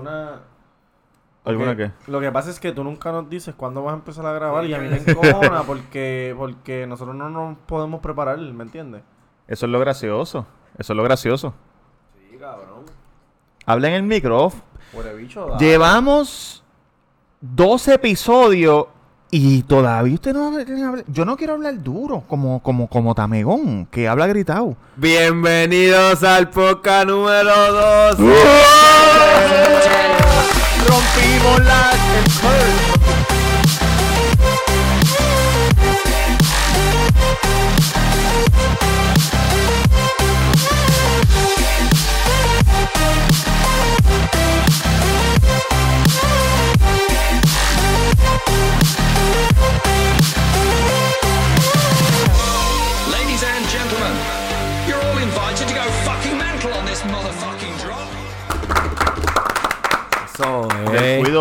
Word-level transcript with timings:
alguna... 0.00 0.40
¿Alguna 1.42 1.74
qué? 1.74 1.90
Lo 2.06 2.20
que 2.20 2.30
pasa 2.30 2.50
es 2.50 2.60
que 2.60 2.72
tú 2.72 2.84
nunca 2.84 3.12
nos 3.12 3.28
dices 3.30 3.54
cuándo 3.54 3.82
vas 3.82 3.94
a 3.94 3.96
empezar 3.96 4.26
a 4.26 4.32
grabar 4.32 4.66
y 4.66 4.74
a 4.74 4.78
mí 4.78 4.88
me 4.88 4.98
encojona 5.06 5.62
porque, 5.62 6.34
porque 6.36 6.86
nosotros 6.86 7.16
no 7.16 7.30
nos 7.30 7.56
podemos 7.66 8.00
preparar, 8.00 8.38
¿me 8.38 8.62
entiendes? 8.62 9.02
Eso 9.48 9.66
es 9.66 9.72
lo 9.72 9.80
gracioso. 9.80 10.46
Eso 10.76 10.92
es 10.92 10.96
lo 10.96 11.02
gracioso. 11.02 11.54
Sí, 12.30 12.36
cabrón. 12.36 12.84
Habla 13.64 13.88
en 13.88 13.94
el 13.94 14.02
micrófono. 14.02 14.62
Por 14.92 15.16
bicho, 15.16 15.56
Llevamos 15.58 16.62
12 17.40 17.94
episodios 17.94 18.86
y 19.30 19.62
todavía 19.62 20.14
usted 20.14 20.34
no 20.34 20.48
habla. 20.48 21.04
Yo 21.06 21.24
no 21.24 21.36
quiero 21.36 21.54
hablar 21.54 21.82
duro, 21.82 22.24
como, 22.28 22.60
como, 22.62 22.88
como 22.88 23.14
Tamegón, 23.14 23.86
que 23.86 24.08
habla 24.08 24.26
gritado. 24.26 24.76
Bienvenidos 24.96 26.22
al 26.22 26.50
podcast 26.50 27.06
número 27.08 27.72
2. 28.16 28.18
Rompimos 30.88 31.60
la. 31.64 31.90
Ladies 32.42 32.99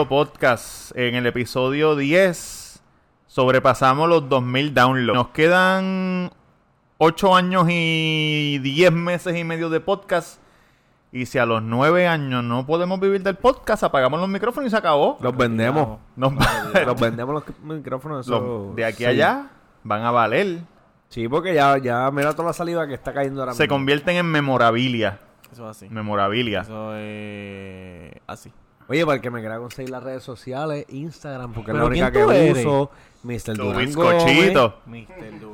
Podcast. 0.08 0.96
En 0.96 1.16
el 1.16 1.26
episodio 1.26 1.96
10 1.96 2.82
sobrepasamos 3.28 4.08
los 4.10 4.30
2000 4.30 4.74
downloads. 4.74 5.16
Nos 5.18 5.28
quedan 5.30 6.32
8 6.98 7.36
años 7.36 7.66
y 7.70 8.60
10 8.60 8.92
meses 8.92 9.36
y 9.38 9.44
medio 9.44 9.70
de 9.70 9.80
podcast. 9.80 10.40
Y 11.12 11.26
si 11.26 11.40
a 11.40 11.46
los 11.46 11.62
9 11.64 12.08
años 12.08 12.44
no 12.44 12.66
podemos 12.66 13.00
vivir 13.00 13.24
del 13.24 13.36
podcast, 13.36 13.84
apagamos 13.84 14.20
los 14.20 14.30
micrófonos 14.30 14.68
y 14.68 14.70
se 14.70 14.78
acabó. 14.78 15.18
Los 15.22 15.36
vendemos. 15.36 16.00
Nos- 16.16 16.34
Los 16.86 17.00
vendemos 17.00 17.34
los 17.36 17.60
micrófonos. 17.64 18.28
los 18.28 18.76
de 18.76 18.86
aquí 18.86 18.98
sí. 19.00 19.06
allá 19.06 19.48
van 19.84 20.04
a 20.04 20.12
valer. 20.12 20.60
Sí, 21.08 21.28
porque 21.28 21.56
ya, 21.56 21.78
ya 21.80 22.12
mira 22.12 22.34
toda 22.36 22.50
la 22.50 22.54
saliva 22.54 22.86
que 22.88 22.94
está 22.94 23.12
cayendo 23.12 23.42
ahora 23.42 23.54
Se 23.54 23.64
mismo. 23.64 23.76
convierten 23.76 24.18
en 24.18 24.28
memorabilia. 24.28 25.20
Eso 25.52 25.68
es 25.68 25.78
así. 25.78 25.90
Memorabilia. 25.90 26.62
Eso 26.62 26.96
es 26.96 28.12
así. 28.28 28.52
Oye, 28.90 29.06
para 29.06 29.16
el 29.18 29.22
que 29.22 29.30
me 29.30 29.40
quiera 29.40 29.58
conseguir 29.60 29.92
las 29.92 30.02
redes 30.04 30.24
sociales, 30.24 30.86
Instagram, 30.90 31.54
porque 31.54 31.72
es 31.72 31.78
la 31.78 31.84
¿Pero 31.84 31.88
única 31.92 32.12
que 32.12 32.20
eres? 32.50 32.66
uso. 32.66 32.90
Mr. 33.24 33.56
Durán. 33.56 33.94
Gómez. 33.94 35.08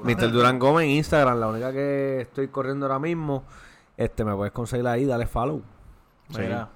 Mr. 0.03 0.31
Durán 0.31 0.57
Gómez 0.59 0.85
en 0.85 0.91
Instagram, 0.91 1.39
la 1.39 1.47
única 1.47 1.71
que 1.73 2.21
estoy 2.21 2.47
corriendo 2.47 2.85
ahora 2.85 2.99
mismo. 2.99 3.43
Este, 3.97 4.23
me 4.23 4.33
puedes 4.35 4.53
conseguir 4.53 4.87
ahí, 4.87 5.05
dale 5.05 5.25
follow. 5.27 5.61
Mira. 6.29 6.69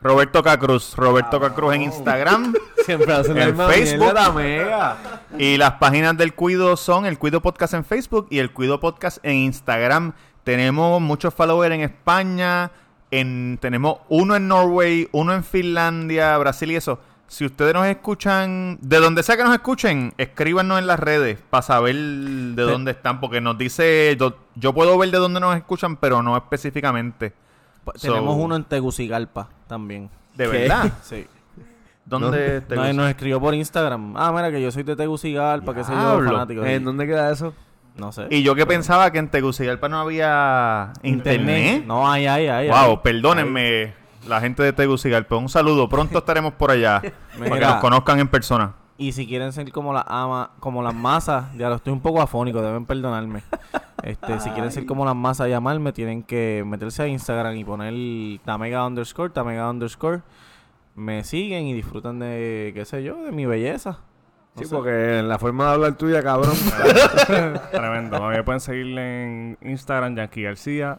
Roberto 0.00 0.42
Cacruz. 0.42 0.94
Roberto 0.96 1.40
Cacruz 1.40 1.74
en 1.74 1.82
Instagram. 1.82 2.54
Siempre 2.86 3.12
hacen 3.12 3.36
En 3.36 3.56
Facebook. 3.56 4.12
la 4.14 4.30
mega. 4.30 4.96
Y 5.38 5.56
las 5.56 5.72
páginas 5.72 6.16
del 6.16 6.34
Cuido 6.34 6.76
son 6.76 7.04
el 7.04 7.18
Cuido 7.18 7.42
Podcast 7.42 7.74
en 7.74 7.84
Facebook 7.84 8.28
y 8.30 8.38
el 8.38 8.52
Cuido 8.52 8.78
Podcast 8.78 9.18
en 9.24 9.34
Instagram. 9.36 10.12
Tenemos 10.44 11.00
muchos 11.00 11.34
followers 11.34 11.74
en 11.74 11.80
España, 11.80 12.70
en, 13.10 13.58
tenemos 13.60 13.98
uno 14.08 14.36
en 14.36 14.48
Norway, 14.48 15.08
uno 15.12 15.32
en 15.34 15.44
Finlandia, 15.44 16.36
Brasil 16.38 16.70
y 16.70 16.76
eso. 16.76 16.98
Si 17.26 17.44
ustedes 17.44 17.74
nos 17.74 17.86
escuchan, 17.86 18.78
de 18.80 18.98
donde 19.00 19.22
sea 19.22 19.36
que 19.36 19.44
nos 19.44 19.52
escuchen, 19.52 20.14
escríbanos 20.16 20.78
en 20.78 20.86
las 20.86 20.98
redes 20.98 21.38
para 21.50 21.60
saber 21.62 21.94
de 21.94 22.62
dónde 22.62 22.92
están, 22.92 23.20
porque 23.20 23.40
nos 23.42 23.58
dice, 23.58 24.16
yo, 24.18 24.34
yo 24.54 24.72
puedo 24.72 24.96
ver 24.96 25.10
de 25.10 25.18
dónde 25.18 25.38
nos 25.38 25.54
escuchan, 25.54 25.96
pero 25.96 26.22
no 26.22 26.36
específicamente. 26.36 27.34
Pues, 27.84 28.00
So- 28.00 28.08
Tenemos 28.14 28.34
uno 28.38 28.56
en 28.56 28.64
Tegucigalpa 28.64 29.48
también. 29.66 30.08
De 30.36 30.46
verdad. 30.46 30.92
Sí. 31.02 31.26
¿Dónde 32.06 32.62
te 32.62 32.74
No, 32.74 32.90
nos 32.94 33.10
escribió 33.10 33.38
por 33.38 33.54
Instagram. 33.54 34.14
Ah, 34.16 34.32
mira 34.32 34.50
que 34.50 34.62
yo 34.62 34.70
soy 34.70 34.82
de 34.82 34.96
Tegucigalpa, 34.96 35.74
que 35.74 35.84
soy 35.84 35.94
yo 35.94 36.22
fanático. 36.24 36.64
¿En 36.64 36.82
dónde 36.84 37.06
queda 37.06 37.30
eso? 37.30 37.52
No 37.98 38.12
sé. 38.12 38.28
Y 38.30 38.42
yo 38.42 38.54
que 38.54 38.64
pensaba 38.64 39.10
que 39.10 39.18
en 39.18 39.28
Tegucigalpa 39.28 39.88
no 39.88 39.98
había 39.98 40.92
internet. 41.02 41.84
No, 41.86 42.08
hay, 42.10 42.26
hay, 42.26 42.46
hay. 42.46 42.68
Wow, 42.68 42.90
hay. 42.90 42.96
perdónenme 43.02 43.94
la 44.26 44.40
gente 44.40 44.62
de 44.62 44.72
Tegucigalpa. 44.72 45.36
Un 45.36 45.48
saludo. 45.48 45.88
Pronto 45.88 46.18
estaremos 46.18 46.54
por 46.54 46.70
allá 46.70 47.02
para 47.38 47.58
que 47.58 47.66
nos 47.66 47.76
conozcan 47.76 48.20
en 48.20 48.28
persona. 48.28 48.74
Y 48.96 49.12
si 49.12 49.26
quieren 49.26 49.52
ser 49.52 49.70
como 49.70 49.92
las 49.92 50.04
ama, 50.08 50.50
como 50.58 50.82
las 50.82 50.94
masas, 50.94 51.46
ya 51.56 51.68
lo 51.68 51.76
estoy 51.76 51.92
un 51.92 52.00
poco 52.00 52.20
afónico, 52.20 52.60
deben 52.60 52.84
perdonarme. 52.84 53.42
Este, 54.02 54.40
si 54.40 54.50
quieren 54.50 54.72
ser 54.72 54.86
como 54.86 55.04
las 55.04 55.14
masas 55.14 55.48
y 55.48 55.50
llamarme, 55.50 55.92
tienen 55.92 56.22
que 56.22 56.64
meterse 56.66 57.02
a 57.02 57.08
Instagram 57.08 57.56
y 57.56 57.64
poner 57.64 58.40
Tamega 58.44 58.86
underscore, 58.86 59.30
Tamega 59.30 59.70
underscore. 59.70 60.22
Me 60.94 61.22
siguen 61.22 61.66
y 61.66 61.74
disfrutan 61.74 62.18
de, 62.18 62.72
qué 62.74 62.84
sé 62.84 63.04
yo, 63.04 63.22
de 63.22 63.30
mi 63.30 63.46
belleza. 63.46 63.98
No 64.58 64.64
Sí, 64.64 64.68
sé. 64.68 64.74
porque 64.74 65.22
la 65.24 65.38
forma 65.38 65.66
de 65.66 65.70
hablar 65.72 65.92
tuya, 65.94 66.22
cabrón. 66.22 66.54
Tremendo. 67.72 68.16
A 68.16 68.30
mí 68.30 68.36
me 68.36 68.42
pueden 68.44 68.60
seguir 68.60 68.98
en 68.98 69.56
Instagram, 69.62 70.16
Yankee 70.16 70.42
García. 70.42 70.98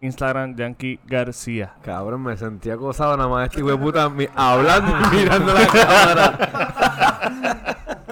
Instagram, 0.00 0.54
Yankee 0.56 1.00
García. 1.06 1.74
cabrón, 1.82 2.22
me 2.22 2.36
sentí 2.36 2.68
acosado 2.70 3.16
nada 3.16 3.28
más 3.28 3.46
este 3.48 3.60
hijo 3.60 3.70
de 3.70 3.76
puta 3.78 4.08
mi- 4.10 4.28
hablando 4.34 4.90
y 4.90 5.16
mirando 5.16 5.54
la 5.54 5.66
cámara. 5.72 6.38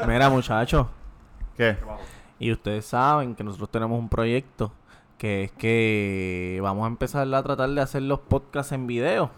Mira, 0.06 0.30
muchachos, 0.30 0.86
¿Qué? 1.56 1.76
y 2.38 2.50
ustedes 2.50 2.86
saben 2.86 3.34
que 3.34 3.44
nosotros 3.44 3.70
tenemos 3.70 3.98
un 3.98 4.08
proyecto 4.08 4.72
que 5.18 5.44
es 5.44 5.52
que 5.52 6.58
vamos 6.62 6.84
a 6.84 6.88
empezar 6.88 7.32
a 7.34 7.42
tratar 7.42 7.68
de 7.70 7.80
hacer 7.80 8.02
los 8.02 8.20
podcasts 8.20 8.72
en 8.72 8.86
video. 8.86 9.30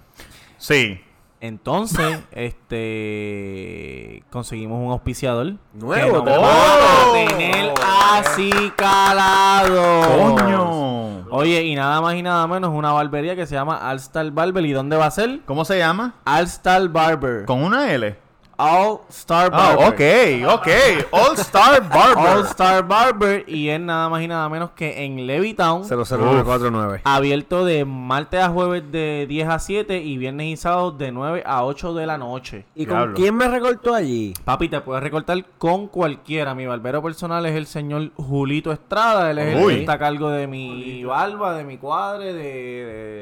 Sí. 0.56 1.00
Entonces, 1.47 2.21
este 2.32 4.25
conseguimos 4.31 4.82
un 4.82 4.93
auspiciador 4.93 5.56
Nuevo, 5.75 6.25
que 6.25 6.31
nos 6.31 6.43
va 6.43 7.10
a 7.10 7.12
tener 7.12 7.75
así 7.84 8.50
calado. 8.75 10.37
¡Coño! 10.37 11.27
Oye, 11.28 11.65
y 11.65 11.75
nada 11.75 12.00
más 12.00 12.15
y 12.15 12.22
nada 12.22 12.47
menos 12.47 12.71
una 12.72 12.93
barbería 12.93 13.37
que 13.37 13.44
se 13.44 13.56
llama 13.56 13.91
All 13.91 13.99
Star 13.99 14.31
Barber. 14.31 14.65
¿Y 14.65 14.72
dónde 14.72 14.97
va 14.97 15.04
a 15.04 15.10
ser? 15.10 15.41
¿Cómo 15.44 15.66
se 15.66 15.77
llama? 15.77 16.15
All 16.25 16.44
Star 16.44 16.88
Barber. 16.88 17.44
Con 17.44 17.62
una 17.62 17.93
L. 17.93 18.24
All 18.56 19.00
Star 19.10 19.50
Ah, 19.53 19.75
Barber. 19.76 20.44
ok, 20.47 20.54
ok. 20.54 20.69
All 21.10 21.34
Star 21.38 21.88
Barber. 21.88 22.16
All 22.37 22.44
Star 22.47 22.87
Barber 22.87 23.44
y 23.48 23.69
es 23.69 23.81
nada 23.81 24.09
más 24.09 24.22
y 24.22 24.28
nada 24.28 24.48
menos 24.48 24.70
que 24.70 25.04
en 25.04 25.26
Levittown. 25.26 25.82
00949. 25.88 27.00
Abierto 27.04 27.65
de 27.65 27.84
martes 27.84 28.41
a 28.41 28.48
jueves 28.50 28.82
de 28.91 29.26
10 29.28 29.48
a 29.48 29.59
7 29.59 29.98
y 29.98 30.16
viernes 30.19 30.47
y 30.47 30.56
sábados 30.56 30.98
de 30.98 31.10
9 31.12 31.42
a 31.47 31.65
8 31.65 31.94
de 31.94 32.06
la 32.06 32.19
noche. 32.19 32.65
¿Y 32.75 32.87
con 32.87 32.97
Diablo. 32.98 33.15
quién 33.16 33.34
me 33.37 33.48
recortó 33.48 33.94
allí? 33.94 34.34
Papi, 34.44 34.69
te 34.69 34.81
puedes 34.81 35.03
recortar 35.03 35.44
con 35.59 35.88
cualquiera. 35.88 36.54
Mi 36.54 36.66
barbero 36.66 37.03
personal 37.03 37.44
es 37.47 37.54
el 37.56 37.66
señor 37.66 38.10
Julito 38.16 38.72
Estrada. 38.72 39.31
Él 39.31 39.38
es 39.38 39.56
el 39.56 39.66
que 39.69 39.81
está 39.81 39.94
a 39.94 39.98
cargo 39.98 40.31
de 40.31 40.47
mi 40.47 41.03
barba, 41.04 41.54
de 41.56 41.65
mi 41.65 41.78
cuadre, 41.78 42.32
de, 42.32 42.42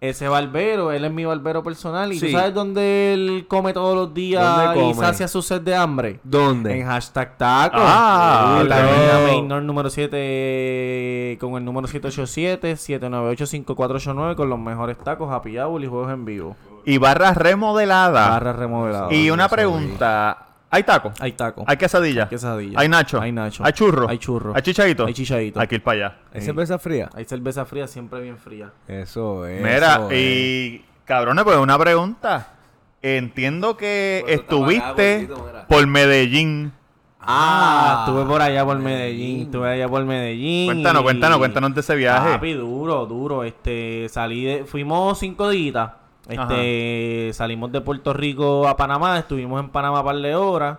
Ese 0.00 0.28
barbero, 0.28 0.92
él 0.92 1.04
es 1.04 1.12
mi 1.12 1.26
barbero 1.26 1.62
personal. 1.62 2.10
¿Y 2.10 2.18
Sí. 2.18 2.26
tú 2.26 2.32
sabes 2.32 2.54
dónde 2.54 3.12
él 3.12 3.44
come 3.48 3.74
todos 3.74 3.94
los 3.94 4.14
días 4.14 4.42
¿Dónde 4.74 4.88
y 4.88 4.94
sacia 4.94 5.28
su 5.28 5.42
sed 5.42 5.60
de 5.60 5.74
hambre? 5.76 6.20
¿Dónde? 6.24 6.80
En 6.80 6.86
hashtag 6.86 7.36
taco. 7.36 7.76
Ah, 7.78 8.64
la 8.66 8.76
avenida 8.78 9.60
número 9.60 9.90
7 9.90 11.36
con 11.38 11.56
el 11.56 11.64
número 11.66 11.86
787-798-5489 11.88 14.34
con 14.36 14.48
los 14.48 14.58
mejores 14.58 14.96
tacos, 14.98 15.30
happy 15.30 15.58
hour 15.58 15.82
y 15.82 15.86
juegos 15.86 16.10
en 16.12 16.24
vivo. 16.24 16.56
Y 16.86 16.96
barra 16.98 17.34
remodelada. 17.34 18.30
Barra 18.30 18.52
remodelada. 18.54 19.12
y 19.12 19.28
una 19.30 19.48
pregunta. 19.50 20.46
¿Hay 20.72 20.84
taco? 20.84 21.12
Hay 21.18 21.32
taco. 21.32 21.64
¿Hay 21.66 21.76
quesadilla? 21.76 22.22
Hay 22.24 22.28
quesadilla. 22.28 22.78
¿Hay 22.78 22.88
nacho? 22.88 23.20
Hay 23.20 23.32
nacho. 23.32 23.64
¿Hay 23.64 23.72
churro? 23.72 24.08
Hay 24.08 24.18
churro. 24.18 24.52
¿Hay 24.54 24.62
chichadito? 24.62 25.04
Hay 25.06 25.14
chichadito. 25.14 25.58
Hay 25.60 25.66
que 25.66 25.74
ir 25.76 25.82
para 25.82 26.06
allá. 26.06 26.18
¿Hay 26.32 26.40
cerveza 26.42 26.78
fría? 26.78 27.10
Hay 27.14 27.24
cerveza 27.24 27.64
fría, 27.64 27.88
siempre 27.88 28.20
bien 28.20 28.38
fría. 28.38 28.70
Eso 28.86 29.46
es. 29.46 29.60
Mira, 29.60 29.94
eso 29.94 30.10
es. 30.10 30.16
y 30.18 30.84
cabrones, 31.04 31.42
pues 31.44 31.56
una 31.58 31.76
pregunta. 31.76 32.54
Entiendo 33.02 33.76
que 33.76 34.20
Pues 34.22 34.34
acá, 34.34 34.42
estuviste 34.42 35.28
por 35.68 35.86
Medellín. 35.86 36.72
Ah, 37.20 38.04
estuve 38.06 38.24
por 38.24 38.40
allá 38.40 38.64
por 38.64 38.78
Medellín, 38.78 39.42
estuve 39.42 39.68
allá 39.70 39.88
por 39.88 40.04
Medellín. 40.04 40.66
Cuéntanos, 40.66 41.02
y- 41.02 41.04
cuéntanos, 41.04 41.38
cuéntanos 41.38 41.74
de 41.74 41.80
ese 41.80 41.94
viaje. 41.96 42.30
Papi, 42.30 42.52
duro, 42.54 43.04
duro. 43.06 43.42
Este, 43.44 44.08
salí 44.08 44.44
de, 44.44 44.64
fuimos 44.64 45.18
cinco 45.18 45.48
días. 45.50 45.90
Este, 46.28 47.30
salimos 47.32 47.72
de 47.72 47.80
Puerto 47.80 48.12
Rico 48.12 48.68
a 48.68 48.76
Panamá, 48.76 49.18
estuvimos 49.18 49.60
en 49.60 49.70
Panamá 49.70 50.00
un 50.00 50.06
par 50.06 50.16
de 50.16 50.34
horas 50.34 50.78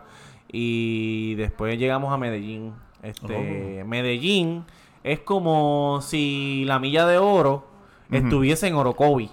y 0.51 1.35
después 1.35 1.77
llegamos 1.77 2.13
a 2.13 2.17
Medellín. 2.17 2.73
Este, 3.03 3.83
Medellín 3.85 4.63
es 5.03 5.19
como 5.21 5.99
si 6.01 6.63
la 6.65 6.79
milla 6.79 7.05
de 7.05 7.17
oro 7.17 7.65
estuviese 8.11 8.67
en 8.67 8.75
Orocovi. 8.75 9.29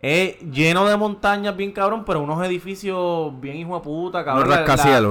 Es 0.00 0.38
lleno 0.50 0.84
de 0.86 0.96
montañas 0.98 1.56
bien 1.56 1.72
cabrón, 1.72 2.04
pero 2.04 2.20
unos 2.20 2.44
edificios 2.46 3.32
bien 3.40 3.56
hijo 3.56 3.74
de 3.74 3.80
puta, 3.80 4.22
cabrón. 4.22 4.44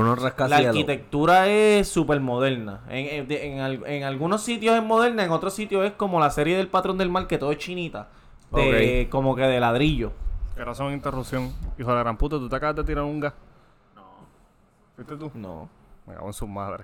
Unos 0.01 0.19
La- 0.21 0.29
rascacielos, 0.29 0.67
arquitectura 0.69 1.47
es 1.49 1.87
súper 1.87 2.19
moderna. 2.19 2.81
En, 2.89 3.25
en- 3.27 3.31
en 3.31 3.59
al- 3.59 3.83
en 3.87 4.03
algunos 4.03 4.43
sitios 4.43 4.75
es 4.77 4.83
moderna, 4.83 5.23
en 5.25 5.31
otros 5.31 5.53
sitios 5.55 5.83
es 5.85 5.93
como 5.93 6.19
la 6.19 6.29
serie 6.29 6.55
del 6.57 6.67
patrón 6.67 6.99
del 6.99 7.09
mal, 7.09 7.25
que 7.25 7.39
todo 7.39 7.51
es 7.51 7.57
chinita. 7.57 8.09
De, 8.53 9.07
Como 9.09 9.35
que 9.35 9.41
de 9.43 9.59
ladrillo. 9.59 10.11
Que 10.55 10.63
razón 10.63 10.93
interrupción. 10.93 11.51
Hijo 11.77 11.89
de 11.89 11.95
la 11.95 12.03
gran 12.03 12.17
puta, 12.17 12.37
¿tú 12.37 12.47
te 12.47 12.55
acabas 12.55 12.75
de 12.75 12.83
tirar 12.83 13.03
un 13.03 13.19
gas? 13.19 13.33
No. 13.95 14.03
¿Fuiste 14.95 15.15
tú? 15.17 15.31
No. 15.33 15.69
Me 16.05 16.13
cago 16.13 16.27
en 16.27 16.33
su 16.33 16.47
madre. 16.47 16.83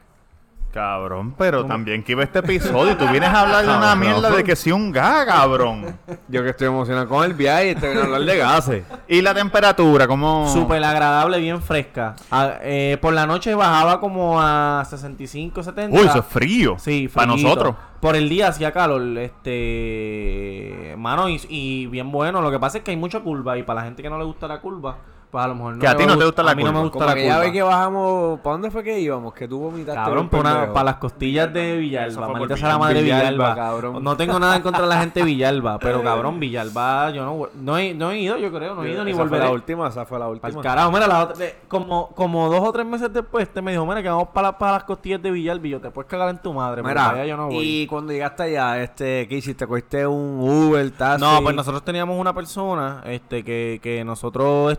Cabrón, 0.71 1.33
pero 1.35 1.65
también 1.65 2.03
que 2.03 2.11
iba 2.11 2.21
este 2.23 2.39
episodio 2.39 2.91
y 2.91 2.95
tú 2.95 3.07
vienes 3.07 3.29
a 3.29 3.41
hablar 3.41 3.65
de 3.65 3.75
una 3.75 3.95
mierda 3.95 4.29
de 4.29 4.43
que 4.43 4.55
si 4.55 4.71
un 4.71 4.91
gas, 4.91 5.25
cabrón. 5.25 5.97
Yo 6.27 6.43
que 6.43 6.49
estoy 6.49 6.67
emocionado 6.67 7.07
con 7.09 7.25
el 7.25 7.33
viaje 7.33 7.71
y 7.71 7.75
te 7.75 7.87
viene 7.87 8.01
a 8.01 8.03
hablar 8.03 8.21
de 8.21 8.37
gases. 8.37 8.83
Y 9.07 9.23
la 9.23 9.33
temperatura, 9.33 10.05
¿cómo? 10.07 10.47
Súper 10.53 10.83
agradable, 10.83 11.39
bien 11.39 11.59
fresca. 11.63 12.15
A- 12.29 12.59
eh, 12.61 12.99
por 13.01 13.13
la 13.15 13.25
noche 13.25 13.55
bajaba 13.55 13.99
como 13.99 14.39
a 14.39 14.83
65, 14.87 15.63
70. 15.63 15.99
Uy, 15.99 16.05
eso 16.07 16.19
es 16.19 16.25
frío. 16.25 16.75
Sí, 16.77 17.09
Para 17.11 17.31
frillito. 17.31 17.49
nosotros. 17.49 17.75
Por 17.99 18.15
el 18.15 18.29
día 18.29 18.49
hacía 18.49 18.71
calor, 18.71 19.01
este, 19.17 20.95
mano, 20.97 21.29
y, 21.29 21.41
y 21.49 21.87
bien 21.87 22.11
bueno. 22.11 22.41
Lo 22.41 22.51
que 22.51 22.59
pasa 22.59 22.77
es 22.77 22.83
que 22.83 22.91
hay 22.91 22.97
mucha 22.97 23.19
curva 23.21 23.57
y 23.57 23.63
para 23.63 23.79
la 23.81 23.85
gente 23.87 24.03
que 24.03 24.09
no 24.09 24.17
le 24.17 24.25
gusta 24.25 24.47
la 24.47 24.61
curva, 24.61 24.97
pues 25.31 25.45
a 25.45 25.47
lo 25.47 25.55
mejor 25.55 25.73
no 25.75 25.79
Que 25.79 25.87
a 25.87 25.95
ti 25.95 26.05
no 26.05 26.13
te 26.17 26.23
gust- 26.23 26.25
gusta 26.25 26.43
la 26.43 26.51
a 26.51 26.55
mí 26.55 26.63
no 26.63 26.69
me 26.71 26.73
curva. 26.79 26.83
gusta 26.89 26.99
Como 27.05 27.15
la 27.15 27.21
curva. 27.21 27.39
vez 27.39 27.51
que 27.51 27.61
bajamos, 27.61 28.39
¿para 28.39 28.51
dónde 28.53 28.71
fue 28.71 28.83
que 28.83 28.99
íbamos? 28.99 29.33
Que 29.33 29.47
tú 29.47 29.59
vomitaste. 29.59 29.93
Cabrón, 30.03 30.29
para, 30.29 30.73
para 30.73 30.83
las 30.85 30.95
costillas 30.95 31.53
de 31.53 31.77
Villalba. 31.77 32.25
fue 32.25 32.33
Maldita 32.33 32.57
sea 32.57 32.67
la 32.69 32.77
madre 32.79 32.95
de 32.95 33.01
Villalba, 33.03 33.29
Villalba. 33.29 33.55
cabrón. 33.55 34.03
No 34.03 34.17
tengo 34.17 34.39
nada 34.39 34.55
en 34.55 34.61
contra 34.63 34.81
de 34.81 34.87
la 34.87 34.99
gente 34.99 35.19
de 35.19 35.25
Villalba, 35.27 35.77
pero 35.79 36.01
cabrón, 36.03 36.39
Villalba, 36.39 37.11
yo 37.11 37.23
no, 37.25 37.47
no, 37.61 37.77
he, 37.77 37.93
no 37.93 38.11
he 38.11 38.19
ido, 38.19 38.37
yo 38.37 38.51
creo, 38.51 38.73
no 38.75 38.83
he 38.83 38.91
ido 38.91 39.03
ni 39.03 39.11
Esa 39.11 39.17
fue 39.19 39.25
volveré. 39.29 39.45
la 39.45 39.51
última, 39.51 39.87
esa 39.87 40.05
fue 40.05 40.17
la 40.19 40.27
última. 40.27 40.61
carajo, 40.61 40.91
mira, 40.91 41.07
la 41.07 41.23
otra- 41.23 41.35
de- 41.37 41.55
como, 41.67 42.07
como 42.15 42.49
dos 42.49 42.67
o 42.67 42.71
tres 42.71 42.85
meses 42.85 43.13
después, 43.13 43.43
este 43.43 43.61
me 43.61 43.71
dijo, 43.71 43.85
mira, 43.85 44.01
que 44.01 44.09
vamos 44.09 44.29
para, 44.33 44.57
para 44.57 44.71
las 44.73 44.83
costillas 44.85 45.21
de 45.21 45.31
Villalba 45.31 45.67
y 45.67 45.69
yo, 45.69 45.79
te 45.79 45.91
puedes 45.91 46.09
cagar 46.09 46.29
en 46.29 46.39
tu 46.41 46.53
madre, 46.53 46.81
Mira, 46.81 47.09
allá 47.11 47.25
yo 47.25 47.37
no 47.37 47.47
voy. 47.47 47.57
y 47.83 47.87
cuando 47.87 48.11
llegaste 48.13 48.43
allá, 48.43 48.81
este, 48.81 49.27
¿qué 49.27 49.35
hiciste? 49.37 49.67
¿Cogiste 49.67 50.07
un 50.07 50.39
Uber, 50.41 50.89
taxi? 50.91 51.23
No, 51.23 51.41
pues 51.43 51.55
nosotros 51.55 51.83
teníamos 51.85 52.19
una 52.19 52.33
persona 52.33 53.03
este 53.05 53.43
que, 53.43 53.79
que 53.83 54.03
nosotros 54.03 54.77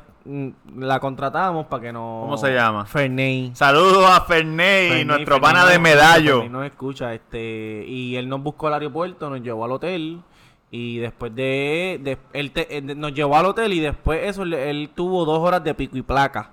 la 0.77 0.99
contratamos 1.01 1.67
para 1.67 1.83
que 1.83 1.93
nos... 1.93 2.23
¿Cómo 2.25 2.37
se 2.37 2.53
llama? 2.53 2.85
Ferney. 2.87 3.51
Saludos 3.55 4.05
a 4.09 4.21
Ferney, 4.23 4.89
Ferney, 4.89 5.05
nuestro 5.05 5.37
Ferney 5.37 5.53
pana 5.53 5.67
de 5.67 5.79
medallo. 5.79 6.35
Ferney 6.41 6.49
nos 6.49 6.65
escucha, 6.67 7.15
este, 7.15 7.85
y 7.87 8.17
él 8.17 8.29
nos 8.29 8.43
buscó 8.43 8.67
al 8.69 8.75
aeropuerto, 8.75 9.29
nos 9.31 9.43
llevó 9.43 9.65
al 9.65 9.73
hotel, 9.73 10.21
y 10.71 10.99
después 10.99 11.35
de... 11.35 11.99
de- 12.03 12.19
él 12.33 12.51
te- 12.53 12.77
él 12.79 12.99
nos 12.99 13.13
llevó 13.15 13.37
al 13.37 13.47
hotel 13.47 13.73
y 13.73 13.81
después 13.81 14.21
eso, 14.25 14.43
él, 14.45 14.55
él 14.55 14.91
tuvo 14.95 15.25
dos 15.25 15.39
horas 15.41 15.63
de 15.65 15.75
pico 15.75 15.97
y 15.97 16.03
placa. 16.03 16.51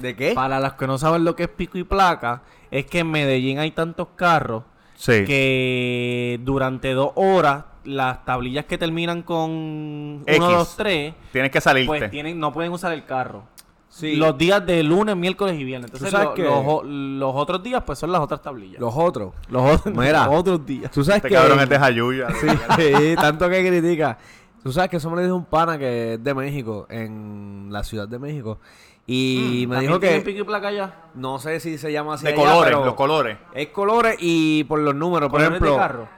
¿De 0.00 0.14
qué? 0.14 0.32
Para 0.32 0.60
los 0.60 0.74
que 0.74 0.86
no 0.86 0.96
saben 0.96 1.24
lo 1.24 1.34
que 1.36 1.42
es 1.44 1.48
pico 1.48 1.76
y 1.76 1.84
placa, 1.84 2.42
es 2.70 2.86
que 2.86 3.00
en 3.00 3.10
Medellín 3.10 3.58
hay 3.58 3.70
tantos 3.72 4.08
carros 4.16 4.62
Sí. 4.94 5.24
que 5.24 6.40
durante 6.42 6.92
dos 6.92 7.12
horas 7.14 7.64
las 7.88 8.24
tablillas 8.24 8.64
que 8.66 8.78
terminan 8.78 9.22
con 9.22 10.22
X. 10.26 10.38
1, 10.38 10.50
2, 10.50 10.76
3, 10.76 11.14
Tienes 11.32 11.50
que 11.50 11.60
salirte. 11.60 11.86
pues 11.88 12.10
tienen, 12.10 12.38
no 12.38 12.52
pueden 12.52 12.72
usar 12.72 12.92
el 12.92 13.04
carro. 13.04 13.44
Sí. 13.88 14.16
Los 14.16 14.36
días 14.36 14.64
de 14.66 14.82
lunes, 14.82 15.16
miércoles 15.16 15.58
y 15.58 15.64
viernes. 15.64 15.86
Entonces, 15.90 16.10
sabes 16.10 16.28
lo- 16.28 16.34
qué? 16.34 16.42
los, 16.42 16.84
los 16.84 17.34
otros 17.34 17.62
días, 17.62 17.82
pues 17.86 17.98
son 17.98 18.12
las 18.12 18.20
otras 18.20 18.42
tablillas. 18.42 18.78
Los 18.80 18.92
otros. 18.94 19.32
Los, 19.48 19.62
otros- 19.78 19.94
Mira. 19.96 20.26
los 20.26 20.34
otros 20.36 20.66
días. 20.66 20.90
Tú 20.90 21.02
sabes 21.02 21.16
este 21.16 21.28
que... 21.30 21.34
cabrón 21.34 21.58
es 21.60 21.68
de 21.68 21.78
Jayuya. 21.78 22.28
Sí, 22.40 22.46
sí, 22.76 23.14
tanto 23.16 23.48
que 23.48 23.66
critica. 23.66 24.18
Tú 24.62 24.72
sabes 24.72 24.90
que 24.90 24.98
eso 24.98 25.08
me 25.08 25.16
lo 25.16 25.22
dijo 25.22 25.34
un 25.36 25.46
pana 25.46 25.78
que 25.78 26.14
es 26.14 26.22
de 26.22 26.34
México, 26.34 26.86
en 26.90 27.68
la 27.70 27.82
Ciudad 27.82 28.06
de 28.06 28.18
México. 28.18 28.58
Y 29.06 29.64
me 29.66 29.76
¿También 29.76 29.90
dijo 29.92 30.00
tienen 30.00 30.20
que... 30.22 30.26
pico 30.32 30.42
y 30.42 30.44
placa 30.44 30.68
allá? 30.68 30.94
No 31.14 31.38
sé 31.38 31.58
si 31.60 31.78
se 31.78 31.90
llama 31.90 32.14
así 32.14 32.26
De 32.26 32.34
allá, 32.34 32.42
colores, 32.42 32.64
pero 32.74 32.84
los 32.84 32.94
colores. 32.94 33.38
Es 33.54 33.68
colores 33.68 34.16
y 34.20 34.64
por 34.64 34.80
los 34.80 34.94
números. 34.94 35.30
Por 35.30 35.38
¿Colores 35.40 35.48
ejemplo... 35.56 35.72
de 35.72 35.78
carro? 35.78 36.08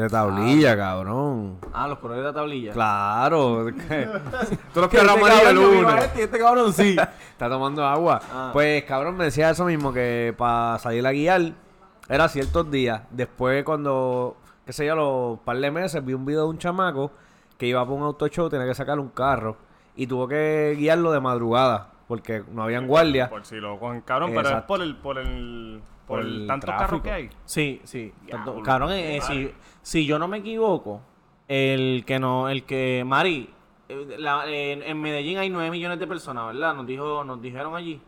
De 0.00 0.08
tablilla, 0.08 0.76
cabrón. 0.76 1.58
Ah, 1.72 1.86
los 1.86 1.98
colores 1.98 2.22
de 2.22 2.28
la 2.28 2.34
tablilla. 2.34 2.72
Claro. 2.72 3.66
Tú 4.74 4.80
los 4.80 4.88
Que 4.88 4.96
este 4.96 5.10
amarillos 5.10 5.42
cabrón, 5.42 5.54
yo 5.62 5.70
vi 5.70 5.80
lunes. 5.82 6.04
este 6.04 6.22
este 6.22 6.38
cabrón 6.38 6.72
sí. 6.72 6.96
Está 7.32 7.48
tomando 7.48 7.84
agua. 7.84 8.20
Ah. 8.32 8.50
Pues 8.52 8.84
cabrón 8.84 9.16
me 9.16 9.24
decía 9.24 9.50
eso 9.50 9.64
mismo, 9.64 9.92
que 9.92 10.34
para 10.38 10.78
salir 10.78 11.06
a 11.06 11.12
guiar 11.12 11.52
era 12.08 12.28
ciertos 12.28 12.70
días. 12.70 13.02
Después 13.10 13.62
cuando, 13.64 14.36
qué 14.64 14.72
sé 14.72 14.86
yo, 14.86 14.96
los 14.96 15.38
par 15.40 15.58
de 15.58 15.70
meses 15.70 16.04
vi 16.04 16.14
un 16.14 16.24
video 16.24 16.44
de 16.44 16.48
un 16.48 16.58
chamaco 16.58 17.12
que 17.58 17.66
iba 17.66 17.84
por 17.84 17.94
un 17.96 18.02
auto 18.04 18.26
show, 18.28 18.48
tenía 18.48 18.66
que 18.66 18.74
sacar 18.74 18.98
un 18.98 19.10
carro 19.10 19.56
y 19.96 20.06
tuvo 20.06 20.26
que 20.26 20.74
guiarlo 20.78 21.12
de 21.12 21.20
madrugada 21.20 21.90
porque 22.08 22.42
no 22.50 22.62
habían 22.64 22.86
guardia. 22.86 23.28
Por 23.28 23.44
si 23.44 23.56
lo 23.56 23.78
cogen 23.78 24.00
cabrón, 24.00 24.30
pero 24.30 24.40
es 24.40 24.46
Exacto. 24.48 24.66
por 24.66 24.82
el, 24.82 24.96
por 24.96 25.18
el, 25.18 25.80
por, 26.10 26.22
Por 26.22 26.46
tanto 26.46 26.66
tráfico. 26.66 26.86
carro 26.88 27.02
que 27.02 27.10
hay. 27.12 27.30
Sí, 27.44 27.80
sí. 27.84 28.12
Tanto- 28.28 28.60
cabrón, 28.62 28.90
eh, 28.92 29.20
si, 29.22 29.52
si 29.82 30.04
yo 30.06 30.18
no 30.18 30.26
me 30.28 30.38
equivoco, 30.38 31.00
el 31.48 32.04
que 32.06 32.18
no, 32.18 32.48
el 32.48 32.64
que, 32.64 33.04
Mari, 33.06 33.48
eh, 33.88 34.16
la- 34.18 34.44
en, 34.48 34.82
en 34.82 35.00
Medellín 35.00 35.38
hay 35.38 35.48
9 35.50 35.70
millones 35.70 35.98
de 36.00 36.06
personas, 36.06 36.46
¿verdad? 36.48 36.74
Nos 36.74 36.86
dijo, 36.86 37.22
nos 37.24 37.40
dijeron 37.40 37.74
allí. 37.76 38.00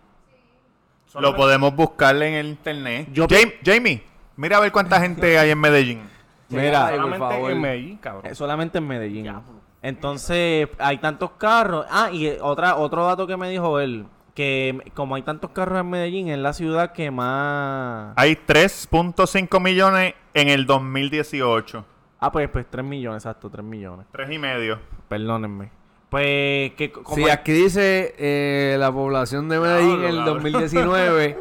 Lo 1.18 1.36
podemos 1.36 1.74
buscar 1.76 2.16
en 2.16 2.34
el 2.34 2.46
internet. 2.48 3.08
Yo- 3.12 3.26
Jam- 3.28 3.52
Jamie, 3.64 4.02
mira 4.36 4.56
a 4.56 4.60
ver 4.60 4.72
cuánta 4.72 5.00
gente 5.00 5.38
hay 5.38 5.50
en 5.50 5.60
Medellín. 5.60 6.00
Mira, 6.48 6.86
Ay, 6.88 6.96
por 6.98 7.04
Solamente 7.04 7.18
favor. 7.34 7.50
en 7.50 7.60
Medellín, 7.62 7.96
cabrón. 7.98 8.26
Eh, 8.30 8.34
solamente 8.34 8.78
en 8.78 8.86
Medellín. 8.86 9.32
Entonces, 9.80 10.68
hay 10.78 10.98
tantos 10.98 11.30
carros. 11.32 11.86
Ah, 11.90 12.10
y 12.12 12.26
eh, 12.26 12.38
otra, 12.42 12.76
otro 12.76 13.06
dato 13.06 13.26
que 13.26 13.36
me 13.38 13.48
dijo 13.48 13.80
él, 13.80 14.06
que 14.34 14.80
como 14.94 15.14
hay 15.14 15.22
tantos 15.22 15.50
carros 15.50 15.80
en 15.80 15.90
Medellín, 15.90 16.28
es 16.28 16.38
la 16.38 16.52
ciudad 16.52 16.92
que 16.92 17.10
más... 17.10 18.12
Hay 18.16 18.34
3.5 18.46 19.60
millones 19.60 20.14
en 20.34 20.48
el 20.48 20.66
2018. 20.66 21.84
Ah, 22.20 22.30
pues, 22.32 22.48
pues 22.48 22.66
3 22.70 22.84
millones, 22.84 23.24
exacto, 23.24 23.50
3 23.50 23.64
millones. 23.64 24.06
Tres 24.12 24.30
y 24.30 24.38
medio. 24.38 24.78
Perdónenme. 25.08 25.70
Pues, 26.08 26.72
que 26.74 26.92
como 26.92 27.16
Sí, 27.16 27.24
hay- 27.24 27.30
aquí 27.30 27.52
dice 27.52 28.14
eh, 28.18 28.76
la 28.78 28.92
población 28.92 29.48
de 29.48 29.58
Medellín 29.60 29.98
en 30.00 30.04
el 30.04 30.12
Diablo, 30.24 30.34
cabrón. 30.34 30.52
2019 30.52 31.38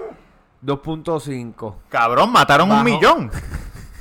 2.5. 0.66 1.76
Cabrón, 1.90 2.32
mataron 2.32 2.70
Bajo. 2.70 2.80
un 2.82 2.86
millón. 2.86 3.32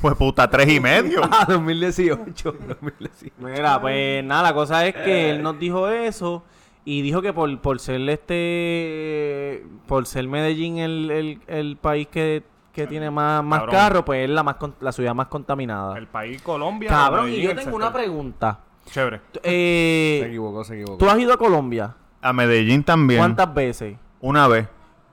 Pues 0.00 0.14
puta, 0.14 0.48
tres 0.48 0.68
y 0.70 0.80
medio. 0.80 1.20
Ah, 1.30 1.44
2018. 1.48 2.52
2018. 2.52 3.34
Mira, 3.38 3.80
pues 3.80 4.24
nada, 4.24 4.44
la 4.44 4.54
cosa 4.54 4.86
es 4.86 4.94
que 4.94 5.30
él 5.30 5.42
nos 5.42 5.58
dijo 5.58 5.88
eso 5.88 6.42
y 6.84 7.02
dijo 7.02 7.20
que 7.22 7.32
por, 7.32 7.58
por 7.60 7.78
ser 7.80 8.00
este, 8.08 9.64
por 9.86 10.06
ser 10.06 10.26
Medellín 10.28 10.78
el, 10.78 11.10
el, 11.10 11.40
el 11.46 11.76
país 11.76 12.08
que, 12.08 12.42
que 12.72 12.86
tiene 12.86 13.10
más, 13.10 13.44
más 13.44 13.60
Cabrón. 13.60 13.74
carros, 13.76 14.02
pues 14.04 14.24
es 14.24 14.30
la 14.30 14.42
más 14.42 14.56
con- 14.56 14.74
la 14.80 14.92
ciudad 14.92 15.14
más 15.14 15.26
contaminada. 15.28 15.96
El 15.98 16.06
país 16.06 16.40
Colombia. 16.42 16.88
Cabrón, 16.88 17.26
Medellín, 17.26 17.44
y 17.44 17.48
yo 17.48 17.54
tengo 17.56 17.76
una 17.76 17.92
pregunta. 17.92 18.60
Chévere. 18.86 19.20
Eh, 19.42 20.18
Se 20.22 20.28
equivocó, 20.28 20.64
se 20.64 20.74
equivocó. 20.74 20.96
¿Tú 20.98 21.08
has 21.08 21.18
ido 21.18 21.32
a 21.32 21.36
Colombia? 21.36 21.94
A 22.22 22.32
Medellín 22.32 22.82
también. 22.82 23.20
¿Cuántas 23.20 23.52
veces? 23.54 23.96
Una 24.20 24.48
vez. 24.48 24.66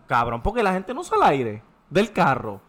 Cabrón, 0.08 0.42
porque 0.42 0.64
la 0.64 0.74
gente 0.74 0.94
no 0.94 1.02
usa 1.02 1.18
el 1.18 1.24
aire 1.24 1.64
del 1.90 2.12
carro. 2.12 2.62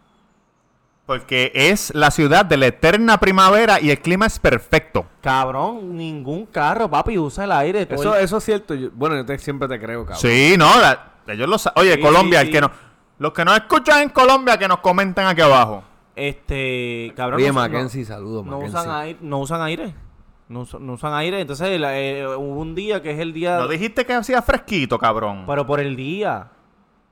Porque 1.09 1.51
es 1.55 1.91
la 1.95 2.11
ciudad 2.11 2.45
de 2.45 2.55
la 2.55 2.67
eterna 2.67 3.17
primavera 3.19 3.81
y 3.81 3.89
el 3.89 3.99
clima 3.99 4.27
es 4.27 4.37
perfecto. 4.37 5.07
Cabrón, 5.21 5.97
ningún 5.97 6.45
carro, 6.45 6.87
papi, 6.87 7.17
usa 7.17 7.45
el 7.45 7.51
aire. 7.51 7.87
todo 7.87 7.99
Eso, 7.99 8.15
el- 8.15 8.23
eso 8.23 8.37
es 8.37 8.43
cierto. 8.43 8.75
yo- 8.75 8.89
bueno, 8.93 9.15
yo 9.15 9.25
te- 9.25 9.39
siempre 9.39 9.67
te 9.67 9.79
creo, 9.79 10.01
cabrón. 10.05 10.21
Sí, 10.21 10.53
no, 10.55 10.79
la- 10.79 11.13
ellos 11.25 11.49
lo 11.49 11.57
sa- 11.57 11.73
Oye, 11.77 11.95
Sí, 11.95 11.99
Colombia, 12.01 12.41
sí, 12.41 12.45
el 12.45 12.51
que 12.51 12.57
sí. 12.59 12.61
no, 12.61 12.71
los 13.17 13.33
que 13.33 13.43
nos 13.43 13.55
escuchan 13.57 14.03
en 14.03 14.09
Colombia, 14.09 14.57
que 14.59 14.67
nos 14.67 14.79
comenten 14.81 15.25
aquí 15.25 15.41
abajo. 15.41 15.83
Este, 16.15 17.11
cabrón. 17.15 17.39
Oye, 17.39 17.47
no- 17.47 17.53
Mackenzie, 17.55 18.05
saludos, 18.05 18.45
no, 18.45 18.51
no 18.51 18.57
Mackenzie. 18.57 18.79
usan 18.79 18.95
aire, 18.95 19.19
no 19.21 19.39
usan 19.39 19.61
aire. 19.63 19.95
No, 20.47 20.59
usa- 20.61 20.79
no 20.79 20.93
usan 20.93 21.13
aire. 21.15 21.41
Entonces, 21.41 21.79
la- 21.79 21.99
eh, 21.99 22.25
hubo 22.27 22.59
un 22.61 22.75
día 22.75 23.01
que 23.01 23.11
es 23.11 23.19
el 23.19 23.33
día. 23.33 23.57
No 23.57 23.67
dijiste 23.67 24.05
que 24.05 24.13
hacía 24.13 24.41
fresquito, 24.43 24.99
cabrón. 24.99 25.45
pero 25.47 25.65
por 25.65 25.79
el 25.79 25.95
día. 25.95 26.49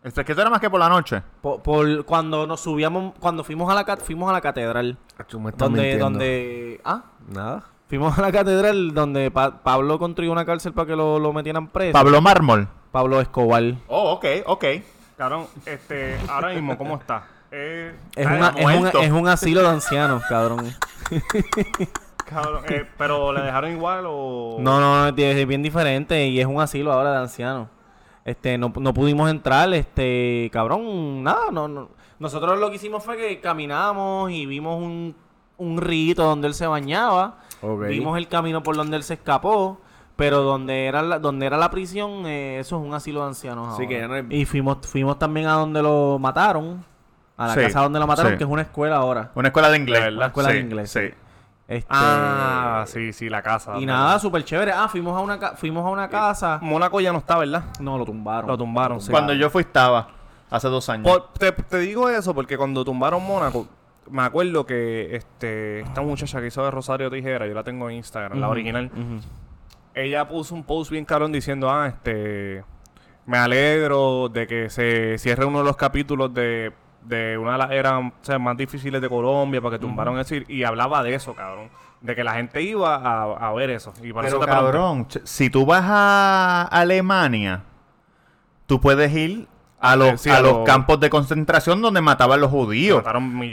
El 0.03 0.11
fresquito 0.11 0.39
era 0.41 0.49
más 0.49 0.59
que 0.61 0.69
por 0.69 0.79
la 0.79 0.87
noche. 0.89 1.21
Por, 1.41 1.61
por- 1.61 2.05
cuando 2.05 2.47
nos 2.47 2.61
subíamos, 2.61 3.13
cuando 3.19 3.43
fuimos 3.43 3.69
a 3.71 3.75
la 3.75 3.97
fuimos 3.97 4.29
a 4.29 4.33
la 4.33 4.41
catedral. 4.41 4.97
Tú 5.27 5.39
me 5.39 5.49
estás 5.49 5.67
Donde, 5.67 5.81
mintiendo. 5.81 6.03
donde. 6.05 6.81
Ah, 6.85 7.03
Nada. 7.27 7.63
fuimos 7.89 8.17
a 8.17 8.21
la 8.21 8.31
catedral 8.31 8.93
donde 8.93 9.31
Pa- 9.31 9.63
Pablo 9.63 9.99
construyó 9.99 10.31
una 10.31 10.45
cárcel 10.45 10.73
para 10.73 10.87
que 10.87 10.95
lo, 10.95 11.19
lo 11.19 11.33
metieran 11.33 11.67
preso. 11.67 11.93
Pablo 11.93 12.21
Mármol. 12.21 12.67
Pablo 12.91 13.19
Escobar. 13.19 13.63
Oh, 13.87 14.11
ok, 14.13 14.25
ok. 14.45 14.65
Cabrón, 15.17 15.47
este, 15.65 16.17
ahora 16.29 16.49
mismo, 16.53 16.77
¿cómo 16.77 16.95
está? 16.97 17.23
Eh, 17.51 17.93
Es, 18.15 18.25
una- 18.27 18.49
es, 18.49 18.65
un, 18.79 18.87
es 19.01 19.11
un 19.11 19.27
asilo 19.27 19.61
de 19.61 19.69
ancianos, 19.69 20.23
cabrón. 20.29 20.73
cabrón, 22.25 22.63
eh, 22.69 22.85
pero 22.97 23.31
¿le 23.33 23.41
dejaron 23.41 23.71
igual 23.71 24.05
o...? 24.07 24.57
No, 24.59 24.79
no, 24.79 25.01
no, 25.01 25.07
es 25.07 25.15
es 25.37 25.47
bien 25.47 25.63
diferente 25.63 26.27
y 26.27 26.39
es 26.39 26.45
un 26.45 26.61
asilo 26.61 26.91
ahora 26.93 27.11
de 27.11 27.17
ancianos. 27.17 27.67
Este, 28.27 28.57
no, 28.57 28.71
no 28.79 28.93
pudimos 28.93 29.31
entrar, 29.31 29.73
este, 29.73 30.49
cabrón, 30.51 31.23
nada, 31.23 31.49
no, 31.51 31.67
no. 31.67 31.89
Nosotros 32.19 32.59
lo 32.59 32.69
que 32.69 32.75
hicimos 32.75 33.03
fue 33.03 33.15
que 33.17 33.39
caminamos 33.39 34.29
y 34.31 34.45
vimos 34.45 34.77
un, 34.83 35.15
un 35.57 35.77
rito 35.81 36.23
donde 36.23 36.47
él 36.47 36.53
se 36.53 36.67
bañaba. 36.67 37.39
Vimos 37.87 38.17
el 38.17 38.27
camino 38.27 38.61
por 38.63 38.75
donde 38.75 38.97
él 38.97 39.03
se 39.03 39.15
escapó. 39.15 39.79
Pero 40.17 40.41
donde 40.41 40.87
era 40.87 41.03
la, 41.03 41.19
donde 41.19 41.45
era 41.45 41.57
la 41.57 41.69
prisión, 41.69 42.25
eh, 42.25 42.57
eso 42.57 42.75
es 42.79 42.83
un 42.87 42.91
asilo 42.95 43.21
de 43.21 43.27
ancianos. 43.27 43.67
Ahora. 43.69 43.87
que 43.87 43.99
ya 43.99 44.07
no 44.07 44.15
hay- 44.15 44.25
Y 44.31 44.45
fuimos, 44.45 44.79
fuimos 44.81 45.19
también 45.19 45.45
a 45.45 45.53
donde 45.53 45.79
lo 45.83 46.17
mataron. 46.19 46.83
A 47.37 47.45
la 47.45 47.53
Sí, 47.53 47.59
casa 47.59 47.81
donde 47.81 47.99
lo 47.99 48.07
mataron, 48.07 48.31
sí. 48.31 48.37
que 48.39 48.43
es 48.43 48.49
una 48.49 48.63
escuela 48.63 48.95
ahora. 48.97 49.31
Una 49.35 49.49
escuela 49.49 49.69
de 49.69 49.77
inglés. 49.77 49.99
Verdad. 50.01 50.17
Una 50.17 50.25
escuela 50.25 50.49
Sí, 50.49 50.55
de 50.55 50.61
inglés. 50.61 50.89
Sí. 50.89 51.01
Este, 51.67 51.85
Ah, 51.89 52.85
sí, 52.87 53.11
sí, 53.11 53.29
la 53.29 53.41
casa. 53.41 53.77
Y 53.77 53.85
nada, 53.85 54.17
súper 54.19 54.43
chévere. 54.45 54.71
Ah, 54.71 54.87
fuimos 54.87 55.17
a 55.17 55.19
una, 55.21 55.37
ca- 55.37 55.55
fuimos 55.55 55.85
a 55.85 55.89
una 55.89 56.07
casa. 56.07 56.59
Mónaco 56.61 57.01
ya 57.01 57.11
no 57.11 57.17
está, 57.19 57.37
¿verdad? 57.37 57.63
No, 57.79 57.97
lo 57.97 58.05
tumbaron. 58.05 58.47
Lo 58.49 58.57
tumbaron, 58.57 59.01
sí. 59.01 59.11
Cuando 59.11 59.33
yo 59.33 59.49
fui 59.49 59.61
estaba, 59.63 60.07
hace 60.49 60.69
dos 60.69 60.87
años. 60.89 61.05
Por- 61.07 61.33
te, 61.33 61.51
te 61.51 61.79
digo 61.79 62.09
eso 62.09 62.33
porque 62.33 62.57
cuando 62.57 62.85
tumbaron 62.85 63.21
Mónaco, 63.25 63.67
me 64.09 64.21
acuerdo 64.21 64.65
que 64.65 65.13
este 65.17 65.81
esta 65.81 66.01
muchacha 66.01 66.39
que 66.39 66.47
hizo 66.47 66.63
de 66.63 66.71
Rosario 66.71 67.11
Tijera, 67.11 67.45
yo 67.45 67.53
la 67.53 67.63
tengo 67.65 67.89
en 67.89 67.97
Instagram, 67.97 68.39
la 68.39 68.45
Ujú, 68.47 68.51
original, 68.53 68.89
ella 69.93 70.25
puso 70.27 70.55
un 70.55 70.63
post 70.63 70.89
bien 70.91 71.03
cabrón 71.03 71.33
diciendo, 71.33 71.69
ah, 71.69 71.87
este, 71.87 72.63
me 73.25 73.37
alegro 73.37 74.29
de 74.29 74.47
que 74.47 74.69
se 74.69 75.17
cierre 75.17 75.43
uno 75.43 75.57
de 75.59 75.65
los 75.65 75.75
capítulos 75.75 76.33
de, 76.33 76.71
de 77.07 77.37
una 77.37 77.53
de 77.53 77.57
las 77.57 77.71
eras 77.71 77.93
o 78.03 78.11
sea, 78.21 78.37
más 78.39 78.57
difíciles 78.57 79.01
de 79.01 79.09
Colombia 79.09 79.61
para 79.61 79.77
que 79.77 79.79
tumbaron 79.79 80.19
eso 80.19 80.35
y, 80.35 80.45
y 80.47 80.63
hablaba 80.63 81.03
de 81.03 81.15
eso, 81.15 81.33
cabrón. 81.33 81.69
De 82.01 82.15
que 82.15 82.23
la 82.23 82.33
gente 82.35 82.61
iba 82.61 82.95
a, 82.95 83.23
a 83.49 83.53
ver 83.53 83.69
eso. 83.71 83.91
Y 84.03 84.13
Pero 84.13 84.21
eso 84.27 84.39
cabrón, 84.39 85.07
si 85.23 85.49
tú 85.49 85.65
vas 85.65 85.83
a 85.85 86.63
Alemania, 86.71 87.63
tú 88.67 88.79
puedes 88.79 89.11
ir 89.13 89.47
a 89.79 89.95
los, 89.95 90.21
Sí, 90.21 90.29
a 90.29 90.37
a 90.37 90.41
los 90.41 90.53
los- 90.57 90.65
campos 90.65 90.99
de 90.99 91.09
concentración 91.09 91.81
donde 91.81 92.01
mataban 92.01 92.39
los 92.41 92.51
judíos. 92.51 93.03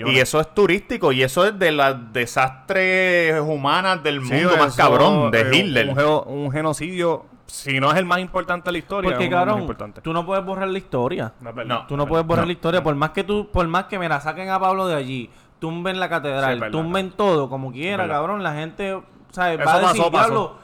Y 0.06 0.18
eso 0.18 0.40
es 0.40 0.52
turístico 0.54 1.12
y 1.12 1.22
eso 1.22 1.46
es 1.46 1.58
de 1.58 1.70
las 1.72 2.12
desastres 2.12 3.40
humanas 3.40 4.02
del 4.02 4.22
Sí, 4.24 4.32
mundo 4.32 4.56
más 4.58 4.76
cabrón, 4.76 5.30
de 5.30 5.56
Hitler. 5.56 5.94
Un 6.26 6.50
genocidio, 6.52 7.26
si 7.46 7.78
no 7.80 7.90
es 7.92 7.96
el 7.98 8.04
más 8.06 8.18
importante 8.20 8.66
de 8.66 8.72
la 8.72 8.78
historia, 8.78 9.10
Porque, 9.10 9.24
es 9.24 9.28
uno 9.28 9.36
más 9.36 9.44
cabrón, 9.46 9.60
importantes. 9.62 10.02
tú 10.02 10.12
no 10.12 10.24
puedes 10.26 10.44
borrar 10.44 10.68
la 10.68 10.78
historia. 10.78 11.32
No 11.40 11.50
es 11.50 11.56
verdad. 11.56 11.80
No. 11.82 11.86
Tú 11.86 11.96
no 11.96 12.06
puedes 12.06 12.26
borrar 12.26 12.44
No. 12.44 12.46
la 12.46 12.52
historia. 12.52 12.82
Por 12.82 12.94
más 12.94 13.10
que 13.10 13.24
tú, 13.24 13.48
por 13.52 13.66
más 13.68 13.84
que 13.84 13.98
me 13.98 14.08
la 14.08 14.20
saquen 14.20 14.48
a 14.50 14.58
Pablo 14.58 14.86
de 14.86 14.94
allí, 14.94 15.30
tumben 15.58 16.00
la 16.00 16.08
catedral, 16.08 16.70
tumben 16.70 17.10
todo, 17.12 17.48
como 17.48 17.70
quiera, 17.72 18.08
cabrón. 18.08 18.42
La 18.42 18.54
gente, 18.54 19.00
¿sabes? 19.30 19.60
Eso 19.60 19.66
Va 19.68 19.74
a 19.74 19.80
decir, 19.80 19.88
pasó, 20.00 20.10
pasó. 20.10 20.24
diablo, 20.28 20.56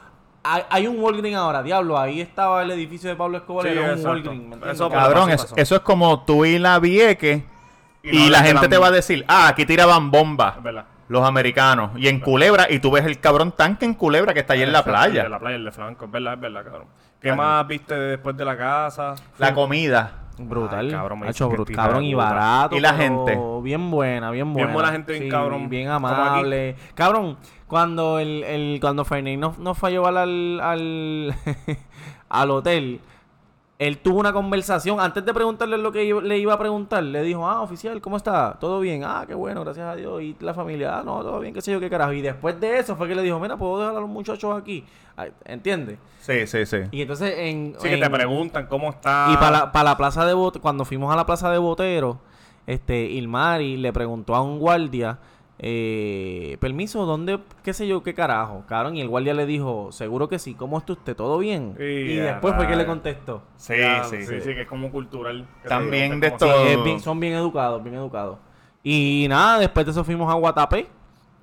hay, 0.43 0.63
hay 0.69 0.87
un 0.87 0.99
Walgreens 0.99 1.37
ahora, 1.37 1.61
diablo. 1.63 1.97
Ahí 1.99 2.19
estaba 2.21 2.63
el 2.63 2.71
edificio 2.71 3.09
de 3.09 3.15
Pablo 3.15 3.37
Escobar, 3.37 3.65
Sí, 3.65 3.71
era 3.71 3.81
un 3.81 3.87
exacto. 3.89 4.09
Walgreens. 4.09 4.37
¿me 4.39 4.43
entiendes? 4.55 4.73
Eso 4.73 4.89
Cabrón, 4.89 5.03
Cabrón, 5.03 5.29
pasó, 5.29 5.35
es- 5.35 5.41
pasó. 5.51 5.55
eso 5.61 5.75
es 5.75 5.81
como 5.81 6.23
tú 6.23 6.45
ir 6.45 6.65
a 6.65 6.79
Vieques 6.79 7.43
y, 8.03 8.09
Y 8.17 8.29
la 8.29 8.41
gente 8.41 8.67
te 8.67 8.77
va 8.79 8.87
a 8.87 8.91
decir, 8.91 9.23
ah, 9.27 9.47
aquí 9.49 9.65
tiraban 9.65 10.09
bombas 10.09 10.57
Es 10.57 10.63
verdad. 10.63 10.85
Los 11.11 11.27
americanos. 11.27 11.91
Y 11.97 12.07
en 12.07 12.21
Culebra, 12.21 12.67
y 12.69 12.79
tú 12.79 12.89
ves 12.89 13.05
el 13.05 13.19
cabrón 13.19 13.51
tanque 13.51 13.83
en 13.83 13.95
Culebra 13.95 14.33
que 14.33 14.39
está 14.39 14.53
ahí 14.53 14.61
en 14.61 14.71
la 14.71 14.81
playa. 14.81 15.23
de 15.23 15.29
la 15.29 15.39
playa, 15.39 15.57
el 15.57 15.65
de 15.65 15.71
Franco. 15.73 16.05
Es 16.05 16.11
verdad, 16.11 16.35
es 16.35 16.39
verdad, 16.39 16.63
cabrón. 16.63 16.87
¿Qué 17.19 17.33
más 17.33 17.67
viste 17.67 17.93
después 17.95 18.37
de 18.37 18.45
la 18.45 18.57
casa? 18.57 19.15
La 19.37 19.53
comida. 19.53 20.19
Brutal. 20.37 20.85
Ay, 20.85 20.91
cabrón, 20.91 21.19
me 21.19 21.33
cabrón 21.75 22.03
y 22.05 22.13
barato. 22.13 22.77
Y 22.77 22.79
la 22.79 22.93
gente. 22.93 23.37
Bien 23.61 23.91
buena, 23.91 24.31
bien 24.31 24.53
buena. 24.53 24.71
buena 24.71 24.91
gente, 24.93 25.11
bien 25.11 25.29
cabrón. 25.29 25.69
Bien 25.69 25.89
amable. 25.89 26.77
Cabrón, 26.95 27.37
cuando 27.67 28.17
el, 28.17 28.45
el 28.45 28.79
cuando 28.79 29.03
Fernández 29.03 29.37
nos, 29.37 29.59
nos 29.59 29.77
fue 29.77 29.89
a 29.89 29.91
llevar 29.91 30.15
al, 30.15 30.61
al, 30.61 31.35
al 32.29 32.51
hotel, 32.51 33.01
él 33.81 33.97
tuvo 33.97 34.19
una 34.19 34.31
conversación. 34.31 34.99
Antes 34.99 35.25
de 35.25 35.33
preguntarle 35.33 35.75
lo 35.75 35.91
que 35.91 36.07
yo 36.07 36.21
le 36.21 36.37
iba 36.37 36.53
a 36.53 36.59
preguntar, 36.59 37.01
le 37.01 37.23
dijo, 37.23 37.49
ah, 37.49 37.63
oficial, 37.63 37.99
¿cómo 37.99 38.15
está? 38.15 38.55
¿Todo 38.59 38.79
bien? 38.79 39.03
Ah, 39.03 39.23
qué 39.25 39.33
bueno, 39.33 39.63
gracias 39.63 39.87
a 39.87 39.95
Dios. 39.95 40.21
Y 40.21 40.35
la 40.39 40.53
familia, 40.53 40.99
ah, 40.99 41.03
no, 41.03 41.23
todo 41.23 41.39
bien, 41.39 41.51
qué 41.51 41.63
sé 41.63 41.71
yo, 41.71 41.79
qué 41.79 41.89
carajo. 41.89 42.13
Y 42.13 42.21
después 42.21 42.59
de 42.59 42.77
eso 42.77 42.95
fue 42.95 43.07
que 43.07 43.15
le 43.15 43.23
dijo, 43.23 43.39
mira, 43.39 43.57
¿puedo 43.57 43.79
dejar 43.79 43.97
a 43.97 43.99
los 43.99 44.09
muchachos 44.09 44.55
aquí? 44.55 44.85
¿Entiendes? 45.45 45.97
Sí, 46.19 46.45
sí, 46.45 46.63
sí. 46.67 46.77
Y 46.91 47.01
entonces 47.01 47.33
en... 47.35 47.75
Sí, 47.79 47.89
que 47.89 47.97
te 47.97 48.09
preguntan 48.11 48.67
cómo 48.67 48.91
está. 48.91 49.31
y 49.33 49.37
para 49.37 49.83
la, 49.83 49.97
plaza 49.97 50.27
de 50.27 50.35
Bot 50.35 50.59
cuando 50.59 50.85
fuimos 50.85 51.11
a 51.11 51.15
la 51.15 51.25
plaza 51.25 51.49
de 51.49 51.57
Botero, 51.57 52.19
este, 52.67 53.05
Ilmari 53.05 53.77
le 53.77 53.91
preguntó 53.91 54.35
a 54.35 54.43
un 54.43 54.59
guardia, 54.59 55.17
eh, 55.63 56.57
permiso, 56.59 57.05
¿dónde, 57.05 57.39
qué 57.63 57.71
sé 57.73 57.87
yo, 57.87 58.01
qué 58.01 58.15
carajo? 58.15 58.63
Cabrón, 58.67 58.95
y 58.97 59.01
el 59.01 59.07
guardia 59.07 59.35
le 59.35 59.45
dijo, 59.45 59.91
seguro 59.91 60.27
que 60.27 60.39
sí, 60.39 60.55
¿cómo 60.55 60.79
está 60.79 60.93
usted? 60.93 61.15
¿Todo 61.15 61.37
bien? 61.37 61.75
Sí, 61.77 61.83
y 61.83 62.15
ya, 62.17 62.23
después 62.23 62.55
fue 62.55 62.67
que 62.67 62.75
le 62.75 62.85
contestó. 62.87 63.43
Sí, 63.57 63.73
Ya, 63.79 64.03
sí, 64.03 64.23
sí, 64.23 64.41
sí. 64.41 64.53
que 64.55 64.61
es 64.61 64.67
como 64.67 64.91
cultural. 64.91 65.45
También 65.67 66.19
de 66.19 66.27
esto- 66.27 66.47
Sí, 66.85 66.99
son 66.99 67.19
bien 67.19 67.33
educados, 67.33 67.83
bien 67.83 67.95
educados. 67.95 68.39
Y 68.83 69.27
nada, 69.29 69.59
después 69.59 69.85
de 69.85 69.91
eso 69.91 70.03
fuimos 70.03 70.31
a 70.31 70.35
Guatapé. 70.35 70.87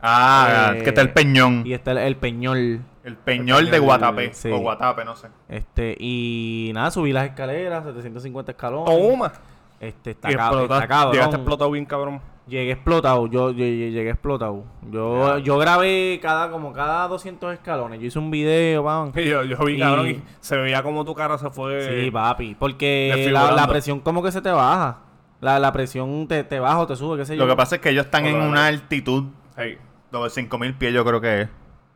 Ah, 0.01 0.73
Eh, 0.75 0.83
que 0.83 0.89
está 0.91 1.01
el 1.01 1.13
Peñón. 1.13 1.63
Y 1.65 1.73
está 1.73 1.93
el, 1.93 1.99
el 1.99 2.17
Peñol. 2.17 2.81
El 3.05 3.17
Peñol 3.17 3.65
de 3.67 3.71
Peñol, 3.71 3.85
Guatapé. 3.87 4.35
sí. 4.35 4.51
O 4.51 4.59
Guatape, 4.59 5.05
no 5.05 5.15
sé. 5.17 5.29
Este, 5.49 5.97
y 5.99 6.71
nada, 6.75 6.91
subí 6.91 7.13
las 7.13 7.25
escaleras, 7.27 7.85
750 7.85 8.53
escalones. 8.53 8.87
Toma. 8.97 9.33
Este, 9.81 10.11
está, 10.11 10.31
Y 10.31 10.35
cab- 10.35 10.51
explotaste- 10.53 10.75
está 10.83 10.89
cabrón. 10.89 11.13
Llegaste 11.15 11.37
explotado 11.37 11.71
bien, 11.71 11.85
cabrón. 11.85 12.21
Llegué 12.49 12.73
explotado, 12.73 13.26
yo, 13.26 13.50
yo- 13.50 13.59
yo 13.59 13.64
llegué 13.64 14.11
explotado. 14.11 14.64
Yo, 14.90 15.37
yo 15.38 15.59
grabé 15.59 16.19
cada 16.23 16.50
como 16.50 16.73
cada 16.73 17.07
200 17.09 17.52
escalones. 17.52 18.00
Yo 18.00 18.07
hice 18.07 18.19
un 18.19 18.31
video, 18.31 18.83
pan. 18.85 19.12
Y 19.14 19.25
Yo, 19.28 19.43
yo 19.45 19.59
vi, 19.64 19.75
Y- 19.75 19.78
cabrón, 19.78 20.09
y 20.09 20.23
se 20.40 20.57
veía 20.57 20.83
como 20.83 21.05
tu 21.05 21.14
cara 21.14 21.37
se 21.37 21.50
fue. 21.50 22.05
Sí, 22.05 22.11
papi, 22.11 22.57
porque 22.59 23.28
la, 23.31 23.67
presión 23.69 24.00
como 24.00 24.23
que 24.23 24.33
se 24.33 24.40
te 24.40 24.50
baja. 24.50 25.00
La, 25.40 25.59
la 25.59 25.73
presión 25.73 26.26
te, 26.26 26.43
te 26.43 26.59
baja 26.59 26.78
o 26.81 26.87
te 26.87 26.97
sube, 26.97 27.19
qué 27.19 27.25
sé 27.26 27.37
yo. 27.37 27.45
Lo 27.45 27.50
que 27.52 27.57
pasa 27.57 27.76
es 27.76 27.81
que 27.83 27.90
ellos 27.90 28.07
están 28.07 28.26
en 28.26 28.37
una 28.37 28.67
altitud 28.67 29.25
Hey, 29.57 29.78
de 30.11 30.31
5000 30.31 30.75
pies, 30.75 30.93
yo 30.95 31.05
creo 31.05 31.21
que 31.21 31.43
es. 31.43 31.49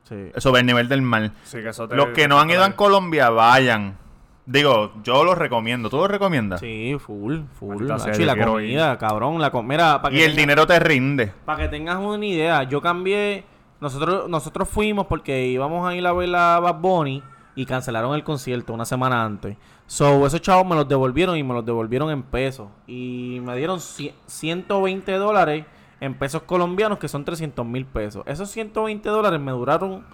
Sí. 0.05 0.31
Sobre 0.37 0.61
el 0.61 0.67
nivel 0.67 0.89
del 0.89 1.01
mar. 1.03 1.31
sí, 1.45 1.63
que 1.63 1.71
eso 1.71 1.89
te- 1.89 1.97
Los 1.97 2.09
que 2.09 2.29
no 2.29 2.39
han 2.41 2.51
ido 2.51 2.63
a 2.63 2.73
Colombia, 2.77 3.31
vayan. 3.31 3.97
Digo, 4.45 4.93
yo 5.05 5.23
los 5.25 5.39
recomiendo. 5.39 5.89
¿Tú 5.89 5.99
los 5.99 6.11
recomiendas? 6.11 6.59
Sí, 6.61 6.97
full, 6.99 7.41
full. 7.59 7.87
Nacho, 7.87 8.21
y 8.21 8.25
la 8.25 8.35
comida, 8.73 8.99
cabrón. 8.99 9.41
La 9.41 9.51
com- 9.51 9.67
Mira, 9.67 10.03
para 10.03 10.15
Y 10.15 10.23
el 10.23 10.35
dinero 10.35 10.67
te 10.67 10.79
rinde. 10.81 11.33
Para 11.45 11.63
que 11.63 11.69
tengas 11.69 11.99
una 11.99 12.25
idea, 12.27 12.63
yo 12.65 12.81
cambié. 12.81 13.45
Nosotros, 13.81 14.29
nosotros 14.29 14.69
fuimos 14.69 15.07
porque 15.07 15.47
íbamos 15.47 15.89
a 15.89 15.95
ir 15.95 16.07
a 16.07 16.13
ver 16.13 16.35
a 16.35 16.59
Bad 16.61 16.81
Bunny 16.81 17.23
y 17.55 17.67
cancelaron 17.67 18.15
el 18.15 18.25
concierto 18.25 18.73
una 18.73 18.85
semana 18.85 19.25
antes. 19.25 19.57
So, 19.87 20.27
esos 20.27 20.41
chavos 20.41 20.67
me 20.67 20.75
los 20.75 20.89
devolvieron 20.89 21.37
y 21.37 21.43
me 21.43 21.55
los 21.55 21.65
devolvieron 21.67 22.11
en 22.11 22.23
pesos. 22.23 22.69
Y 22.87 23.41
me 23.45 23.57
dieron 23.57 23.79
cie- 23.79 24.15
120 24.27 25.13
dólares 25.19 25.67
en 26.01 26.15
pesos 26.15 26.43
colombianos, 26.43 26.99
que 26.99 27.09
son 27.09 27.25
300 27.25 27.65
mil 27.67 27.85
pesos. 27.87 28.23
Esos 28.27 28.51
120 28.51 29.09
dólares 29.09 29.39
me 29.41 29.53
duraron 29.53 30.05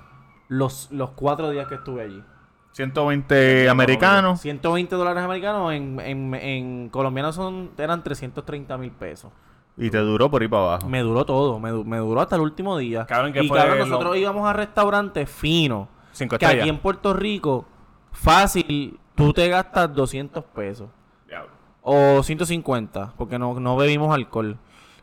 los, 0.49 0.89
los 0.91 1.11
cuatro 1.11 1.51
días 1.51 1.67
que 1.69 1.77
estuve 1.77 2.03
allí. 2.03 2.23
120 2.73 3.69
americanos. 3.69 4.41
120 4.41 4.95
dólares 4.97 5.23
americanos 5.23 5.73
en, 5.73 5.99
en, 6.01 6.35
en 6.35 6.89
colombianos 6.91 7.35
son, 7.35 7.71
eran 7.79 8.03
330 8.05 8.79
mil 8.79 8.91
pesos. 8.93 9.31
Y 9.77 9.91
te 9.91 9.99
duró 9.99 10.31
por 10.31 10.43
ir 10.43 10.51
para 10.51 10.63
abajo. 10.65 10.89
Me 10.89 11.01
duró 11.01 11.25
todo, 11.25 11.59
me, 11.61 11.71
du- 11.71 11.85
me 11.85 11.99
duró 11.99 12.21
hasta 12.21 12.37
el 12.37 12.43
último 12.43 12.77
día. 12.79 13.07
Cabrón, 13.07 13.33
¿qué 13.33 13.43
y 13.45 13.49
cabrón, 13.49 13.79
lo- 13.79 13.87
nosotros 13.87 14.17
íbamos 14.17 14.49
a 14.49 14.53
restaurantes 14.53 15.31
finos. 15.31 15.89
Cinco 16.13 16.37
Que 16.39 16.47
aquí 16.47 16.69
en 16.69 16.79
Puerto 16.79 17.13
Rico, 17.15 17.65
fácil, 18.13 18.99
tú 19.15 19.33
te 19.33 19.49
gastas 19.49 19.95
200 19.95 20.45
pesos. 20.45 20.89
Diablo. 21.27 21.51
O 21.83 22.23
150, 22.23 23.15
porque 23.17 23.39
no, 23.39 23.59
no 23.61 23.77
bebimos 23.77 24.13
alcohol. 24.15 24.59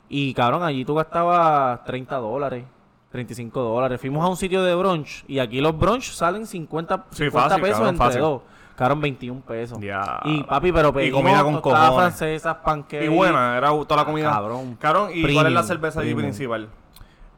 Y 0.09 0.33
cabrón, 0.33 0.61
allí 0.63 0.83
tú 0.85 0.93
gastabas 0.95 1.83
30 1.85 2.17
dólares, 2.17 2.65
35 3.11 3.61
dólares. 3.61 3.99
Fuimos 4.01 4.25
a 4.25 4.27
un 4.29 4.35
sitio 4.37 4.61
de 4.63 4.75
brunch 4.75 5.23
y 5.27 5.39
aquí 5.39 5.61
los 5.61 5.77
brunch 5.77 6.11
salen 6.11 6.45
50, 6.45 7.05
Sí, 7.11 7.25
50 7.25 7.49
fácil, 7.49 7.61
pesos 7.61 7.75
cabrón, 7.77 7.93
entre 7.93 8.05
fácil. 8.05 8.21
dos. 8.21 8.41
Cabrón, 8.75 8.99
21 9.01 9.41
pesos. 9.41 9.79
Ya. 9.79 10.19
Y 10.25 10.43
papi, 10.43 10.71
pero 10.73 10.91
pedimos 10.93 11.21
comida 11.21 11.43
con 11.43 11.61
cojones. 11.61 11.95
francesas, 11.95 12.57
panqueques. 12.63 13.05
Y 13.09 13.13
buena, 13.13 13.57
era 13.57 13.69
toda 13.69 13.95
la 13.97 14.05
comida. 14.05 14.29
Cabrón. 14.31 14.75
Cabrón, 14.75 15.11
¿y 15.13 15.33
cuál 15.33 15.47
es 15.47 15.53
la 15.53 15.63
cerveza 15.63 16.01
allí 16.01 16.13
principal? 16.13 16.67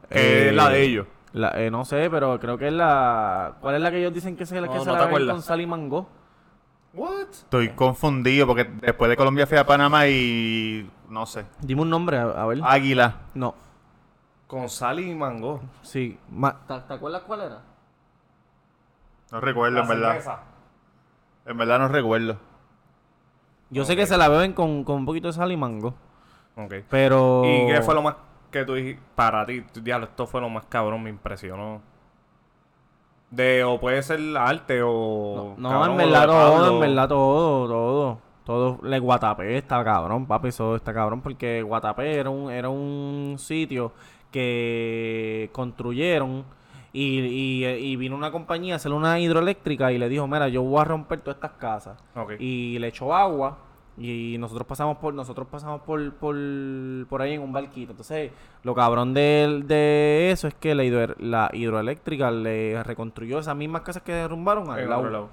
Eh, 0.10 0.48
es 0.50 0.56
la 0.56 0.70
de 0.70 0.82
ellos. 0.82 1.08
La- 1.34 1.52
eh, 1.62 1.70
no 1.70 1.86
sé, 1.86 2.10
pero 2.10 2.40
creo 2.40 2.58
que 2.58 2.68
es 2.68 2.74
la... 2.74 3.54
¿Cuál 3.62 3.76
es 3.76 3.82
la 3.82 3.92
que 3.92 4.00
ellos 4.00 4.14
dicen 4.14 4.36
que, 4.36 4.46
se, 4.48 4.56
No, 4.60 4.62
que 4.72 4.78
no 4.80 4.84
se 4.84 4.92
la 4.92 5.10
con 5.28 5.42
sal 5.44 5.62
y 5.62 5.68
mango? 5.68 6.10
What? 6.94 7.28
Estoy 7.32 7.70
confundido 7.70 8.48
porque 8.48 8.64
después 8.82 9.08
de 9.10 9.16
Colombia 9.16 9.46
fui 9.46 9.58
a 9.60 9.66
Panamá 9.66 10.08
y 10.08 10.90
no 11.10 11.28
sé. 11.28 11.46
Dime 11.62 11.82
un 11.84 11.90
nombre, 11.92 12.18
a, 12.18 12.24
a 12.24 12.46
ver. 12.48 12.60
Águila. 12.64 13.18
No, 13.36 13.54
Con 14.48 14.70
sal 14.70 15.00
y 15.00 15.14
mango. 15.14 15.62
sí. 15.82 16.18
Ma- 16.30 16.58
¿Te, 16.68 16.80
te 16.80 16.94
acuerdas 16.94 17.24
cuál 17.28 17.42
era? 17.42 17.62
No 19.32 19.42
recuerdo, 19.42 19.80
en 19.82 19.88
verdad. 19.88 20.40
En 21.46 21.58
verdad 21.58 21.80
no 21.80 21.88
recuerdo. 21.90 22.38
Yo 23.70 23.84
sé 23.84 23.96
que 23.98 24.06
se 24.06 24.18
la 24.18 24.30
beben 24.30 24.54
con, 24.54 24.84
con 24.86 24.98
un 24.98 25.06
poquito 25.06 25.28
de 25.28 25.34
sal 25.34 25.52
y 25.52 25.58
mango. 25.58 25.94
Ok. 26.56 26.76
Pero... 26.90 27.42
¿Y 27.46 27.68
qué 27.68 27.82
fue 27.82 27.94
lo 27.94 28.02
más 28.02 28.16
que 28.50 28.64
tú 28.64 28.76
dijiste 28.76 29.04
para 29.16 29.46
ti? 29.46 29.66
Diablo, 29.82 30.06
esto 30.08 30.26
fue 30.26 30.40
lo 30.40 30.50
más 30.50 30.66
cabrón, 30.66 31.04
me 31.04 31.10
impresionó. 31.10 31.82
De, 33.30 33.66
o 33.66 33.78
puede 33.78 34.02
ser 34.04 34.22
arte 34.38 34.82
o. 34.82 35.56
No, 35.58 35.70
cabrón, 35.70 35.90
en 35.90 35.96
o 35.96 35.98
verdad 35.98 36.22
de 36.22 36.28
todo, 36.28 36.54
Pablo. 36.54 36.74
en 36.74 36.80
verdad 36.80 37.10
todo, 37.10 37.68
todo. 37.68 38.18
Todo, 38.46 38.80
le 38.84 39.00
Guatapé 39.00 39.58
está 39.58 39.84
cabrón, 39.84 40.26
papi, 40.26 40.48
eso 40.48 40.78
está 40.78 40.94
cabrón, 40.94 41.20
porque 41.20 41.62
Guatapé 41.62 42.18
era 42.18 42.30
un, 42.30 42.50
era 42.50 42.70
un 42.70 43.36
sitio 43.38 43.92
que 44.32 45.50
construyeron 45.52 46.44
y, 46.94 47.20
y, 47.20 47.66
y 47.66 47.96
vino 47.96 48.16
una 48.16 48.32
compañía 48.32 48.74
a 48.74 48.78
hacer 48.78 48.92
una 48.92 49.20
hidroeléctrica 49.20 49.92
y 49.92 49.98
le 49.98 50.10
dijo, 50.10 50.28
mira, 50.28 50.48
yo 50.48 50.64
voy 50.64 50.82
a 50.82 50.86
romper 50.86 51.20
todas 51.22 51.36
estas 51.38 51.52
casas. 51.54 51.98
Y 52.40 52.80
le 52.80 52.88
echó 52.88 53.14
agua 53.16 53.60
y 54.00 54.38
nosotros 54.40 54.68
pasamos 54.68 54.98
por 54.98 55.14
nosotros 55.14 55.48
pasamos 55.50 55.82
por, 55.82 56.14
por, 56.16 56.36
por 57.10 57.22
ahí 57.22 57.34
en 57.34 57.42
un 57.42 57.52
barquito. 57.52 57.92
Entonces, 57.92 58.32
lo 58.64 58.74
cabrón 58.76 59.14
de, 59.14 59.64
de 59.66 60.32
eso 60.32 60.48
es 60.48 60.54
que 60.56 60.76
la, 60.76 60.84
hidro- 60.84 61.16
la 61.20 61.50
hidroeléctrica 61.54 62.32
le 62.32 62.82
reconstruyó 62.84 63.40
esas 63.40 63.56
mismas 63.56 63.82
casas 63.82 64.04
que 64.04 64.14
derrumbaron 64.14 64.70
al 64.70 64.78
lado. 64.90 65.02
otro 65.02 65.12
lado. 65.12 65.30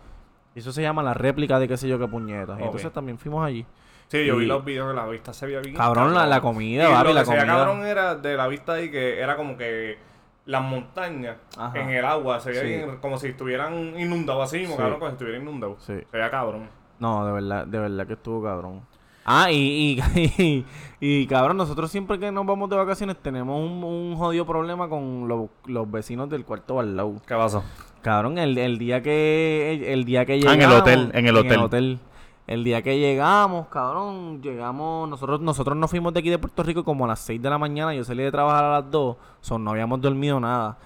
Y 0.55 0.61
eso 0.61 0.73
se 0.73 0.83
llama 0.83 1.03
la 1.03 1.15
réplica 1.15 1.59
de 1.59 1.67
qué 1.69 1.77
sé 1.77 1.89
yo 1.89 1.99
qué 1.99 2.07
puñetas. 2.09 2.59
Entonces 2.67 2.93
también 2.93 3.19
fuimos 3.19 3.45
allí. 3.45 3.67
Sí, 4.09 4.25
yo 4.27 4.37
vi 4.37 4.47
los 4.47 4.65
videos 4.65 4.91
que 4.91 4.97
la 4.97 5.07
vista 5.07 5.33
se 5.33 5.47
veía 5.47 5.61
bien. 5.61 5.77
Cabrón, 5.77 6.15
la- 6.15 6.27
la 6.27 6.41
comida, 6.41 6.89
Y 6.89 6.93
papi, 6.93 7.09
lo 7.09 7.15
la 7.15 7.21
que 7.21 7.27
se 7.27 7.33
veía 7.33 7.47
cabrón 7.47 7.85
era 7.87 8.15
de 8.15 8.37
la 8.37 8.47
vista 8.49 8.75
ahí 8.75 8.91
que 8.91 9.19
era 9.21 9.37
como 9.37 9.57
que 9.57 9.99
las 10.47 10.63
montañas 10.63 11.37
Ajá. 11.57 11.79
en 11.81 11.89
el 11.91 12.05
agua 12.05 12.39
se 12.41 12.51
veía 12.51 12.63
Sí. 12.63 12.67
bien 12.69 12.97
como 13.01 13.19
si 13.19 13.29
estuvieran 13.29 13.99
inundados 13.99 14.45
así, 14.45 14.59
mismo, 14.59 14.75
Sí. 14.75 14.79
cabrón, 14.81 14.99
como 14.99 15.11
si 15.11 15.15
estuvieran 15.15 15.43
inundados. 15.43 15.77
Sí. 15.83 15.95
Se 15.95 16.07
veía 16.13 16.31
cabrón. 16.31 16.69
No, 17.01 17.27
de 17.27 17.33
verdad, 17.33 17.67
de 17.67 17.79
verdad 17.79 18.07
que 18.07 18.13
estuvo 18.13 18.43
cabrón. 18.43 18.83
Ah, 19.27 19.51
y, 19.51 19.99
y, 20.15 20.33
y, 20.43 20.67
y, 21.01 21.27
cabrón, 21.27 21.57
nosotros 21.57 21.91
siempre 21.91 22.19
que 22.19 22.31
nos 22.31 22.45
vamos 22.45 22.69
de 22.69 22.77
vacaciones 22.77 23.17
tenemos 23.17 23.59
un, 23.59 23.83
un 23.83 24.17
jodido 24.17 24.45
problema 24.47 24.87
con 24.89 25.27
los, 25.27 25.49
los 25.67 25.91
vecinos 25.91 26.29
del 26.29 26.45
cuarto 26.45 26.79
al 26.79 26.95
lado. 26.95 27.15
¿Qué 27.27 27.35
pasó? 27.35 27.65
Cabrón, 28.03 28.37
el, 28.37 28.59
el 28.59 28.77
día 28.77 29.01
que 29.03 29.73
el, 29.73 29.85
el 29.85 30.05
día 30.05 30.27
que 30.27 30.35
Ah, 30.35 30.37
llegamos 30.37 30.57
en 30.57 30.63
el 30.71 30.73
hotel, 30.77 31.11
en 31.15 31.27
el 31.27 31.37
hotel. 31.39 31.53
El 31.73 31.99
día 32.47 32.83
que 32.83 32.99
llegamos, 32.99 33.69
cabrón, 33.69 34.43
llegamos, 34.43 35.09
nosotros 35.09 35.41
nosotros 35.41 35.77
nos 35.77 35.91
fuimos 35.91 36.13
de 36.13 36.21
aquí 36.21 36.31
de 36.31 36.39
Puerto 36.39 36.63
Rico 36.63 36.85
como 36.85 37.05
a 37.05 37.09
las 37.09 37.21
6 37.21 37.41
de 37.41 37.51
la 37.51 37.59
mañana, 37.59 37.95
yo 37.95 38.05
salí 38.05 38.23
de 38.23 38.31
trabajar 38.31 38.65
a 38.65 38.71
las 38.81 38.91
2, 38.91 39.17
son 39.41 39.65
no 39.65 39.71
habíamos 39.71 40.01
dormido 40.01 40.39
nada. 40.41 40.77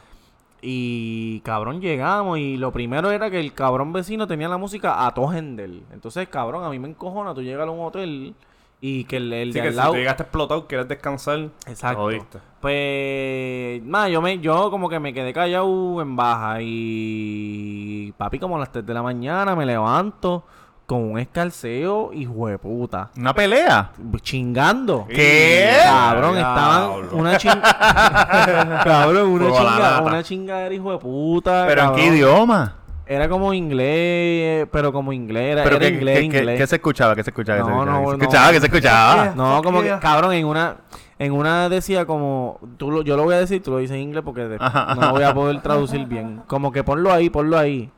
Y 0.60 1.40
cabrón, 1.40 1.80
llegamos 1.80 2.38
y 2.38 2.56
lo 2.56 2.72
primero 2.72 3.10
era 3.10 3.30
que 3.30 3.38
el 3.38 3.52
cabrón 3.54 3.92
vecino 3.92 4.26
tenía 4.26 4.48
la 4.48 4.56
música 4.56 5.06
a 5.06 5.14
todo 5.14 5.32
hendel. 5.32 5.84
Entonces, 5.92 6.28
cabrón, 6.28 6.64
a 6.64 6.70
mí 6.70 6.78
me 6.78 6.88
encojona, 6.88 7.34
tú 7.34 7.42
llegas 7.42 7.68
a 7.68 7.70
un 7.70 7.84
hotel 7.84 8.34
y 8.80 9.04
que 9.04 9.16
el, 9.16 9.32
el 9.32 9.52
Sí, 9.52 9.58
de 9.58 9.62
que 9.62 9.68
al 9.68 9.74
si 9.74 9.78
lado... 9.78 9.92
te 9.92 9.98
llegaste 9.98 10.22
explotado, 10.24 10.66
quieres 10.66 10.88
descansar. 10.88 11.50
Exacto. 11.66 12.02
Jodiste. 12.02 12.38
Pues, 12.60 13.82
nada, 13.84 14.08
yo, 14.08 14.20
me, 14.20 14.38
yo 14.40 14.70
como 14.70 14.88
que 14.88 14.98
me 14.98 15.12
quedé 15.14 15.32
callado 15.32 16.00
en 16.02 16.16
baja 16.16 16.58
y 16.60 18.12
papi 18.16 18.38
como 18.38 18.56
a 18.56 18.60
las 18.60 18.72
3 18.72 18.84
de 18.84 18.94
la 18.94 19.02
mañana 19.02 19.54
me 19.54 19.64
levanto 19.66 20.44
con 20.88 21.02
un 21.02 21.18
escalceo 21.18 22.14
y 22.14 22.24
puta. 22.56 23.10
¿Una 23.14 23.34
pelea? 23.34 23.90
Chingando. 24.22 25.04
¿Qué? 25.06 25.76
Cabrón, 25.84 26.38
estaban 26.38 26.90
una 27.12 27.36
chinga... 27.36 27.60
cabrón, 28.84 29.28
una 29.32 29.52
chinga, 29.52 30.00
una 30.00 30.22
chingadera 30.22 30.74
hijo 30.74 30.90
de 30.92 30.96
puta. 30.96 31.66
¿Pero 31.68 31.82
en 31.82 31.92
qué 31.92 32.06
idioma? 32.06 32.72
Era 33.06 33.28
como 33.28 33.52
inglés, 33.52 34.66
pero 34.72 34.90
como 34.90 35.12
inglés, 35.12 35.52
era, 35.52 35.62
¿Pero 35.64 35.76
era 35.76 35.88
qué, 35.88 35.92
inglés, 35.94 36.22
inglés. 36.22 36.58
qué 36.58 36.66
se 36.66 36.76
escuchaba? 36.76 37.14
¿Qué 37.14 37.22
se 37.22 37.30
escuchaba? 37.30 37.58
¿Qué 37.58 37.64
se 37.64 37.70
No, 37.70 37.82
escuchaba? 37.82 38.00
no, 38.00 38.00
¿Qué 38.00 38.10
se 38.10 38.16
no. 38.16 38.22
escuchaba? 38.22 38.52
¿Qué 38.52 38.60
se 38.60 38.66
escuchaba? 38.66 39.32
No, 39.36 39.62
como 39.62 39.82
que, 39.82 39.98
cabrón, 40.00 40.32
en 40.32 40.46
una, 40.46 40.76
en 41.18 41.32
una 41.32 41.68
decía 41.68 42.06
como, 42.06 42.60
tú 42.78 42.90
lo, 42.90 43.02
yo 43.02 43.14
lo 43.14 43.24
voy 43.24 43.34
a 43.34 43.40
decir, 43.40 43.62
tú 43.62 43.72
lo 43.72 43.78
dices 43.78 43.94
en 43.96 44.04
inglés 44.04 44.22
porque 44.24 44.56
no 44.58 45.00
lo 45.02 45.10
voy 45.10 45.22
a 45.22 45.34
poder 45.34 45.60
traducir 45.60 46.06
bien. 46.06 46.40
Como 46.46 46.72
que 46.72 46.82
ponlo 46.82 47.12
ahí, 47.12 47.28
ponlo 47.28 47.58
ahí. 47.58 47.90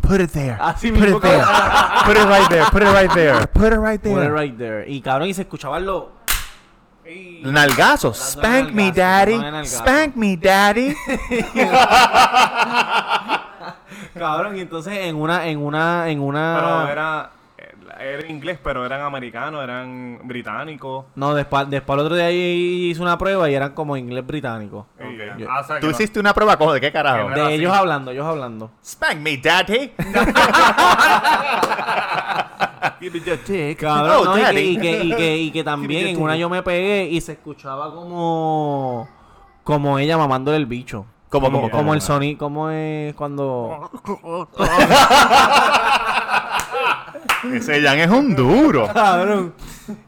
Put 0.00 0.20
it 0.20 0.30
there. 0.32 0.58
Así 0.60 0.90
Put 0.90 1.00
mismo 1.00 1.16
it 1.16 1.22
there. 1.22 1.44
Put 2.04 2.16
it 2.16 2.24
right 2.26 2.48
there. 2.50 2.64
Put 2.70 2.82
it 2.82 2.86
right 2.86 3.14
there. 3.14 3.46
Put 3.54 3.72
it 3.72 3.78
right 3.78 4.02
Put 4.02 4.10
it 4.10 4.14
there. 4.14 4.32
right 4.32 4.58
there. 4.58 4.84
Y 4.88 5.00
cabrón, 5.00 5.28
y 5.28 5.34
se 5.34 5.42
escuchaban 5.42 5.86
los... 5.86 6.04
Nalgazo. 7.42 8.14
Spank 8.14 8.72
me, 8.72 8.90
daddy. 8.90 9.38
Spank 9.64 10.16
me, 10.16 10.36
daddy. 10.36 10.94
Cabrón, 14.14 14.56
y 14.56 14.60
entonces 14.60 14.96
en 14.98 15.16
una, 15.16 15.46
en 15.46 15.58
una, 15.58 16.08
en 16.08 16.20
una... 16.20 16.56
Pero 16.56 16.88
era, 16.88 17.30
era 18.04 18.26
inglés, 18.28 18.58
pero 18.62 18.84
eran 18.86 19.00
americanos, 19.02 19.62
eran 19.64 20.20
británicos. 20.24 21.06
No, 21.14 21.34
después, 21.34 21.68
después 21.70 21.98
el 21.98 22.04
otro 22.04 22.16
día 22.16 22.30
hice 22.30 23.00
una 23.02 23.16
prueba 23.18 23.48
y 23.50 23.54
eran 23.54 23.72
como 23.72 23.96
inglés 23.96 24.26
británico. 24.26 24.86
Y- 25.00 25.40
Yo- 25.42 25.48
ah, 25.50 25.60
o 25.60 25.64
sea, 25.64 25.76
que 25.76 25.80
¿Tú 25.80 25.86
no- 25.86 25.92
hiciste 25.92 26.20
una 26.20 26.32
prueba 26.34 26.56
con 26.56 26.72
de 26.74 26.80
qué 26.80 26.92
carajo? 26.92 27.30
De 27.30 27.54
ellos 27.54 27.72
así. 27.72 27.80
hablando, 27.80 28.10
ellos 28.10 28.26
hablando. 28.26 28.70
Spank 28.84 29.16
me, 29.18 29.36
daddy. 29.38 29.92
Cabrón, 33.78 34.16
Oh, 34.20 34.24
no, 34.24 34.36
y, 34.38 34.40
que, 34.40 34.44
daddy. 34.44 34.60
y, 34.60 34.78
que, 34.78 35.04
y, 35.04 35.14
que, 35.16 35.36
y 35.38 35.50
que 35.50 35.64
también 35.64 36.06
en 36.08 36.22
una 36.22 36.36
yo 36.36 36.48
me 36.48 36.62
pegué 36.62 37.04
y 37.10 37.20
se 37.20 37.32
escuchaba 37.32 37.92
como 37.94 39.08
como 39.62 39.98
ella 39.98 40.16
mamándole 40.18 40.56
el 40.58 40.66
bicho. 40.66 41.06
¿Cómo, 41.28 41.46
como, 41.46 41.58
cómo, 41.62 41.70
como 41.70 41.82
cómo? 41.82 41.94
el 41.94 42.00
sonido, 42.00 42.38
como 42.38 42.70
es 42.70 43.12
cuando 43.14 43.90
Ese 47.52 47.82
Jan 47.82 47.98
es 47.98 48.10
un 48.10 48.34
duro. 48.34 48.88
cabrón. 48.94 49.54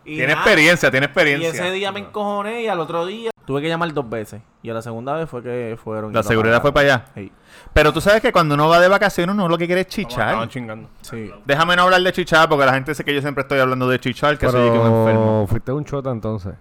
Y 0.05 0.17
Tiene 0.17 0.29
nada, 0.35 0.41
experiencia, 0.45 0.91
tiene 0.91 1.05
Y 1.05 1.09
experiencia. 1.09 1.51
ese 1.51 1.71
día 1.73 1.93
me 1.93 2.01
encojoné 2.01 2.63
y 2.63 2.69
al 2.69 2.81
otro 2.81 3.05
día 3.07 3.31
tuve 3.45 3.61
que 3.63 3.69
llamar 3.69 3.93
dos 3.93 4.09
veces 4.09 4.41
y 4.63 4.71
a 4.71 4.75
la 4.75 4.83
segunda 4.83 5.15
vez 5.15 5.29
fue 5.29 5.43
que 5.43 5.79
fueron. 5.83 6.11
y 6.11 6.15
La 6.15 6.23
seguridad 6.23 6.61
fue 6.63 6.73
para 6.73 6.87
allá. 6.87 7.05
Sí. 7.15 7.31
Pero 7.73 7.93
tú 7.93 8.01
sabes 8.01 8.21
que 8.23 8.33
cuando 8.33 8.55
uno 8.55 8.69
va 8.69 8.81
de 8.81 8.89
vacaciones, 8.89 9.35
uno 9.35 9.49
lo 9.49 9.59
que 9.59 9.67
quiere 9.67 9.83
es 9.83 9.87
Estaban 9.99 10.09
chichar. 10.09 10.49
chingando. 10.49 10.89
Sí. 11.03 11.31
Déjame 11.45 11.77
no 11.77 11.83
hablar 11.83 12.01
de 12.03 12.13
chichar 12.13 12.49
porque 12.49 12.65
la 12.65 12.73
gente 12.75 12.93
dice 12.93 13.05
que 13.05 13.15
yo 13.15 13.21
siempre 13.21 13.43
estoy 13.43 13.59
hablando 13.59 13.89
de 13.89 13.99
chichar, 14.01 14.39
que 14.39 14.49
soy 14.49 14.67
yo 14.67 14.73
que 14.73 14.79
me 14.79 14.85
enfermo. 15.01 15.47
fuiste 15.49 15.73
un 15.73 15.85
chota 15.85 16.11
entonces. 16.11 16.55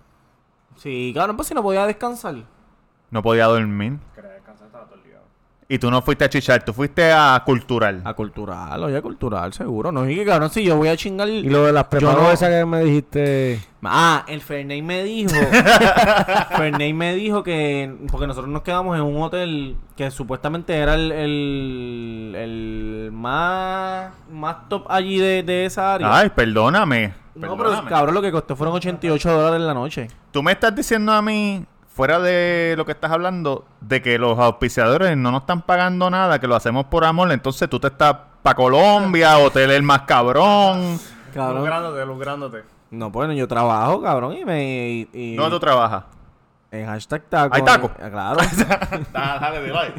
Sí, 0.76 1.12
cabrón, 1.16 1.36
pues 1.38 1.48
si 1.48 1.54
no 1.54 1.64
podía 1.64 1.86
descansar. 1.88 2.36
No 3.12 3.24
podía 3.24 3.46
dormir. 3.46 3.94
Y 5.68 5.80
tú 5.80 5.90
no 5.90 6.00
fuiste 6.04 6.24
a 6.26 6.30
chichar, 6.30 6.64
tú 6.64 6.74
fuiste 6.74 7.12
a 7.12 7.42
cultural. 7.44 8.02
A 8.06 8.14
cultural, 8.14 8.84
oye, 8.84 8.98
a 8.98 9.02
cultural, 9.02 9.52
seguro. 9.52 9.92
No, 9.92 10.08
y 10.08 10.16
que 10.16 10.24
cabrón, 10.24 10.52
si 10.52 10.64
yo 10.64 10.78
voy 10.78 10.90
a 10.90 10.96
chingar. 10.96 11.28
Y 11.28 11.50
lo 11.50 11.64
de 11.66 11.74
las 11.74 11.86
Yo 11.86 11.90
preparos 11.90 12.22
no- 12.22 12.32
esa 12.32 12.50
que 12.50 12.66
me 12.66 12.84
dijiste. 12.84 13.60
Ah, 13.84 14.24
el 14.28 14.42
Ferney 14.42 14.84
me 14.84 15.04
dijo. 15.04 15.32
Ferney 16.58 16.94
me 16.94 17.16
dijo 17.16 17.44
que. 17.44 17.96
Porque 18.12 18.28
nosotros 18.28 18.52
nos 18.52 18.62
quedamos 18.62 18.96
en 18.96 19.04
un 19.04 19.22
hotel 19.22 19.76
que 19.96 20.12
supuestamente 20.12 20.76
era 20.76 20.94
el, 20.96 21.12
el, 21.12 22.36
el 22.38 23.10
más, 23.12 24.12
más 24.32 24.70
top 24.70 24.86
allí 24.90 25.18
de, 25.18 25.42
de 25.44 25.66
esa 25.66 25.96
área. 25.96 26.16
Ay, 26.16 26.30
perdóname. 26.30 27.14
no, 27.36 27.58
pero 27.58 27.84
cabrón, 27.86 28.14
lo 28.16 28.22
que 28.22 28.32
costó 28.32 28.56
fueron 28.56 28.76
88 28.76 29.32
dólares 29.32 29.66
la 29.66 29.74
noche. 29.74 30.08
Tú 30.32 30.44
me 30.44 30.52
estás 30.52 30.76
diciendo 30.76 31.12
a 31.12 31.22
mí, 31.22 31.66
fuera 31.96 32.20
de 32.20 32.74
lo 32.76 32.86
que 32.86 32.92
estás 32.92 33.10
hablando, 33.12 33.64
de 33.80 34.02
que 34.02 34.20
los 34.20 34.38
auspiciadores 34.38 35.16
no 35.16 35.32
nos 35.32 35.42
están 35.44 35.62
pagando 35.62 36.10
nada, 36.10 36.40
que 36.40 36.48
lo 36.48 36.56
hacemos 36.56 36.86
por 36.88 37.06
amor, 37.06 37.32
entonces 37.32 37.70
tú 37.70 37.80
te 37.80 37.88
estás 37.88 38.18
para 38.44 38.54
Colombia, 38.56 39.38
hotel 39.40 39.72
el 39.72 39.82
más 39.82 40.02
cabrón. 40.02 41.00
Cabrón. 41.34 41.60
Lucrándote, 41.62 42.06
lucrándote. 42.06 42.64
No, 42.92 43.12
bueno, 43.12 43.32
yo 43.32 43.48
trabajo, 43.48 44.02
cabrón, 44.02 44.34
y 44.34 44.44
me. 44.44 44.90
Y, 44.90 45.10
y- 45.14 45.36
¿Dónde 45.38 45.52
tú 45.56 45.60
trabajas? 45.62 46.04
En 46.70 46.86
hashtag 46.86 47.24
taco. 47.30 47.56
¿Hay 47.56 47.62
taco? 47.62 47.90
Ah, 48.02 48.10
Claro. 48.10 48.40
Dale, 49.14 49.72
dale. 49.72 49.94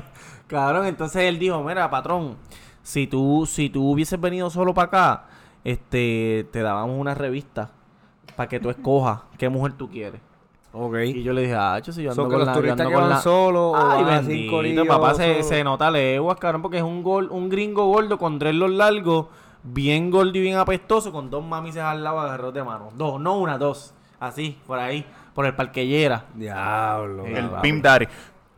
Cabrón, 0.47 0.87
entonces 0.87 1.23
él 1.23 1.39
dijo, 1.39 1.63
mira, 1.63 1.89
patrón, 1.91 2.37
si 2.83 3.07
tú, 3.07 3.49
si 3.51 3.71
tú 3.71 3.91
hubieses 3.93 4.21
venido 4.21 4.51
solo 4.51 4.75
para 4.75 4.87
acá, 4.87 5.25
este, 5.65 6.47
te 6.53 6.61
dábamos 6.61 6.99
una 7.01 7.15
revista 7.15 7.71
para 8.37 8.49
que 8.49 8.61
tú 8.61 8.69
escojas 8.71 9.21
qué 9.39 9.49
mujer 9.49 9.73
tú 9.73 9.91
quieres. 9.91 10.21
Ok. 10.79 10.95
Y 11.07 11.23
yo 11.23 11.33
le 11.33 11.41
dije, 11.43 11.55
ah, 11.55 11.79
yo 11.79 11.91
si 11.91 12.03
yo 12.03 12.11
ando 12.11 12.25
So 12.25 12.29
que 12.29 12.33
con 12.35 12.39
los 12.41 12.49
la, 12.49 12.53
turistas 12.53 12.87
que 12.87 12.95
van 12.95 13.09
la- 13.09 13.21
solos 13.21 13.75
Ay, 13.83 14.05
bendito, 14.05 14.53
corillo, 14.53 14.87
papá, 14.87 15.15
se, 15.15 15.43
se 15.43 15.65
nota 15.65 15.91
leguas, 15.91 16.37
cabrón, 16.39 16.61
porque 16.61 16.77
es 16.77 16.83
un 16.83 17.03
gol, 17.03 17.29
un 17.31 17.49
gringo 17.49 17.87
gordo 17.87 18.19
con 18.19 18.39
dreadlocks 18.39 18.75
largos, 18.75 19.27
bien 19.63 20.11
gordo 20.11 20.33
y 20.35 20.41
bien 20.41 20.59
apestoso, 20.59 21.13
con 21.13 21.31
dos 21.31 21.43
mamises 21.43 21.83
al 21.83 22.05
lado 22.05 22.21
agarrados 22.21 22.53
de 22.53 22.63
mano. 22.63 22.91
Dos, 22.95 23.19
no 23.19 23.39
una, 23.39 23.57
dos. 23.57 23.95
Así, 24.21 24.59
por 24.67 24.79
ahí, 24.79 25.07
por 25.35 25.47
el 25.47 25.55
parquellera. 25.55 26.25
Diablo. 26.35 27.25
El 27.25 27.37
El 27.37 27.49
papi. 27.49 27.63
Pim 27.63 27.81
Daddy. 27.81 28.07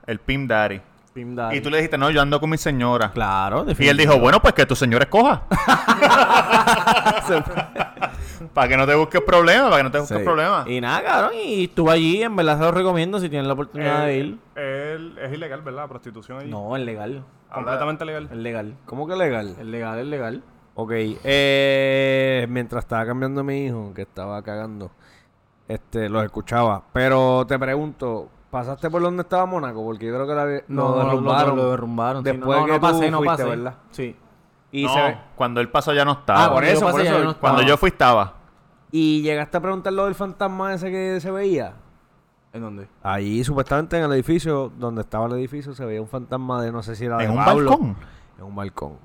El 0.06 0.18
Pim 0.18 0.48
Daddy. 0.48 0.80
Pim 1.12 1.36
Daddy. 1.36 1.56
Y 1.56 1.60
tú 1.60 1.70
le 1.70 1.76
dijiste, 1.76 1.98
no, 1.98 2.10
yo 2.10 2.20
ando 2.20 2.40
con 2.40 2.50
mi 2.50 2.58
señora. 2.58 3.12
Claro, 3.12 3.64
Y 3.78 3.86
él 3.86 3.96
dijo, 3.96 4.18
bueno, 4.18 4.42
pues 4.42 4.54
que 4.54 4.66
tu 4.66 4.74
señora 4.74 5.04
escoja. 5.04 5.42
para 8.54 8.68
que 8.68 8.76
no 8.76 8.86
te 8.86 8.94
busques 8.94 9.20
problemas, 9.22 9.64
para 9.70 9.76
que 9.78 9.82
no 9.84 9.90
te 9.90 9.98
busques 10.00 10.18
Sí. 10.18 10.24
problemas. 10.24 10.68
Y 10.68 10.80
nada, 10.80 11.02
cabrón, 11.02 11.32
y 11.42 11.64
estuve 11.64 11.92
allí, 11.92 12.22
en 12.22 12.34
verdad 12.36 12.56
se 12.58 12.64
lo 12.64 12.70
recomiendo 12.72 13.18
si 13.20 13.28
tienen 13.28 13.46
la 13.48 13.54
oportunidad 13.54 14.06
de 14.06 14.16
ir. 14.18 14.38
Él- 14.56 15.18
es 15.20 15.32
ilegal, 15.32 15.62
¿verdad? 15.62 15.82
La 15.82 15.88
prostitución 15.88 16.38
ahí. 16.40 16.50
No, 16.50 16.76
es 16.76 16.82
legal. 16.84 17.24
Completamente 17.52 18.04
legal. 18.04 18.28
Es 18.30 18.36
legal. 18.36 18.76
¿Cómo 18.86 19.06
que 19.06 19.16
legal? 19.16 19.56
Es 19.58 19.64
legal, 19.66 19.98
es 19.98 20.06
legal. 20.06 20.42
Ok, 20.74 20.92
eh, 20.94 22.46
mientras 22.48 22.84
estaba 22.84 23.04
cambiando 23.06 23.40
a 23.40 23.44
mi 23.44 23.66
hijo, 23.66 23.92
que 23.94 24.02
estaba 24.02 24.40
cagando, 24.42 24.90
este, 25.66 26.08
los 26.08 26.24
escuchaba. 26.24 26.82
Pero 26.92 27.44
te 27.46 27.58
pregunto, 27.58 28.28
¿pasaste 28.50 28.88
por 28.88 29.02
donde 29.02 29.22
estaba 29.22 29.44
Mónaco? 29.46 29.82
Porque 29.84 30.06
yo 30.06 30.14
creo 30.14 30.26
que 30.26 30.34
la, 30.34 30.62
No, 30.68 30.90
lo 30.90 31.04
derrumbaron. 31.04 31.56
Lo, 31.56 31.70
derrumbaron. 31.70 32.24
sí, 32.24 32.30
Después 32.30 32.60
no, 32.60 32.66
que 32.66 32.72
no 32.72 32.78
tú 32.78 32.86
no 32.86 33.18
fuiste, 33.18 33.26
pasé. 33.26 33.44
¿verdad? 33.44 33.74
Sí. 33.90 34.16
Y, 34.70 34.84
No, 34.84 34.92
se 34.92 35.00
ve- 35.02 35.18
cuando 35.34 35.60
él 35.60 35.70
pasó 35.70 35.94
ya 35.94 36.04
no 36.04 36.12
estaba. 36.12 36.44
Ah, 36.46 36.52
por 36.52 36.64
eso, 36.64 36.90
por 36.90 37.00
eso. 37.00 37.24
no 37.24 37.38
Cuando 37.38 37.62
yo 37.62 37.76
fui 37.76 37.88
estaba. 37.88 38.34
y 38.90 39.22
llegaste 39.22 39.56
a 39.56 39.60
preguntar 39.60 39.92
lo 39.92 40.04
del 40.04 40.14
fantasma 40.14 40.74
ese 40.74 40.90
que 40.90 41.20
se 41.20 41.30
veía. 41.30 41.74
¿En 42.52 42.62
dónde? 42.62 42.88
Ahí, 43.02 43.44
supuestamente, 43.44 43.98
en 43.98 44.04
el 44.04 44.12
edificio, 44.12 44.72
donde 44.76 45.02
estaba 45.02 45.26
el 45.26 45.32
edificio, 45.34 45.74
se 45.74 45.84
veía 45.84 46.00
un 46.00 46.08
fantasma 46.08 46.62
de, 46.62 46.72
no 46.72 46.82
sé 46.82 46.96
si 46.96 47.04
era 47.04 47.16
de 47.18 47.24
En 47.24 47.30
un 47.32 47.36
Pablo. 47.44 47.70
balcón. 47.70 47.96
En 48.38 48.44
un 48.44 48.54
balcón. 48.56 48.98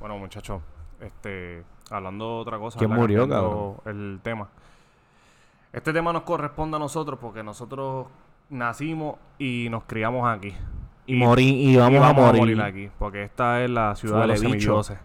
Bueno, 0.00 0.18
muchachos, 0.18 0.60
este, 1.00 1.64
hablando 1.90 2.24
de 2.36 2.40
otra 2.42 2.58
cosa. 2.58 2.78
¿Quién 2.78 2.90
murió, 2.92 3.20
Cambiando 3.28 3.82
El 3.84 4.20
tema. 4.22 4.48
Este 5.72 5.92
tema 5.92 6.12
nos 6.12 6.22
corresponde 6.22 6.76
a 6.76 6.80
nosotros 6.80 7.18
porque 7.20 7.42
nosotros 7.42 8.06
nacimos 8.50 9.16
y 9.38 9.68
nos 9.70 9.84
criamos 9.84 10.28
aquí. 10.28 10.54
Y 11.12 11.16
morí, 11.16 11.48
y 11.72 11.76
vamos, 11.76 12.02
a 12.04 12.12
morir. 12.12 12.60
aquí, 12.62 12.88
porque 12.98 13.24
esta 13.24 13.62
es 13.62 13.70
la 13.70 13.94
ciudad 13.96 14.22
de 14.22 14.26
los 14.28 14.40
semidioses. 14.40 14.96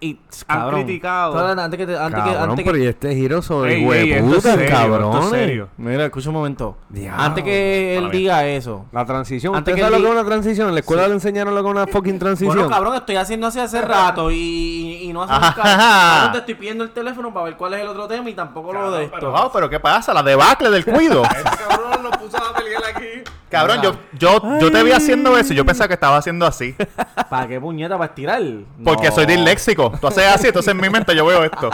Y, 0.00 0.20
Han 0.46 0.58
cabrón, 0.60 0.84
criticado. 0.84 1.38
Antes 1.48 1.78
que 1.78 1.86
te, 1.86 1.98
antes 1.98 2.22
que, 2.22 2.30
antes 2.30 2.64
pero 2.64 2.76
que, 2.76 2.84
y 2.84 2.86
este 2.86 3.14
giro 3.14 3.40
soy 3.42 3.72
Ey, 3.72 3.84
ey, 3.88 4.12
esto 4.12 4.14
es 4.14 4.22
hueputa, 4.22 4.40
serio, 4.42 4.64
esto 4.64 4.64
es 4.64 4.70
cabrón. 4.70 5.30
serio. 5.30 5.68
Mira, 5.78 6.04
escucha 6.04 6.28
un 6.28 6.34
momento. 6.34 6.76
Diablo. 6.90 7.22
Antes 7.22 7.44
que 7.44 7.96
él 7.96 8.10
diga 8.10 8.46
eso. 8.46 8.84
La 8.92 9.04
transición. 9.06 9.56
Antes 9.56 9.72
¿Usted 9.72 9.76
que 9.76 9.80
sabe 9.80 9.90
lo 9.92 9.96
él 9.96 10.02
que 10.02 10.08
es 10.08 10.14
una 10.20 10.24
transición? 10.30 10.68
En 10.68 10.74
la 10.74 10.80
escuela 10.80 11.08
le 11.08 11.14
enseñaron 11.14 11.54
lo 11.54 11.62
que 11.62 11.68
es 11.68 11.74
una 11.74 11.86
fucking 11.86 12.18
transición. 12.18 12.56
Bueno, 12.56 12.70
cabrón, 12.70 12.94
estoy 12.94 13.16
haciendo 13.16 13.46
así 13.46 13.58
hace 13.58 13.80
rato 13.80 14.30
y, 14.30 14.36
y, 14.36 15.02
y 15.08 15.12
no 15.14 15.22
hace 15.22 15.32
un 15.32 15.42
Ajá. 15.44 15.54
ca- 15.54 15.62
cabrón, 15.76 16.32
te 16.32 16.38
estoy 16.38 16.54
pidiendo 16.54 16.84
el 16.84 16.90
teléfono 16.90 17.32
para 17.32 17.46
ver 17.46 17.56
cuál 17.56 17.74
es 17.74 17.80
el 17.80 17.88
otro 17.88 18.06
tema 18.06 18.28
y 18.30 18.34
tampoco 18.34 18.72
lo 18.74 18.92
de 18.92 19.04
esto. 19.04 19.32
Wow, 19.32 19.50
pero 19.52 19.68
¿qué 19.70 19.80
pasa? 19.80 20.12
La 20.14 20.22
debacle 20.22 20.70
del 20.70 20.84
cuido. 20.84 21.22
cabrón 21.68 22.02
nos 22.02 22.16
puso 22.18 22.36
a 22.36 22.54
pelear 22.54 22.82
aquí. 22.94 23.24
Cabrón, 23.50 23.80
yo, 23.82 23.92
yo, 24.12 24.58
yo 24.60 24.70
te 24.70 24.82
vi 24.84 24.92
haciendo 24.92 25.36
eso 25.36 25.52
y 25.52 25.56
yo 25.56 25.66
pensaba 25.66 25.88
que 25.88 25.94
estaba 25.94 26.16
haciendo 26.18 26.46
así. 26.46 26.74
¿Para 27.30 27.48
qué 27.48 27.60
puñeta? 27.60 27.98
¿Para 27.98 28.08
estirar? 28.10 28.40
Porque 28.84 29.08
No. 29.08 29.14
soy 29.14 29.26
disléxico. 29.26 29.92
Tú 30.00 30.06
haces 30.06 30.24
así, 30.32 30.46
entonces 30.48 30.72
en 30.72 30.80
mi 30.80 30.88
mente 30.88 31.14
yo 31.16 31.26
veo 31.26 31.42
esto. 31.44 31.68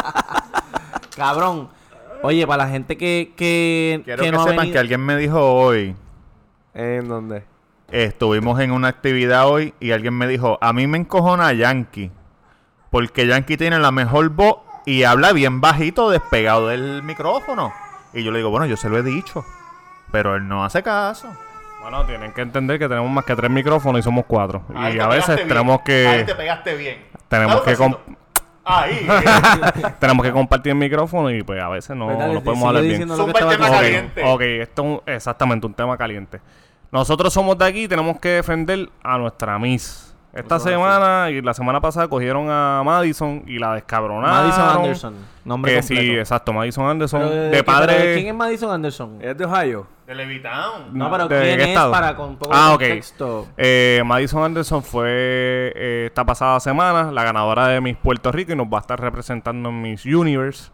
Cabrón. 1.17 1.69
Oye, 2.23 2.47
para 2.47 2.65
la 2.65 2.71
gente 2.71 2.97
que, 2.97 3.33
que, 3.37 4.01
Quiero 4.05 4.23
que 4.23 4.31
que, 4.31 4.33
no 4.33 4.41
ha 4.41 4.45
sepan 4.45 4.57
venido- 4.59 4.73
que 4.73 4.79
alguien 4.79 5.01
me 5.05 5.17
dijo 5.17 5.39
hoy, 5.55 5.95
¿En 6.75 7.09
dónde? 7.09 7.45
estuvimos 7.91 8.59
en 8.61 8.73
una 8.73 8.89
actividad 8.89 9.47
hoy 9.49 9.75
y 9.79 9.93
alguien 9.93 10.15
me 10.15 10.27
dijo, 10.27 10.59
a 10.61 10.73
mí 10.73 10.87
me 10.87 10.99
encojona 10.99 11.53
Yankee. 11.53 12.11
Porque 12.91 13.27
Yankee 13.27 13.57
tiene 13.57 13.79
la 13.79 13.93
mejor 13.93 14.31
voz 14.31 14.57
y 14.87 15.03
habla 15.05 15.33
bien 15.33 15.61
bajito, 15.61 16.11
despegado 16.11 16.69
del 16.69 17.03
micrófono. 17.03 17.73
Y 18.15 18.25
yo 18.25 18.31
le 18.33 18.39
digo, 18.39 18.51
bueno, 18.51 18.67
yo 18.67 18.77
se 18.77 18.89
lo 18.89 18.97
he 18.99 19.03
dicho. 19.03 19.45
Pero 20.11 20.37
él 20.37 20.49
no 20.49 20.65
hace 20.65 20.83
caso. 20.83 21.29
Bueno, 21.89 22.05
tienen 22.05 22.33
que 22.33 22.41
entender 22.41 22.81
que 22.81 22.89
tenemos 22.89 23.09
más 23.09 23.25
que 23.25 23.37
tres 23.37 23.49
micrófonos 23.49 24.01
y 24.01 24.03
somos 24.03 24.25
cuatro. 24.27 24.61
Ahí 24.75 24.97
y 24.97 24.99
a 24.99 25.07
veces 25.07 25.37
bien. 25.37 25.47
tenemos 25.49 25.79
Ahí 25.79 25.85
que 25.85 26.25
te 26.27 26.35
pegaste 26.35 26.75
bien. 26.75 27.05
tenemos 27.29 27.55
un 27.59 27.63
que. 27.63 28.01
Ahí. 28.65 29.07
tenemos 30.01 30.27
que 30.27 30.33
compartir 30.33 30.71
el 30.73 30.79
micrófono 30.79 31.31
y 31.31 31.45
pues 31.45 31.63
a 31.63 31.69
veces 31.69 31.95
no, 31.97 32.07
Pues 32.07 32.19
dale, 32.19 32.35
no 32.35 32.43
podemos 32.43 32.67
hablar 32.67 32.83
bien. 32.83 33.03
el 33.03 33.09
estaba 33.37 33.53
tema 33.57 33.71
caliente. 33.71 34.23
Ok, 34.25 34.41
esto 34.41 34.83
es 34.83 34.89
un- 34.89 35.03
exactamente 35.15 35.65
un 35.69 35.75
tema 35.75 35.97
caliente. 35.97 36.41
Nosotros 36.91 37.33
somos 37.33 37.57
de 37.57 37.65
aquí 37.67 37.85
y 37.85 37.89
tenemos 37.89 38.19
que 38.19 38.31
defender 38.31 38.89
a 39.05 39.17
nuestra 39.19 39.57
Miss. 39.57 40.06
Esta 40.37 40.59
semana 40.61 41.31
y 41.31 41.41
la 41.43 41.55
semana 41.55 41.81
pasada 41.81 42.09
cogieron 42.09 42.47
a 42.51 42.83
Madison 42.85 43.43
y 43.47 43.59
la 43.59 43.75
descabronaron. 43.75 44.31
Madison 44.31 44.69
Anderson. 44.85 45.15
Nombre 45.45 45.73
Que 45.73 45.79
completo. 45.81 46.03
sí, 46.03 46.11
exacto, 46.19 46.53
Madison 46.53 46.87
Anderson. 46.87 47.21
Pero, 47.23 47.35
de 47.35 47.51
¿qué- 47.51 47.65
padre. 47.65 47.95
pero 47.99 48.15
¿Quién 48.15 48.27
es 48.29 48.35
Madison 48.35 48.71
Anderson? 48.73 49.19
¿Es 49.21 49.37
de 49.37 49.45
Ohio? 49.45 49.87
De 50.07 50.15
Levitown. 50.15 50.97
No, 50.97 51.11
pero 51.11 51.27
¿De 51.29 51.41
¿quién 51.43 51.57
qué 51.57 51.63
es 51.65 51.69
estado? 51.71 51.91
para 51.93 52.15
con 52.17 52.29
un 52.31 52.37
poco 52.37 52.53
Ah, 52.55 52.69
de 52.69 52.75
ok. 52.75 52.81
contexto? 52.81 53.49
Eh, 53.57 54.03
Madison 54.05 54.43
Anderson 54.45 54.83
fue 54.83 55.09
eh, 55.09 56.05
esta 56.07 56.25
pasada 56.25 56.61
semana 56.61 57.11
la 57.11 57.25
ganadora 57.25 57.69
de 57.69 57.81
Miss 57.81 57.97
Puerto 57.97 58.31
Rico 58.31 58.53
y 58.53 58.57
nos 58.57 58.67
va 58.67 58.79
a 58.79 58.81
estar 58.83 59.01
representando 59.01 59.69
en 59.71 59.83
Miss 59.83 60.05
Universe. 60.05 60.71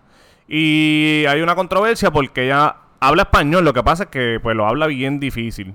Y 0.48 1.24
hay 1.28 1.40
una 1.40 1.54
controversia 1.54 2.10
porque 2.10 2.44
ella 2.46 2.76
habla 3.00 3.22
español, 3.22 3.64
lo 3.64 3.72
que 3.72 3.82
pasa 3.82 4.04
es 4.04 4.08
que 4.10 4.38
pues 4.42 4.54
lo 4.56 4.66
habla 4.66 4.86
bien 4.86 5.18
difícil. 5.20 5.74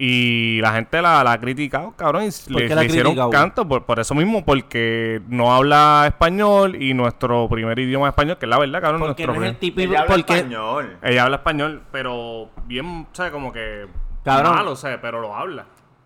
Y 0.00 0.60
la 0.60 0.74
gente 0.74 1.02
la, 1.02 1.24
la 1.24 1.32
ha 1.32 1.40
criticado, 1.40 1.92
cabrón, 1.96 2.22
y 2.22 2.52
¿Por 2.52 2.62
le, 2.62 2.68
qué 2.68 2.74
la 2.76 2.82
le 2.82 2.86
hicieron 2.86 3.30
canto 3.30 3.66
por, 3.66 3.84
por 3.84 3.98
eso 3.98 4.14
mismo, 4.14 4.44
porque 4.44 5.20
no 5.28 5.52
habla 5.52 6.04
español 6.06 6.80
y 6.80 6.94
nuestro 6.94 7.48
primer 7.48 7.76
idioma 7.80 8.06
es 8.06 8.12
español, 8.12 8.38
que 8.38 8.46
es 8.46 8.50
la 8.50 8.58
verdad, 8.58 8.80
cabrón. 8.80 9.00
Porque 9.00 9.26
nuestro 9.26 9.40
no 9.40 9.44
es 9.46 9.50
el 9.50 9.56
primer- 9.56 9.74
típico... 9.74 9.90
Ella 9.92 10.02
habla 10.02 10.14
Porque, 10.14 10.36
español. 10.36 10.96
Ella 11.02 11.24
habla 11.24 11.36
español, 11.38 11.82
pero 11.90 12.48
bien, 12.66 13.08
¿sabes? 13.12 13.32
Como 13.32 13.52
que... 13.52 13.86
Cabrón. 14.24 14.54
Malo, 14.54 14.76
¿sabes? 14.76 14.98
Pero 15.02 15.20
lo 15.20 15.34
habla. 15.34 15.64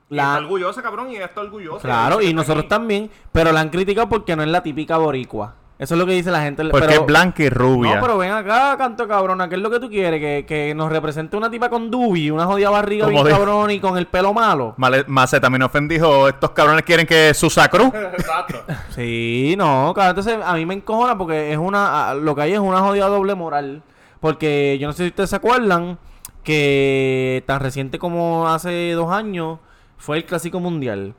Y 0.08 0.14
La- 0.14 0.22
está 0.22 0.38
orgullosa, 0.38 0.82
cabrón, 0.82 1.10
y 1.10 1.16
ella 1.16 1.26
está 1.26 1.42
orgullosa. 1.42 1.80
Claro, 1.86 2.22
y 2.22 2.32
nosotros 2.32 2.60
aquí. 2.60 2.68
también, 2.70 3.10
pero 3.30 3.52
la 3.52 3.60
han 3.60 3.68
criticado 3.68 4.08
porque 4.08 4.34
no 4.36 4.42
es 4.42 4.48
la 4.48 4.62
típica 4.62 4.96
boricua. 4.96 5.56
Eso 5.82 5.94
es 5.94 5.98
lo 5.98 6.06
que 6.06 6.12
dice 6.12 6.30
la 6.30 6.42
gente. 6.42 6.64
Porque 6.66 6.86
pero- 6.86 7.00
es 7.00 7.06
blanca 7.06 7.42
y 7.42 7.48
rubia. 7.48 7.96
No, 7.96 8.00
pero 8.00 8.16
ven 8.18 8.30
acá, 8.30 8.76
canto 8.78 9.08
cabrona, 9.08 9.48
¿qué 9.48 9.56
es 9.56 9.60
lo 9.60 9.68
que 9.68 9.80
tú 9.80 9.88
quieres? 9.88 10.20
Que, 10.20 10.44
que 10.46 10.74
nos 10.76 10.92
represente 10.92 11.36
una 11.36 11.50
tipa 11.50 11.68
con 11.68 11.90
dubi, 11.90 12.30
una 12.30 12.46
jodida 12.46 12.70
barriga 12.70 13.08
bien 13.08 13.24
dijo- 13.24 13.36
cabrón 13.36 13.70
y 13.72 13.80
con 13.80 13.98
el 13.98 14.06
pelo 14.06 14.32
malo. 14.32 14.74
Male- 14.76 15.04
Macetaminofen 15.08 15.88
dijo, 15.88 16.28
estos 16.28 16.50
cabrones 16.50 16.84
quieren 16.84 17.04
que 17.04 17.34
Susa 17.34 17.68
Cruz. 17.68 17.90
Sí, 18.94 19.54
no, 19.58 19.92
claro, 19.94 20.10
entonces 20.10 20.38
a 20.44 20.54
mí 20.54 20.64
me 20.66 20.74
encojona 20.74 21.18
porque 21.18 21.52
es 21.52 21.58
una, 21.58 22.10
a- 22.10 22.14
lo 22.14 22.34
que 22.36 22.42
hay 22.42 22.52
es 22.52 22.60
una 22.60 22.78
jodida 22.80 23.08
doble 23.08 23.34
moral. 23.34 23.82
Porque 24.20 24.78
yo 24.80 24.86
no 24.86 24.92
sé 24.92 25.02
si 25.02 25.08
ustedes 25.08 25.30
se 25.30 25.36
acuerdan 25.36 25.98
que 26.44 27.42
tan 27.46 27.60
reciente 27.60 27.98
como 27.98 28.48
hace 28.48 28.92
dos 28.92 29.10
años 29.12 29.58
fue 29.96 30.18
el 30.18 30.24
Clásico 30.24 30.60
Mundial. 30.60 31.14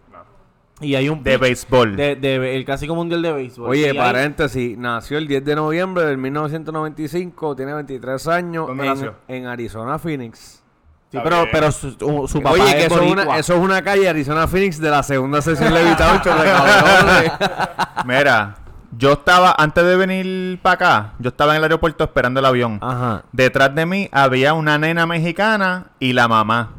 Y 0.82 0.96
hay 0.96 1.08
un 1.08 1.24
de 1.24 1.38
béisbol. 1.38 1.96
de- 1.96 2.16
de- 2.16 2.56
el 2.58 2.66
Clásico 2.66 2.96
Mundial 2.96 3.22
de 3.22 3.32
Béisbol. 3.32 3.70
Oye, 3.70 3.92
hay- 3.92 3.98
paréntesis, 3.98 4.78
nació 4.78 5.18
el 5.18 5.28
10 5.28 5.46
de 5.46 5.56
noviembre 5.56 6.04
del 6.06 6.18
1995, 6.18 7.56
tiene 7.56 7.74
23 7.74 8.28
años 8.28 8.68
¿Dónde 8.68 8.84
en, 8.84 8.90
nació? 8.90 9.16
en 9.28 9.46
Arizona, 9.48 10.00
Phoenix. 10.00 10.64
Sí, 11.12 11.18
Está 11.18 11.24
pero, 11.24 11.38
bien. 11.44 11.50
pero 11.52 11.72
su, 11.72 11.92
su- 11.92 12.28
su 12.28 12.42
papá 12.42 12.56
Oye, 12.56 12.64
es 12.70 12.74
que 12.76 12.86
eso 12.86 12.96
es, 12.96 13.02
boricua. 13.02 13.24
una, 13.26 13.38
eso 13.38 13.54
es 13.54 13.60
una 13.60 13.82
calle 13.84 14.10
Arizona 14.10 14.48
Phoenix 14.48 14.80
de 14.80 14.90
la 14.90 15.04
segunda 15.04 15.42
sesión 15.44 15.70
chorre 15.72 16.22
cabrones. 16.24 17.32
Mira, 18.06 18.56
yo 18.98 19.14
estaba, 19.14 19.56
antes 19.58 19.86
de 19.86 19.96
venir 19.96 20.60
para 20.62 20.74
acá, 20.74 21.14
yo 21.20 21.30
estaba 21.30 21.52
en 21.54 21.58
el 21.58 21.64
aeropuerto 21.64 22.04
esperando 22.04 22.40
el 22.40 22.46
avión. 22.48 22.80
Ajá. 22.82 23.24
Detrás 23.32 23.74
de 23.76 23.86
mí 23.86 24.10
había 24.12 24.54
una 24.56 24.78
nena 24.80 25.06
mexicana 25.06 25.92
y 26.00 26.14
la 26.14 26.28
mamá. 26.28 26.72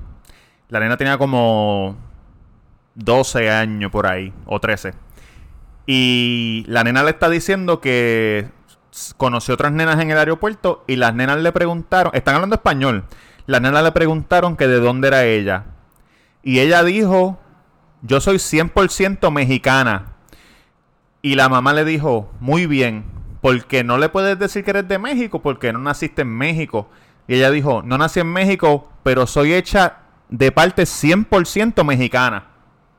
La 0.69 0.81
nena 0.81 0.97
tenía 0.97 1.17
como 1.17 1.97
12 2.95 3.51
años 3.51 3.91
por 3.91 4.07
ahí, 4.07 4.33
o 4.47 4.61
13. 4.61 4.95
Y 5.87 6.65
la 6.69 6.85
nena 6.85 7.03
le 7.03 7.11
está 7.11 7.29
diciendo 7.29 7.81
que 7.81 8.49
conoció 9.17 9.55
otras 9.55 9.73
nenas 9.73 10.01
en 10.01 10.11
el 10.11 10.19
aeropuerto 10.19 10.85
y 10.87 10.97
las 10.97 11.15
nenas 11.15 11.39
le 11.39 11.53
preguntaron, 11.53 12.13
están 12.15 12.37
hablando 12.37 12.57
español, 12.57 13.05
las 13.47 13.61
nenas 13.61 13.83
le 13.83 13.93
preguntaron 13.93 14.57
que 14.57 14.69
de 14.69 14.81
dónde 14.81 15.09
era 15.09 15.25
ella. 15.25 15.65
Y 16.43 16.61
ella 16.61 16.83
dijo, 16.83 17.39
yo 18.03 18.21
soy 18.21 18.37
100% 18.37 19.31
mexicana. 19.31 20.13
Y 21.23 21.37
la 21.37 21.49
mamá 21.49 21.73
le 21.73 21.85
dijo, 21.85 22.31
muy 22.41 22.67
bien, 22.67 23.05
porque 23.41 23.83
no 23.83 23.99
le 23.99 24.11
puedes 24.11 24.39
decir 24.39 24.65
que 24.65 24.71
eres 24.71 24.89
de 24.89 24.99
México 24.99 25.43
porque 25.43 25.73
no 25.73 25.79
naciste 25.79 26.23
en 26.23 26.29
México. 26.29 26.89
Y 27.27 27.35
ella 27.35 27.51
dijo, 27.51 27.83
no 27.83 27.99
nací 27.99 28.21
en 28.21 28.33
México, 28.33 28.91
pero 29.03 29.27
soy 29.27 29.55
hecha 29.55 29.99
de 30.29 30.53
parte 30.53 30.83
100% 30.83 31.85
mexicana. 31.85 32.54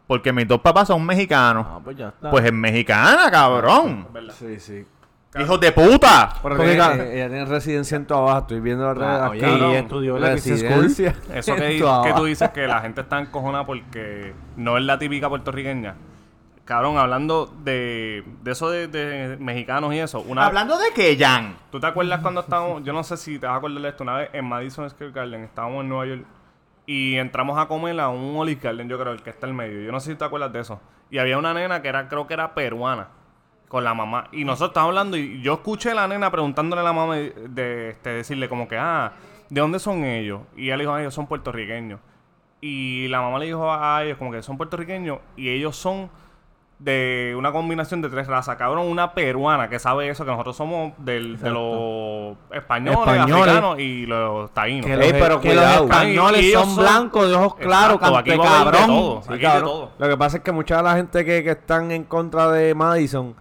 Porque 0.08 0.32
mis 0.32 0.48
dos 0.48 0.62
papás 0.62 0.88
son 0.88 1.06
mexicanos. 1.06 1.66
Ah, 1.70 1.80
pues 1.84 1.98
ya 1.98 2.10
está. 2.10 2.30
Pues 2.30 2.46
es 2.46 2.54
mexicana, 2.54 3.30
cabrón. 3.32 4.08
Sí, 4.38 4.60
sí. 4.60 4.86
¡Hijos 5.38 5.60
de 5.60 5.72
puta! 5.74 6.34
Porque, 6.42 6.74
ella 6.76 6.94
tiene 6.96 7.44
residencia 7.46 7.98
en 7.98 8.06
tu 8.06 8.14
abajo. 8.14 8.40
Estoy 8.40 8.62
viendo 8.62 8.86
las 8.86 8.98
redes 8.98 9.20
Ah, 9.22 9.26
aquí. 9.28 9.44
oye, 9.44 9.72
y 9.74 9.76
estudió 9.76 10.18
la 10.18 10.38
School. 10.38 10.54
Residencia 10.84 11.16
Eso 11.34 11.56
que, 11.56 11.84
que 12.06 12.14
tú 12.16 12.24
dices 12.26 12.50
que 12.52 12.66
la 12.68 12.80
gente 12.80 13.02
está 13.02 13.20
encojonada 13.20 13.66
porque 13.66 14.34
no 14.56 14.78
es 14.78 14.84
la 14.86 14.98
típica 14.98 15.28
puertorriqueña. 15.28 15.96
Cabrón, 16.64 16.98
hablando 16.98 17.54
de, 17.64 18.24
de 18.44 18.52
eso 18.52 18.70
de, 18.72 18.88
de 18.88 19.38
mexicanos 19.40 19.94
y 19.94 20.00
eso. 20.00 20.22
Una 20.22 20.46
Hablando 20.46 20.78
de 20.78 20.92
que, 20.96 21.16
Jan. 21.18 21.56
¿Tú 21.70 21.80
te 21.82 21.86
acuerdas 21.88 22.22
cuando 22.22 22.40
estábamos, 22.42 22.84
yo 22.84 22.94
no 22.94 23.04
sé 23.04 23.18
si 23.18 23.38
te 23.38 23.46
vas 23.46 23.56
a 23.56 23.58
acordar 23.58 23.82
de 23.82 23.90
esto, 23.90 24.04
una 24.04 24.16
vez 24.16 24.30
en 24.34 24.46
Madison 24.46 24.90
Square 24.90 25.12
Garden, 25.12 25.44
estábamos 25.44 25.84
en 25.84 25.90
Nueva 25.90 26.06
York 26.08 26.26
y 26.86 27.16
entramos 27.16 27.58
a 27.58 27.68
comer 27.68 28.00
a 28.00 28.10
un 28.10 28.36
Olive 28.38 28.60
Garden, 28.62 28.88
yo 28.88 29.00
creo, 29.00 29.14
el 29.14 29.22
que 29.24 29.32
está 29.32 29.48
en 29.48 29.56
medio. 29.56 29.82
Yo 29.82 29.92
no 29.92 30.00
sé 30.00 30.12
si 30.12 30.18
te 30.18 30.26
acuerdas 30.26 30.54
de 30.54 30.60
eso. 30.60 30.80
Y 31.10 31.18
había 31.18 31.38
una 31.38 31.54
nena 31.54 31.82
que 31.82 31.88
era, 31.88 32.08
creo 32.08 32.28
que 32.28 32.34
era 32.34 32.54
peruana, 32.54 33.08
con 33.68 33.84
la 33.84 33.94
mamá. 33.94 34.28
Y 34.32 34.44
nosotros 34.46 34.70
estábamos 34.70 34.92
hablando 34.92 35.18
y 35.18 35.42
yo 35.42 35.54
escuché 35.54 35.92
a 35.92 35.96
la 35.96 36.08
nena 36.08 36.30
preguntándole 36.32 36.82
a 36.82 36.86
la 36.86 36.94
mamá 36.94 37.16
de, 37.16 37.90
este, 37.90 38.10
decirle 38.12 38.50
como 38.50 38.68
que, 38.68 38.78
ah, 38.78 39.14
¿de 39.50 39.62
dónde 39.62 39.80
son 39.80 40.04
ellos? 40.04 40.42
Y 40.56 40.66
ella 40.66 40.78
le 40.78 40.84
dijo, 40.84 40.94
"Ah, 40.94 41.02
ellos 41.02 41.14
son 41.14 41.28
puertorriqueños. 41.28 42.00
Y 42.62 43.08
la 43.10 43.22
mamá 43.22 43.40
le 43.40 43.46
dijo 43.46 43.72
a 43.72 44.04
ellos 44.04 44.18
como 44.18 44.32
que 44.32 44.42
son 44.42 44.58
puertorriqueños 44.58 45.20
y 45.36 45.50
ellos 45.50 45.76
son 45.76 46.10
de 46.80 47.34
una 47.38 47.52
combinación 47.52 48.02
de 48.02 48.10
tres 48.10 48.28
razas. 48.28 48.58
Cabrón, 48.58 48.88
una 48.88 49.14
peruana 49.14 49.70
que 49.70 49.80
sabe 49.80 50.10
eso, 50.10 50.26
que 50.26 50.32
nosotros 50.32 50.56
somos 50.58 50.94
del, 50.98 51.40
de 51.40 51.50
los 51.50 52.36
españoles, 52.52 53.00
Españoles. 53.00 53.34
africanos 53.48 53.80
y 53.80 54.06
los 54.06 54.52
taínos. 54.54 54.86
Que, 54.86 54.94
Ey, 54.94 55.12
los, 55.12 55.22
pero 55.22 55.40
que 55.42 55.56
los 55.56 55.64
españoles 55.66 56.44
Y 56.44 56.52
son, 56.52 56.66
son- 56.66 56.78
blancos, 56.78 57.28
de 57.30 57.34
ojos 57.36 57.56
claros, 57.56 58.00
de 58.26 58.38
cabrón. 58.38 58.88
todo. 58.88 59.22
Sí, 59.22 59.28
Aquí 59.28 59.34
hay 59.34 59.40
de 59.40 59.44
cabrón. 59.46 59.64
todo. 59.70 59.92
Lo 59.98 60.10
que 60.10 60.18
pasa 60.18 60.38
es 60.38 60.44
que 60.44 60.52
mucha 60.52 60.78
de 60.78 60.84
la 60.84 60.96
gente 60.96 61.24
que, 61.26 61.44
que 61.44 61.52
están 61.52 61.92
en 61.92 62.04
contra 62.04 62.52
de 62.52 62.76
Madison, 62.76 63.36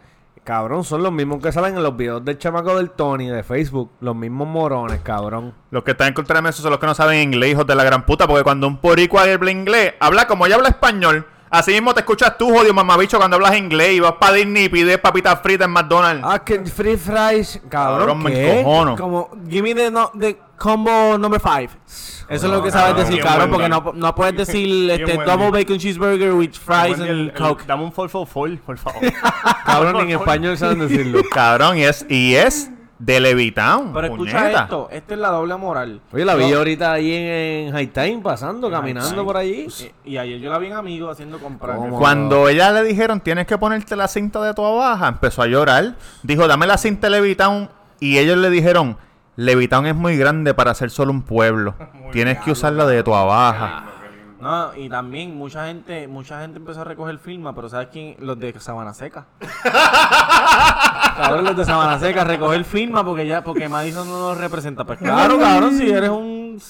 cabrón, 0.44 0.84
son 0.84 1.02
los 1.02 1.10
mismos 1.10 1.42
que 1.42 1.50
salen 1.50 1.76
en 1.76 1.82
los 1.82 1.96
videos 1.96 2.24
del 2.24 2.38
chamaco 2.38 2.76
del 2.76 2.90
Tony 2.90 3.28
de 3.28 3.42
Facebook. 3.42 3.90
Los 4.00 4.14
mismos 4.14 4.46
morones, 4.46 5.00
cabrón. 5.02 5.54
Los 5.70 5.82
que 5.82 5.90
están 5.90 6.08
en 6.08 6.14
contra 6.14 6.40
de 6.40 6.50
eso 6.50 6.62
son 6.62 6.70
los 6.70 6.78
que 6.78 6.86
no 6.86 6.94
saben 6.94 7.20
inglés, 7.20 7.50
hijos 7.50 7.66
de 7.66 7.74
la 7.74 7.82
gran 7.82 8.06
puta. 8.06 8.28
Porque 8.28 8.44
cuando 8.44 8.68
un 8.68 8.80
boricua 8.80 9.22
habla 9.24 9.50
inglés, 9.50 9.94
habla 9.98 10.26
como 10.28 10.46
ella 10.46 10.54
habla 10.54 10.68
español. 10.68 11.26
Así 11.54 11.70
mismo 11.70 11.94
te 11.94 12.00
escuchas 12.00 12.36
tú, 12.36 12.52
jodido 12.52 12.74
mamabicho, 12.74 13.16
cuando 13.16 13.36
hablas 13.36 13.56
inglés 13.56 13.92
y 13.92 14.00
vas 14.00 14.14
para 14.14 14.32
Disney 14.32 14.64
y 14.64 14.68
pides 14.68 14.98
papitas 14.98 15.40
fritas 15.40 15.66
en 15.66 15.72
McDonald's. 15.72 16.24
Ah, 16.26 16.40
que 16.44 16.58
free 16.66 16.96
fries, 16.96 17.60
cabrón, 17.68 18.24
¿qué? 18.24 18.62
Como, 18.98 19.30
give 19.48 19.62
me 19.62 19.72
the, 19.72 19.88
no, 19.88 20.10
the 20.18 20.36
combo 20.56 21.16
number 21.16 21.40
five. 21.40 21.68
Eso 21.86 22.26
es 22.28 22.42
lo 22.52 22.60
que 22.60 22.72
sabes 22.72 22.96
decir, 22.96 23.22
cabrón, 23.22 23.50
porque 23.50 23.68
no, 23.68 23.92
no 23.94 24.14
puedes 24.16 24.36
decir 24.36 24.90
este, 24.90 25.16
double 25.16 25.52
bacon 25.52 25.78
cheeseburger 25.78 26.32
with 26.32 26.54
fries 26.54 26.98
el- 26.98 27.02
and 27.02 27.10
el- 27.10 27.32
coke. 27.34 27.64
Dame 27.66 27.84
un 27.84 27.92
full 27.92 28.08
full 28.08 28.26
full, 28.26 28.56
por 28.56 28.76
favor. 28.76 29.00
Cabrón, 29.64 30.00
en 30.00 30.10
español 30.10 30.58
saben 30.58 30.80
decirlo. 30.80 31.22
Cabrón, 31.30 31.78
y 31.78 31.84
es, 31.84 32.04
y 32.08 32.34
es 32.34 32.68
de 32.98 33.20
Levitown. 33.20 33.92
Pero 33.92 34.07
escucha 34.07 34.38
puñeta. 34.40 34.62
esto, 34.62 34.88
esta 34.90 35.14
es 35.14 35.20
la 35.20 35.28
doble 35.28 35.57
moral. 35.57 36.00
Oye, 36.12 36.24
la 36.24 36.35
vi 36.35 36.52
ahorita 36.52 36.92
ahí 36.92 37.12
en, 37.12 37.24
en 37.24 37.72
High 37.72 37.88
Time 37.88 38.20
pasando, 38.22 38.70
caminando 38.70 39.24
por 39.24 39.37
allí. 39.37 39.66
Y, 40.04 40.12
y 40.12 40.18
ayer 40.18 40.40
yo 40.40 40.50
la 40.50 40.59
vi 40.59 40.68
en 40.68 40.74
amigo 40.74 41.11
haciendo 41.11 41.38
compras. 41.38 41.78
Cuando 41.90 42.48
ella 42.48 42.72
le 42.72 42.85
dijeron 42.85 43.20
tienes 43.20 43.46
que 43.46 43.59
ponerte 43.59 43.96
la 43.96 44.09
cinta 44.09 44.40
de 44.42 44.54
tu 44.54 44.62
baja, 44.62 45.09
empezó 45.09 45.42
a 45.42 45.46
llorar. 45.46 45.94
Dijo, 46.22 46.46
dame 46.46 46.66
la 46.66 46.78
cinta 46.78 47.09
de 47.09 47.12
Levitown. 47.20 47.68
Y 48.00 48.18
ellos 48.18 48.37
le 48.37 48.50
dijeron, 48.50 48.96
Levitown 49.37 49.87
es 49.87 49.94
muy 49.94 50.16
grande 50.16 50.54
para 50.54 50.74
ser 50.74 50.90
solo 50.90 51.11
un 51.11 51.22
pueblo. 51.22 51.74
tienes 52.12 52.38
que 52.40 52.52
usarla 52.52 52.87
de 52.87 53.02
tu 53.02 53.11
baja. 53.11 53.85
No, 54.44 54.74
y 54.76 54.90
también 54.90 55.35
mucha 55.37 55.66
gente, 55.66 56.07
mucha 56.07 56.40
gente 56.42 56.59
empezó 56.59 56.83
a 56.83 56.85
recoger 56.85 57.18
firma, 57.18 57.54
pero 57.54 57.68
¿sabes 57.70 57.88
quién? 57.90 58.14
Los 58.20 58.38
de 58.38 58.52
Sabana 58.61 58.92
Seca. 58.92 59.26
cabrón, 61.16 61.44
los 61.44 61.57
de 61.57 61.64
Sabana 61.64 61.98
Seca, 61.98 62.24
recoger 62.24 62.64
firma 62.64 63.04
porque 63.04 63.26
ya, 63.26 63.42
porque 63.42 63.68
Madison 63.68 64.07
no 64.07 64.18
nos 64.18 64.38
representa. 64.38 64.85
Pues 64.85 64.98
claro, 64.98 65.38
cabrón, 65.38 65.76
si 65.78 65.90
eres 65.90 66.11
un 66.11 66.61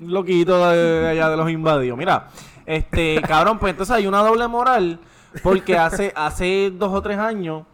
loquito 0.00 0.68
de, 0.70 1.08
allá 1.08 1.28
de 1.30 1.36
los 1.36 1.50
invadidos. 1.50 1.98
Mira, 1.98 2.28
este, 2.64 3.20
cabrón, 3.22 3.58
pues 3.58 3.72
entonces 3.72 3.94
hay 3.96 4.06
una 4.06 4.22
doble 4.22 4.46
moral 4.48 5.00
porque 5.42 5.76
hace, 5.76 6.12
hace 6.14 6.70
dos 6.72 6.92
o 6.92 7.02
tres 7.02 7.18
años. 7.18 7.64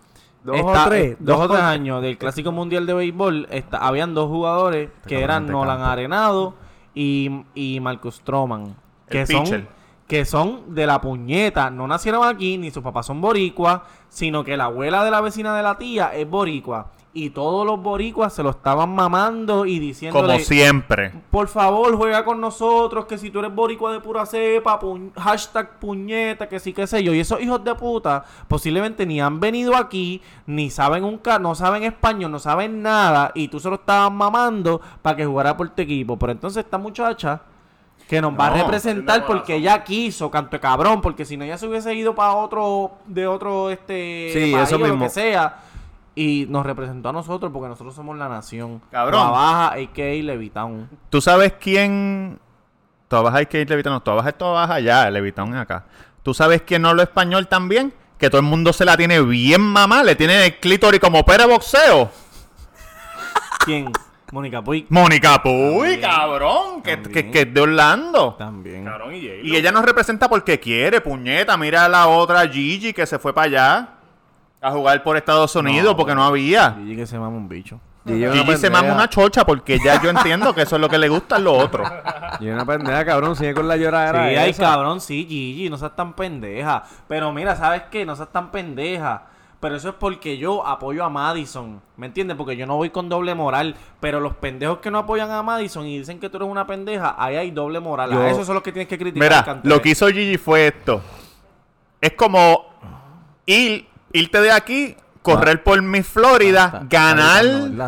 Dos 0.42 0.56
está- 0.56 0.86
o 0.86 0.88
tres, 0.88 1.04
eh, 1.12 1.16
dos 1.20 1.38
dos 1.38 1.50
o 1.50 1.52
tres 1.52 1.62
años 1.64 2.02
del 2.02 2.18
Clásico 2.18 2.50
Mundial 2.50 2.84
de 2.86 2.94
Béisbol, 2.94 3.46
está, 3.50 3.78
habían 3.78 4.12
dos 4.14 4.28
jugadores 4.28 4.90
que 5.06 5.22
eran 5.22 5.46
Nolan. 5.46 5.82
Arenado 5.82 6.54
y, 6.94 7.44
y 7.54 7.78
Marcus 7.80 8.16
Stroman. 8.16 8.74
Que 9.12 9.26
son, 9.26 9.44
pitcher. 9.44 9.68
que 10.06 10.24
son 10.24 10.74
de 10.74 10.86
la 10.86 11.00
puñeta. 11.00 11.70
No 11.70 11.86
nacieron 11.86 12.26
aquí, 12.26 12.58
ni 12.58 12.70
sus 12.70 12.82
papás 12.82 13.06
son 13.06 13.20
boricuas, 13.20 13.82
sino 14.08 14.44
que 14.44 14.56
la 14.56 14.64
abuela 14.64 15.04
de 15.04 15.10
la 15.10 15.20
vecina 15.20 15.56
de 15.56 15.62
la 15.62 15.78
tía 15.78 16.14
es 16.14 16.28
boricua. 16.28 16.90
Y 17.14 17.28
todos 17.28 17.66
los 17.66 17.82
boricuas 17.82 18.32
se 18.32 18.42
lo 18.42 18.48
estaban 18.48 18.94
mamando 18.94 19.66
y 19.66 19.78
diciéndole... 19.78 20.32
Como 20.32 20.38
siempre. 20.38 21.12
Por 21.30 21.46
favor, 21.46 21.94
juega 21.94 22.24
con 22.24 22.40
nosotros, 22.40 23.04
que 23.04 23.18
si 23.18 23.30
tú 23.30 23.40
eres 23.40 23.54
boricua 23.54 23.92
de 23.92 24.00
pura 24.00 24.24
cepa, 24.24 24.80
hashtag 25.18 25.78
puñeta, 25.78 26.48
que 26.48 26.58
sí, 26.58 26.72
que 26.72 26.86
sé 26.86 27.04
yo. 27.04 27.12
Y 27.12 27.20
esos 27.20 27.38
hijos 27.42 27.62
de 27.64 27.74
puta 27.74 28.24
posiblemente 28.48 29.04
ni 29.04 29.20
han 29.20 29.40
venido 29.40 29.76
aquí, 29.76 30.22
ni 30.46 30.70
saben 30.70 31.04
un 31.04 31.18
ca 31.18 31.38
no 31.38 31.54
saben 31.54 31.82
español, 31.82 32.30
no 32.30 32.38
saben 32.38 32.80
nada, 32.80 33.30
y 33.34 33.48
tú 33.48 33.60
se 33.60 33.68
lo 33.68 33.74
estabas 33.74 34.10
mamando 34.10 34.80
para 35.02 35.14
que 35.14 35.26
jugara 35.26 35.54
por 35.54 35.68
tu 35.68 35.82
equipo. 35.82 36.18
Pero 36.18 36.32
entonces 36.32 36.64
esta 36.64 36.78
muchacha 36.78 37.42
que 38.08 38.20
nos 38.20 38.38
va 38.38 38.48
a 38.48 38.50
representar 38.50 39.24
porque 39.26 39.56
ella 39.56 39.82
quiso, 39.84 40.30
canto 40.30 40.50
de 40.50 40.60
cabrón, 40.60 41.00
porque 41.00 41.24
si 41.24 41.36
no 41.36 41.44
ella 41.44 41.56
se 41.58 41.66
hubiese 41.66 41.94
ido 41.94 42.14
para 42.14 42.34
otro, 42.34 42.92
de 43.06 43.26
otro 43.26 43.70
este 43.70 44.30
Sí, 44.32 44.52
país 44.52 44.68
eso 44.68 44.76
o 44.76 44.86
lo 44.86 44.98
que 44.98 45.08
sea. 45.08 45.60
Y 46.14 46.46
nos 46.50 46.66
representó 46.66 47.08
a 47.08 47.12
nosotros 47.12 47.50
porque 47.52 47.68
nosotros 47.68 47.94
somos 47.94 48.18
la 48.18 48.28
nación. 48.28 48.82
Cabrón. 48.90 49.24
La 49.24 49.30
baja, 49.30 49.68
a.k.a. 49.72 50.22
Levitown. 50.22 50.90
¿Tú 51.08 51.22
sabes 51.22 51.54
quién? 51.58 52.38
Toda 53.08 53.22
baja 53.22 53.38
hay 53.38 53.46
que 53.46 53.60
ir 53.62 53.70
Levitown. 53.70 53.94
No, 53.94 54.02
toda 54.02 54.16
baja 54.18 54.28
es 54.28 54.38
toda 54.38 54.52
baja 54.52 54.80
ya, 54.80 55.10
Levitown 55.10 55.54
es 55.54 55.60
acá. 55.60 55.86
¿Tú 56.22 56.34
sabes 56.34 56.62
quién 56.62 56.82
no 56.82 56.90
habla 56.90 57.04
español 57.04 57.48
también? 57.48 57.94
Que 58.18 58.28
todo 58.28 58.40
el 58.40 58.46
mundo 58.46 58.72
se 58.72 58.84
la 58.84 58.96
tiene 58.96 59.20
bien 59.22 59.60
mamá, 59.60 60.04
le 60.04 60.14
tiene 60.14 60.46
el 60.46 60.60
clítoris 60.60 61.00
como 61.00 61.24
pera 61.24 61.46
boxeo. 61.46 62.10
¿Quién? 63.64 63.90
Mónica 64.32 64.62
Puig. 64.62 64.86
Mónica 64.88 65.42
Puy, 65.42 66.00
cabrón, 66.00 66.82
que, 66.82 67.02
que, 67.02 67.30
que 67.30 67.40
es 67.42 67.52
de 67.52 67.60
Orlando. 67.60 68.34
También. 68.38 68.82
Cabrón, 68.82 69.14
y 69.14 69.54
ella 69.54 69.70
nos 69.70 69.84
representa 69.84 70.26
porque 70.26 70.58
quiere, 70.58 71.02
puñeta. 71.02 71.58
Mira 71.58 71.84
a 71.84 71.88
la 71.88 72.08
otra 72.08 72.48
Gigi 72.48 72.94
que 72.94 73.06
se 73.06 73.18
fue 73.18 73.34
para 73.34 73.44
allá 73.44 73.88
a 74.62 74.70
jugar 74.70 75.02
por 75.02 75.18
Estados 75.18 75.54
Unidos 75.54 75.94
porque 75.94 76.14
no 76.14 76.24
había. 76.24 76.74
Gigi 76.78 76.96
que 76.96 77.06
se 77.06 77.18
mama 77.18 77.36
un 77.36 77.46
bicho. 77.46 77.78
Gigi 78.06 78.24
se 78.24 78.42
pendeja. 78.42 78.70
mama 78.70 78.94
una 78.94 79.08
chocha 79.10 79.44
porque 79.44 79.78
ya 79.78 80.00
yo 80.02 80.08
entiendo 80.08 80.54
que 80.54 80.62
eso 80.62 80.76
es 80.76 80.80
lo 80.80 80.88
que 80.88 80.96
le 80.96 81.10
gusta 81.10 81.36
a 81.36 81.38
lo 81.38 81.52
otro. 81.52 81.84
Y 82.40 82.48
una 82.48 82.64
pendeja, 82.64 83.04
cabrón, 83.04 83.36
sigue 83.36 83.52
con 83.52 83.68
la 83.68 83.76
lloradera. 83.76 84.30
Sí, 84.30 84.36
ay, 84.36 84.50
esa. 84.50 84.62
cabrón, 84.62 85.02
sí, 85.02 85.26
Gigi, 85.28 85.68
no 85.68 85.76
seas 85.76 85.94
tan 85.94 86.14
pendeja. 86.14 86.84
Pero 87.06 87.30
mira, 87.34 87.54
¿sabes 87.54 87.82
qué? 87.90 88.06
No 88.06 88.16
seas 88.16 88.32
tan 88.32 88.50
pendeja. 88.50 89.24
Pero 89.62 89.76
eso 89.76 89.90
es 89.90 89.94
porque 89.94 90.38
yo 90.38 90.66
apoyo 90.66 91.04
a 91.04 91.08
Madison. 91.08 91.80
¿Me 91.96 92.06
entiendes? 92.06 92.36
Porque 92.36 92.56
yo 92.56 92.66
no 92.66 92.74
voy 92.76 92.90
con 92.90 93.08
doble 93.08 93.32
moral. 93.36 93.76
Pero 94.00 94.18
los 94.18 94.34
pendejos 94.34 94.78
que 94.78 94.90
no 94.90 94.98
apoyan 94.98 95.30
a 95.30 95.40
Madison 95.44 95.86
y 95.86 95.98
dicen 96.00 96.18
que 96.18 96.28
tú 96.28 96.38
eres 96.38 96.48
una 96.48 96.66
pendeja, 96.66 97.14
ahí 97.16 97.36
hay 97.36 97.52
doble 97.52 97.78
moral. 97.78 98.10
Yo- 98.10 98.20
A 98.22 98.28
Eso 98.28 98.44
son 98.44 98.54
los 98.54 98.64
que 98.64 98.72
tienes 98.72 98.88
que 98.88 98.98
criticar. 98.98 99.44
Mira, 99.46 99.60
lo 99.62 99.80
que 99.80 99.90
hizo 99.90 100.08
Gigi 100.08 100.36
fue 100.36 100.66
esto. 100.66 101.00
Es 102.00 102.12
como 102.14 102.66
ir, 103.46 103.86
irte 104.12 104.40
de 104.40 104.50
aquí, 104.50 104.96
correr 105.22 105.62
por 105.62 105.80
mi 105.80 106.02
Florida, 106.02 106.64
Está- 106.64 106.86
ganar. 106.90 107.44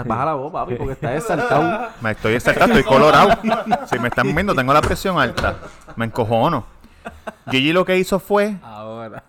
Baja 0.07 0.25
la 0.27 0.35
voz, 0.35 0.53
papi, 0.53 0.77
porque 0.77 0.93
está 0.93 1.17
exaltado. 1.17 1.89
Me 2.01 2.13
estoy 2.13 2.35
exaltando, 2.35 2.77
estoy 2.79 2.89
colorado. 2.93 3.31
Si 3.87 3.99
me 3.99 4.07
están 4.09 4.33
viendo, 4.33 4.55
tengo 4.55 4.73
la 4.73 4.81
presión 4.81 5.19
alta. 5.19 5.57
Me 5.97 6.05
encojono. 6.05 6.65
Gigi 7.51 7.73
lo 7.73 7.85
que 7.85 7.99
hizo 7.99 8.21
fue, 8.21 8.55
Ahora. 8.63 9.25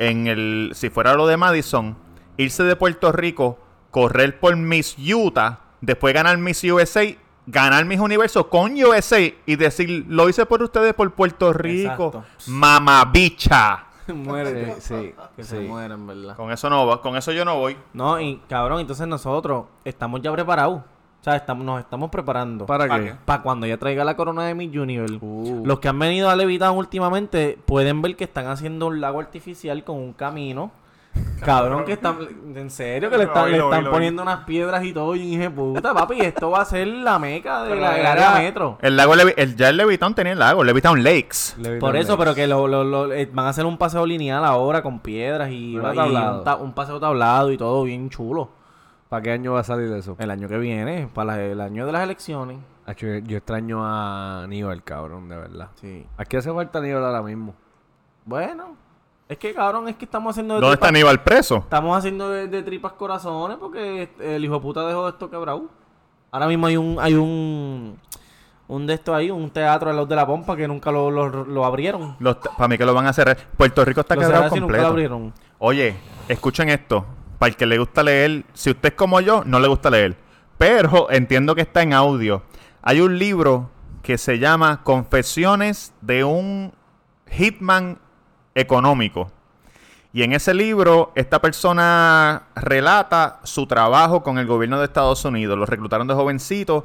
En 0.00 0.26
el, 0.26 0.72
si 0.74 0.88
fuera 0.90 1.14
lo 1.14 1.26
de 1.26 1.36
Madison, 1.36 1.96
irse 2.38 2.64
de 2.64 2.74
Puerto 2.74 3.12
Rico, 3.12 3.58
correr 3.90 4.40
por 4.40 4.56
Miss 4.56 4.96
Utah, 4.98 5.60
después 5.82 6.14
ganar 6.14 6.38
Miss 6.38 6.64
USA, 6.64 7.04
ganar 7.46 7.84
Miss 7.84 8.00
Universo 8.00 8.48
con 8.48 8.72
USA 8.82 9.20
y 9.20 9.56
decir, 9.56 10.06
lo 10.08 10.28
hice 10.28 10.46
por 10.46 10.62
ustedes 10.62 10.94
por 10.94 11.12
Puerto 11.12 11.52
Rico. 11.52 12.24
Mamabicha. 12.46 13.84
Muere. 14.08 14.80
Sí, 14.80 15.14
Que 15.36 15.44
sí. 15.44 15.50
se 15.50 15.60
mueren, 15.60 16.06
¿verdad? 16.06 16.34
Con 16.34 16.50
eso 16.50 16.68
no 16.70 16.86
va, 16.86 17.00
con 17.02 17.14
eso 17.16 17.30
yo 17.32 17.44
no 17.44 17.58
voy. 17.58 17.76
No, 17.92 18.18
y 18.18 18.40
cabrón, 18.48 18.80
entonces 18.80 19.06
nosotros 19.06 19.66
estamos 19.84 20.22
ya 20.22 20.32
preparados. 20.32 20.82
O 21.20 21.22
sea, 21.22 21.36
estamos, 21.36 21.64
nos 21.66 21.80
estamos 21.80 22.08
preparando. 22.10 22.64
¿Para 22.64 22.88
¿Para 22.88 23.04
qué? 23.04 23.14
Para 23.26 23.42
cuando 23.42 23.66
ella 23.66 23.78
traiga 23.78 24.04
la 24.04 24.16
corona 24.16 24.44
de 24.46 24.54
Miss 24.54 24.74
Universe. 24.74 25.18
Uh. 25.20 25.62
Los 25.66 25.78
que 25.78 25.88
han 25.88 25.98
venido 25.98 26.30
a 26.30 26.36
Levitown 26.36 26.76
últimamente 26.78 27.58
pueden 27.66 28.00
ver 28.00 28.16
que 28.16 28.24
están 28.24 28.46
haciendo 28.46 28.86
un 28.86 29.00
lago 29.02 29.20
artificial 29.20 29.84
con 29.84 29.96
un 29.96 30.12
camino. 30.14 30.70
Cabrón, 31.44 31.84
que 31.84 31.92
están. 31.94 32.16
En 32.54 32.70
serio, 32.70 33.10
que 33.10 33.18
le 33.18 33.24
están, 33.24 33.50
le 33.50 33.58
están 33.58 33.80
oílo, 33.80 33.90
poniendo 33.90 34.22
unas 34.22 34.44
piedras 34.44 34.82
y 34.84 34.92
todo. 34.92 35.14
Y 35.16 35.18
dije, 35.18 35.50
puta, 35.50 35.92
papi, 35.92 36.20
esto 36.20 36.50
va 36.52 36.60
a 36.62 36.64
ser 36.64 36.86
la 36.86 37.18
meca 37.18 37.64
de 37.64 37.70
Pero 37.70 37.80
la, 37.82 37.90
del 37.90 38.00
era- 38.00 38.12
área 38.12 38.34
metro. 38.42 38.78
El 38.80 38.96
lago, 38.96 39.14
Levi- 39.14 39.34
el, 39.36 39.56
ya 39.56 39.70
el 39.70 39.76
Levitown 39.76 40.14
tenía 40.14 40.32
el 40.34 40.38
lago, 40.38 40.62
Levitown 40.64 41.02
Lakes. 41.02 41.56
Por 41.80 41.96
eso, 41.96 42.16
pero 42.16 42.34
que 42.34 42.46
lo, 42.46 42.68
lo- 42.68 42.84
lo- 42.84 43.12
eh, 43.12 43.28
van 43.32 43.46
a 43.46 43.48
hacer 43.50 43.66
un 43.66 43.76
paseo 43.76 44.06
lineal 44.06 44.44
ahora 44.44 44.82
con 44.82 45.00
piedras 45.00 45.50
y, 45.52 45.76
ta- 46.44 46.56
un 46.56 46.72
paseo 46.72 47.00
tablado 47.00 47.50
y 47.50 47.58
todo 47.58 47.82
bien 47.82 48.08
chulo. 48.08 48.58
¿Para 49.10 49.22
qué 49.22 49.32
año 49.32 49.52
va 49.52 49.60
a 49.60 49.64
salir 49.64 49.92
eso? 49.92 50.16
El 50.18 50.30
año 50.30 50.48
que 50.48 50.56
viene, 50.56 51.08
para 51.12 51.36
la- 51.36 51.42
el 51.42 51.60
año 51.60 51.84
de 51.84 51.92
las 51.92 52.02
elecciones. 52.04 52.56
Yo, 52.96 53.08
yo 53.18 53.36
extraño 53.36 53.84
a 53.84 54.44
Aníbal, 54.44 54.82
cabrón, 54.82 55.28
de 55.28 55.36
verdad. 55.36 55.68
Sí. 55.74 56.06
Aquí 56.16 56.36
hace 56.38 56.52
falta 56.52 56.78
Aníbal 56.78 57.04
ahora 57.04 57.20
mismo. 57.22 57.54
Bueno, 58.24 58.76
es 59.28 59.36
que 59.38 59.52
cabrón, 59.52 59.88
es 59.88 59.96
que 59.96 60.04
estamos 60.06 60.30
haciendo 60.32 60.54
de 60.54 60.60
¿Dónde 60.60 60.74
está 60.74 60.86
tripas- 60.86 60.88
Aníbal 60.96 61.22
preso? 61.22 61.56
Estamos 61.58 61.98
haciendo 61.98 62.30
de, 62.30 62.48
de 62.48 62.62
tripas 62.62 62.92
corazones 62.92 63.56
porque 63.58 64.10
el 64.20 64.44
hijo 64.44 64.54
de 64.54 64.60
puta 64.60 64.86
dejó 64.86 65.08
esto 65.08 65.28
quebrado. 65.28 65.66
Ahora 66.30 66.46
mismo 66.46 66.66
hay 66.68 66.76
un, 66.76 66.96
hay 67.00 67.14
un, 67.14 67.98
un 68.68 68.86
de 68.86 68.94
esto 68.94 69.12
ahí, 69.14 69.30
un 69.30 69.50
teatro 69.50 69.90
a 69.90 69.92
los 69.92 70.08
de 70.08 70.14
la 70.16 70.24
pompa 70.26 70.56
que 70.56 70.66
nunca 70.68 70.92
lo, 70.92 71.10
lo, 71.10 71.28
lo 71.44 71.64
abrieron. 71.64 72.16
para 72.56 72.68
mí 72.68 72.78
que 72.78 72.84
lo 72.84 72.94
van 72.94 73.06
a 73.06 73.12
cerrar. 73.12 73.36
Puerto 73.56 73.84
Rico 73.84 74.00
está 74.02 74.16
quebrado 74.16 74.44
nunca 74.44 74.54
lo 74.56 74.60
completo. 74.62 74.86
abrieron. 74.86 75.32
Oye, 75.58 75.96
escuchen 76.28 76.68
esto. 76.68 77.04
Para 77.40 77.48
el 77.48 77.56
que 77.56 77.64
le 77.64 77.78
gusta 77.78 78.02
leer, 78.02 78.44
si 78.52 78.68
usted 78.68 78.90
es 78.90 78.94
como 78.94 79.18
yo, 79.22 79.44
no 79.46 79.60
le 79.60 79.66
gusta 79.66 79.88
leer. 79.88 80.14
Pero 80.58 81.10
entiendo 81.10 81.54
que 81.54 81.62
está 81.62 81.80
en 81.80 81.94
audio. 81.94 82.42
Hay 82.82 83.00
un 83.00 83.18
libro 83.18 83.70
que 84.02 84.18
se 84.18 84.38
llama 84.38 84.82
Confesiones 84.84 85.94
de 86.02 86.22
un 86.22 86.74
Hitman 87.30 87.98
Económico. 88.54 89.32
Y 90.12 90.22
en 90.22 90.34
ese 90.34 90.52
libro, 90.52 91.12
esta 91.14 91.40
persona 91.40 92.42
relata 92.56 93.40
su 93.44 93.66
trabajo 93.66 94.22
con 94.22 94.36
el 94.36 94.46
gobierno 94.46 94.78
de 94.78 94.84
Estados 94.84 95.24
Unidos. 95.24 95.56
Los 95.56 95.70
reclutaron 95.70 96.08
de 96.08 96.12
jovencitos. 96.12 96.84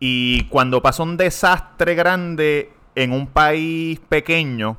Y 0.00 0.44
cuando 0.44 0.80
pasa 0.80 1.02
un 1.02 1.18
desastre 1.18 1.94
grande 1.94 2.72
en 2.94 3.12
un 3.12 3.26
país 3.26 4.00
pequeño, 4.08 4.78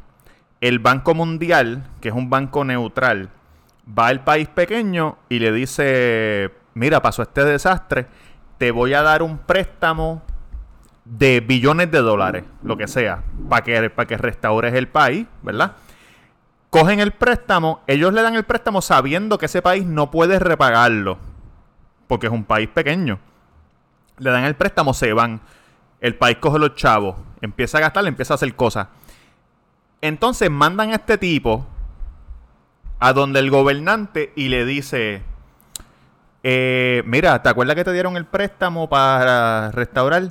el 0.60 0.80
Banco 0.80 1.14
Mundial, 1.14 1.88
que 2.02 2.10
es 2.10 2.16
un 2.16 2.32
banco 2.32 2.66
neutral, 2.66 3.30
va 3.88 4.08
al 4.08 4.24
país 4.24 4.48
pequeño 4.48 5.18
y 5.30 5.40
le 5.40 5.52
dice, 5.52 6.52
mira, 6.74 7.02
pasó 7.02 7.24
este 7.24 7.44
desastre, 7.44 8.08
te 8.58 8.72
voy 8.72 8.94
a 8.94 9.02
dar 9.02 9.22
un 9.24 9.40
préstamo 9.40 10.22
de 11.06 11.42
billones 11.42 11.92
de 11.92 12.00
dólares, 12.00 12.46
lo 12.64 12.78
que 12.78 12.88
sea, 12.88 13.24
para 13.50 13.64
que, 13.64 13.90
para 13.90 14.08
que 14.08 14.18
restaures 14.18 14.74
el 14.74 14.88
país, 14.88 15.28
¿verdad? 15.42 15.74
Cogen 16.70 17.00
el 17.00 17.12
préstamo, 17.12 17.82
ellos 17.88 18.14
le 18.14 18.22
dan 18.22 18.36
el 18.36 18.46
préstamo 18.46 18.82
sabiendo 18.82 19.38
que 19.38 19.46
ese 19.46 19.62
país 19.62 19.86
no 19.86 20.10
puede 20.10 20.40
repagarlo, 20.40 21.18
porque 22.08 22.28
es 22.28 22.34
un 22.34 22.46
país 22.46 22.70
pequeño. 22.70 23.20
Le 24.18 24.32
dan 24.32 24.46
el 24.46 24.56
préstamo, 24.56 24.94
se 24.94 25.14
van. 25.14 25.42
El 26.00 26.16
país 26.16 26.38
coge 26.38 26.60
los 26.60 26.76
chavos, 26.76 27.16
empieza 27.42 27.78
a 27.78 27.82
gastar, 27.82 28.06
empieza 28.08 28.34
a 28.34 28.36
hacer 28.36 28.54
cosas. 28.56 28.88
Entonces 30.02 30.50
mandan 30.50 30.92
a 30.92 30.96
este 30.96 31.18
tipo 31.18 31.66
a 33.06 33.12
donde 33.12 33.40
el 33.40 33.50
gobernante 33.52 34.32
y 34.38 34.48
le 34.48 34.64
dice, 34.64 35.24
eh, 36.42 37.04
mira, 37.06 37.42
¿te 37.44 37.50
acuerdas 37.50 37.76
que 37.76 37.84
te 37.84 37.92
dieron 37.92 38.16
el 38.16 38.26
préstamo 38.26 38.88
para 38.88 39.72
restaurar? 39.72 40.24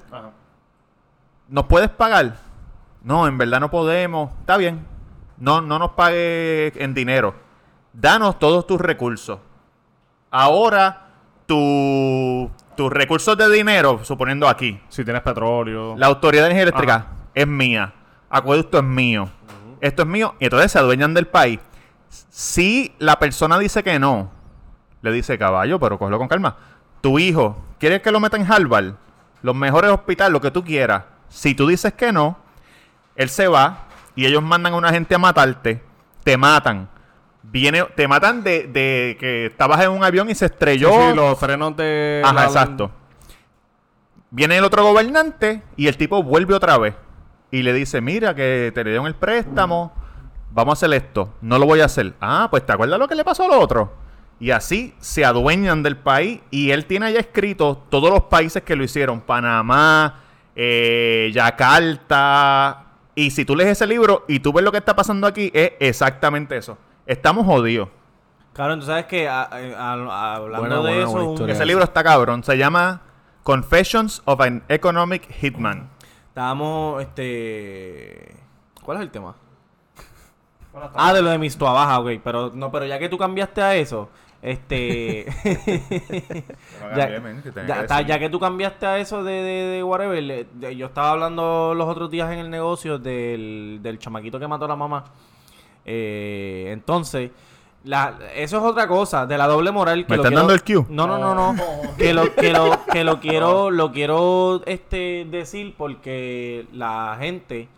¿Nos 1.49 1.67
puedes 1.67 1.91
pagar? 1.91 2.37
No, 3.03 3.27
en 3.27 3.37
verdad 3.37 3.61
no 3.61 3.71
podemos. 3.71 4.31
Está 4.41 4.57
bien. 4.57 4.87
No, 5.37 5.61
no 5.61 5.79
nos 5.79 5.91
pague 5.91 6.73
en 6.83 6.95
dinero. 6.95 7.35
Danos 7.93 8.39
todos 8.39 8.67
tus 8.67 8.81
recursos. 8.81 9.39
Ahora, 10.31 11.09
tu- 11.45 12.51
tus 12.75 12.91
recursos 12.91 13.37
de 13.37 13.51
dinero, 13.51 14.01
suponiendo 14.03 14.49
aquí, 14.49 14.81
Si 14.89 15.05
tienes 15.05 15.21
petróleo. 15.21 15.95
la 15.99 16.07
autoridad 16.07 16.45
de 16.45 16.47
energía 16.53 16.63
eléctrica 16.63 16.95
Ajá. 16.95 17.07
es 17.35 17.47
mía. 17.47 17.93
Acueducto 18.31 18.79
es 18.79 18.85
mío. 18.85 19.29
Esto 19.83 20.03
es 20.03 20.09
mío. 20.09 20.35
Y 20.41 20.45
entonces 20.45 20.73
se 20.73 20.79
adueñan 20.79 21.13
del 21.13 21.27
país. 21.27 21.61
Si 22.29 22.95
la 22.99 23.19
persona 23.19 23.59
dice 23.59 23.83
que 23.83 23.99
no, 23.99 24.31
le 25.01 25.13
dice 25.13 25.39
caballo, 25.39 25.79
pero 25.81 25.99
cógelo 25.99 26.19
con 26.19 26.29
calma. 26.29 26.57
Tu 27.01 27.19
hijo, 27.19 27.57
¿quieres 27.79 28.03
que 28.03 28.11
lo 28.13 28.21
meta 28.21 28.37
en 28.37 28.51
Harvard? 28.51 28.95
Los 29.43 29.55
mejores 29.55 29.91
hospitales, 29.91 30.33
lo 30.33 30.41
que 30.41 30.51
tú 30.51 30.63
quieras. 30.63 31.05
Si 31.29 31.55
tú 31.55 31.67
dices 31.67 31.93
que 31.95 32.13
no, 32.13 32.37
él 33.17 33.29
se 33.29 33.49
va 33.49 33.87
y 34.15 34.27
ellos 34.27 34.43
mandan 34.43 34.75
a 34.75 34.77
una 34.77 34.91
gente 34.91 35.15
a 35.15 35.19
matarte. 35.19 35.83
Te 36.23 36.37
matan. 36.37 36.89
Viene, 37.43 37.83
te 37.97 38.07
matan 38.07 38.45
de, 38.45 38.67
de 38.69 39.17
que 39.19 39.47
estabas 39.47 39.81
en 39.83 39.91
un 39.91 40.05
avión 40.05 40.31
y 40.31 40.35
se 40.35 40.47
Sí, 40.47 40.53
estrelló. 40.53 40.91
sí, 40.91 41.17
los 41.17 41.39
frenos 41.39 41.77
de. 41.77 42.23
Ajá, 42.25 42.35
la- 42.35 42.45
exacto. 42.45 42.91
Viene 44.31 44.57
el 44.57 44.65
otro 44.65 44.83
gobernante 44.85 45.63
y 45.77 45.89
el 45.89 45.97
tipo 45.97 46.23
vuelve 46.23 46.55
otra 46.55 46.79
vez. 46.79 46.95
Y 47.51 47.63
le 47.63 47.73
dice, 47.75 48.01
mira, 48.01 48.35
que 48.35 48.71
te 48.75 48.83
le 48.85 48.91
dieron 48.91 49.07
el 49.07 49.15
préstamo, 49.15 49.93
vamos 50.53 50.73
a 50.73 50.75
hacer 50.87 50.93
esto. 50.97 51.31
No 51.41 51.59
lo 51.59 51.67
voy 51.67 51.81
a 51.81 51.87
hacer. 51.87 52.15
Ah, 52.21 52.49
pues 52.51 52.65
¿te 52.65 52.73
acuerdas 52.73 52.99
lo 52.99 53.09
que 53.09 53.15
le 53.15 53.25
pasó 53.25 53.45
al 53.45 53.53
otro? 53.53 53.93
Y 54.41 54.51
así 54.51 54.95
se 54.99 55.25
adueñan 55.25 55.83
del 55.83 55.97
país 55.97 56.41
y 56.51 56.71
él 56.73 56.87
tiene 56.87 57.13
ya 57.13 57.21
escrito 57.21 57.83
todos 57.89 58.11
los 58.11 58.23
países 58.25 58.63
que 58.63 58.75
lo 58.75 58.83
hicieron. 58.83 59.21
Panamá, 59.21 60.21
eh, 60.57 61.31
Yakarta. 61.33 62.85
Y 63.15 63.31
si 63.31 63.45
tú 63.45 63.55
lees 63.55 63.71
ese 63.71 63.87
libro 63.87 64.25
y 64.27 64.41
tú 64.41 64.53
ves 64.53 64.65
lo 64.65 64.73
que 64.73 64.79
está 64.79 64.97
pasando 64.97 65.27
aquí, 65.27 65.51
es 65.55 65.73
exactamente 65.81 66.57
eso. 66.57 66.77
Estamos 67.07 67.45
jodidos. 67.47 67.89
Claro, 68.53 68.79
tú 68.79 68.85
sabes 68.87 69.07
que 69.07 69.29
a- 69.29 69.43
a- 69.43 69.47
a- 69.49 70.35
hablando 70.37 70.59
Buena, 70.61 70.75
de 70.77 70.81
buena, 70.81 70.99
eso, 71.03 71.11
buena 71.13 71.27
un- 71.27 71.33
historia. 71.35 71.55
Ese 71.55 71.67
libro 71.67 71.85
está 71.85 72.03
cabrón. 72.03 72.43
Se 72.45 72.57
llama 72.59 73.03
Confessions 73.43 74.23
of 74.25 74.41
an 74.41 74.63
Economic 74.69 75.31
Hitman. 75.41 75.91
estábamos, 76.29 77.03
este... 77.03 78.35
¿Cuál 78.83 78.97
es 78.99 79.03
el 79.03 79.11
tema? 79.11 79.35
Ah, 80.95 81.13
de 81.13 81.23
lo 81.23 81.31
de 81.31 81.39
mis 81.39 81.59
baja, 81.59 82.01
ok. 82.01 82.11
Pero, 82.25 82.51
no, 82.55 82.71
pero 82.73 82.87
ya 82.87 82.99
que 82.99 83.09
tú 83.09 83.19
cambiaste 83.19 83.61
a 83.63 83.75
eso, 83.77 84.09
este... 84.41 85.27
ya, 86.97 87.21
ya- 87.67 87.81
está- 87.83 88.01
ya 88.03 88.19
que 88.19 88.29
tú 88.31 88.39
cambiaste 88.41 88.87
a 88.87 88.99
eso 88.99 89.23
de, 89.23 89.33
de, 89.33 89.65
de 89.77 89.83
whatever, 89.85 90.23
le- 90.23 90.45
de- 90.53 90.77
yo 90.77 90.87
estaba 90.87 91.11
hablando 91.11 91.75
los 91.75 91.89
otros 91.89 92.11
días 92.11 92.31
en 92.33 92.39
el 92.39 92.51
negocio 92.51 92.99
del, 92.99 93.81
del 93.83 93.99
chamaquito 93.99 94.39
que 94.39 94.49
mató 94.49 94.65
a 94.65 94.69
la 94.69 94.77
mamá. 94.77 95.05
Eh, 95.85 96.71
entonces, 96.73 97.31
la, 97.85 98.17
eso 98.35 98.59
es 98.59 98.63
otra 98.63 98.87
cosa, 98.87 99.27
de 99.27 99.37
la 99.37 99.47
doble 99.49 99.73
moral. 99.73 100.07
Que 100.07 100.11
¿Me 100.13 100.17
lo 100.17 100.23
están 100.23 100.31
quiero- 100.33 100.41
dando 100.49 100.55
el 100.55 100.63
cue? 100.63 100.87
No, 100.95 101.07
no, 101.07 101.19
no, 101.19 101.35
no. 101.35 101.63
que 101.99 102.15
lo, 102.15 102.35
que 102.35 102.53
lo, 102.53 102.85
que 102.87 103.05
lo 103.05 103.21
quiero, 103.21 103.71
lo 103.71 103.93
quiero 103.93 104.63
este 104.67 105.27
decir 105.31 105.75
porque 105.77 106.67
la 106.73 107.17
gente, 107.21 107.69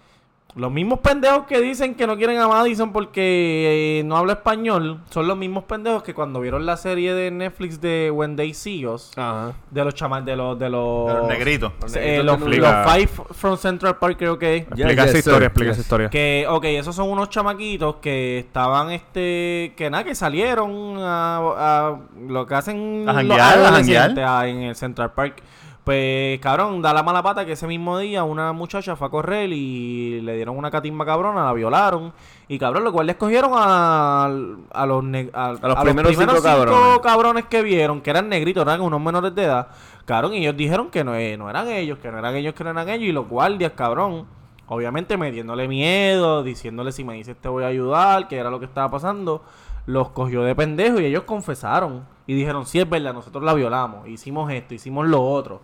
los 0.57 0.71
mismos 0.71 1.01
pendejos 1.01 1.47
que 1.47 1.61
dicen 1.61 1.97
que 1.97 2.07
no 2.07 2.17
quieren 2.17 2.39
a 2.39 2.47
Madison 2.47 2.93
porque 2.93 3.99
eh, 4.01 4.05
no 4.05 4.17
habla 4.17 4.35
español, 4.35 5.01
son 5.11 5.27
los 5.27 5.37
mismos 5.37 5.65
pendejos 5.65 6.05
que 6.05 6.15
cuando 6.15 6.39
vieron 6.41 6.65
la 6.65 6.77
serie 6.77 7.13
de 7.13 7.33
Netflix 7.33 7.81
de 7.81 8.11
When 8.15 8.37
They 8.37 8.55
See 8.55 8.87
Us, 8.87 9.11
Ajá. 9.17 9.53
de 9.71 9.85
los 9.85 9.95
chamas, 9.95 10.25
de 10.25 10.37
los, 10.37 10.57
de 10.57 10.71
los, 10.71 11.09
De 11.09 11.15
los 11.15 11.27
negritos. 11.29 11.73
eh, 11.97 12.23
negritos 12.23 12.25
los, 12.41 12.59
no- 12.59 12.85
Five 12.93 13.09
from 13.33 13.57
Central 13.57 13.97
Park 13.99 14.17
creo 14.17 14.39
que 14.39 14.59
Explica 14.59 14.93
yes, 15.03 15.05
esa 15.07 15.19
historia, 15.19 15.39
sir. 15.39 15.47
explica 15.47 15.71
Yes. 15.71 15.79
esa 15.79 15.83
historia. 15.83 16.11
Que, 16.11 16.47
ok, 16.49 16.65
esos 16.67 16.95
son 16.95 17.09
unos 17.11 17.31
chamaquitos 17.31 17.97
que 17.97 18.39
estaban, 18.39 18.93
este, 18.93 19.73
que 19.77 19.89
nada, 19.91 20.05
que 20.05 20.15
salieron 20.15 20.99
a, 20.99 21.39
a 21.39 21.99
lo 22.29 22.47
que 22.47 22.55
hacen 22.55 23.09
A 23.09 23.23
los 23.25 23.37
janguear. 23.37 24.19
a- 24.21 24.47
en 24.49 24.59
el 24.63 24.77
Central 24.77 25.13
Park. 25.15 25.43
Pues, 25.85 26.41
cabrón, 26.41 26.81
da 26.81 26.95
la 26.95 27.03
mala 27.03 27.23
pata 27.23 27.45
que 27.45 27.53
ese 27.53 27.67
mismo 27.67 27.99
día 27.99 28.25
una 28.25 28.55
muchacha 28.55 28.97
fue 28.97 29.07
a 29.07 29.11
correr 29.11 29.51
y 29.53 30.19
le 30.23 30.35
dieron 30.37 30.57
una 30.57 30.71
catimba 30.71 31.05
cabrona, 31.05 31.45
la 31.45 31.53
violaron. 31.53 32.13
Y 32.49 32.59
cabrón, 32.59 32.85
lo 32.85 32.93
cual 32.93 33.05
le 33.07 33.13
escogieron 33.13 33.51
a, 33.55 34.25
a 34.25 34.87
los, 34.87 35.05
ne- 35.05 35.29
a, 35.35 35.49
A 35.51 35.53
los 35.53 35.77
primeros 35.85 36.17
cinco 36.17 36.43
cabrones. 36.43 36.99
cabrones 37.03 37.45
que 37.47 37.63
vieron, 37.63 38.01
que 38.01 38.09
eran 38.11 38.31
negritos, 38.31 38.63
eran 38.63 38.81
unos 38.81 38.99
menores 39.01 39.35
de 39.35 39.45
edad. 39.45 39.69
Cabrón, 40.07 40.33
y 40.35 40.39
ellos 40.39 40.57
dijeron 40.57 40.89
que 40.91 41.05
no, 41.05 41.15
eh, 41.15 41.37
no 41.37 41.51
eran 41.51 41.69
ellos, 41.69 41.99
que 41.99 42.11
no 42.11 42.19
eran 42.19 42.35
ellos, 42.35 42.55
que 42.55 42.65
no 42.65 42.71
eran 42.71 42.89
ellos. 42.89 43.09
Y 43.09 43.13
los 43.13 43.29
guardias, 43.29 43.73
cabrón, 43.73 44.25
obviamente 44.69 45.19
metiéndole 45.19 45.69
miedo, 45.69 46.43
diciéndole 46.43 46.93
si 46.93 47.05
me 47.05 47.13
dices 47.15 47.37
te 47.39 47.49
voy 47.51 47.65
a 47.65 47.67
ayudar, 47.67 48.27
que 48.27 48.37
era 48.39 48.49
lo 48.51 48.59
que 48.59 48.65
estaba 48.67 48.91
pasando. 48.91 49.43
Los 49.87 50.09
cogió 50.11 50.43
de 50.45 50.55
pendejo 50.55 50.99
y 50.99 51.05
ellos 51.05 51.25
confesaron. 51.25 52.07
Y 52.27 52.33
dijeron, 52.33 52.65
sí 52.65 52.81
es 52.81 52.89
verdad, 52.89 53.13
nosotros 53.13 53.45
la 53.45 53.53
violamos, 53.53 54.09
hicimos 54.09 54.51
esto, 54.51 54.73
hicimos 54.73 55.07
lo 55.07 55.23
otro. 55.23 55.61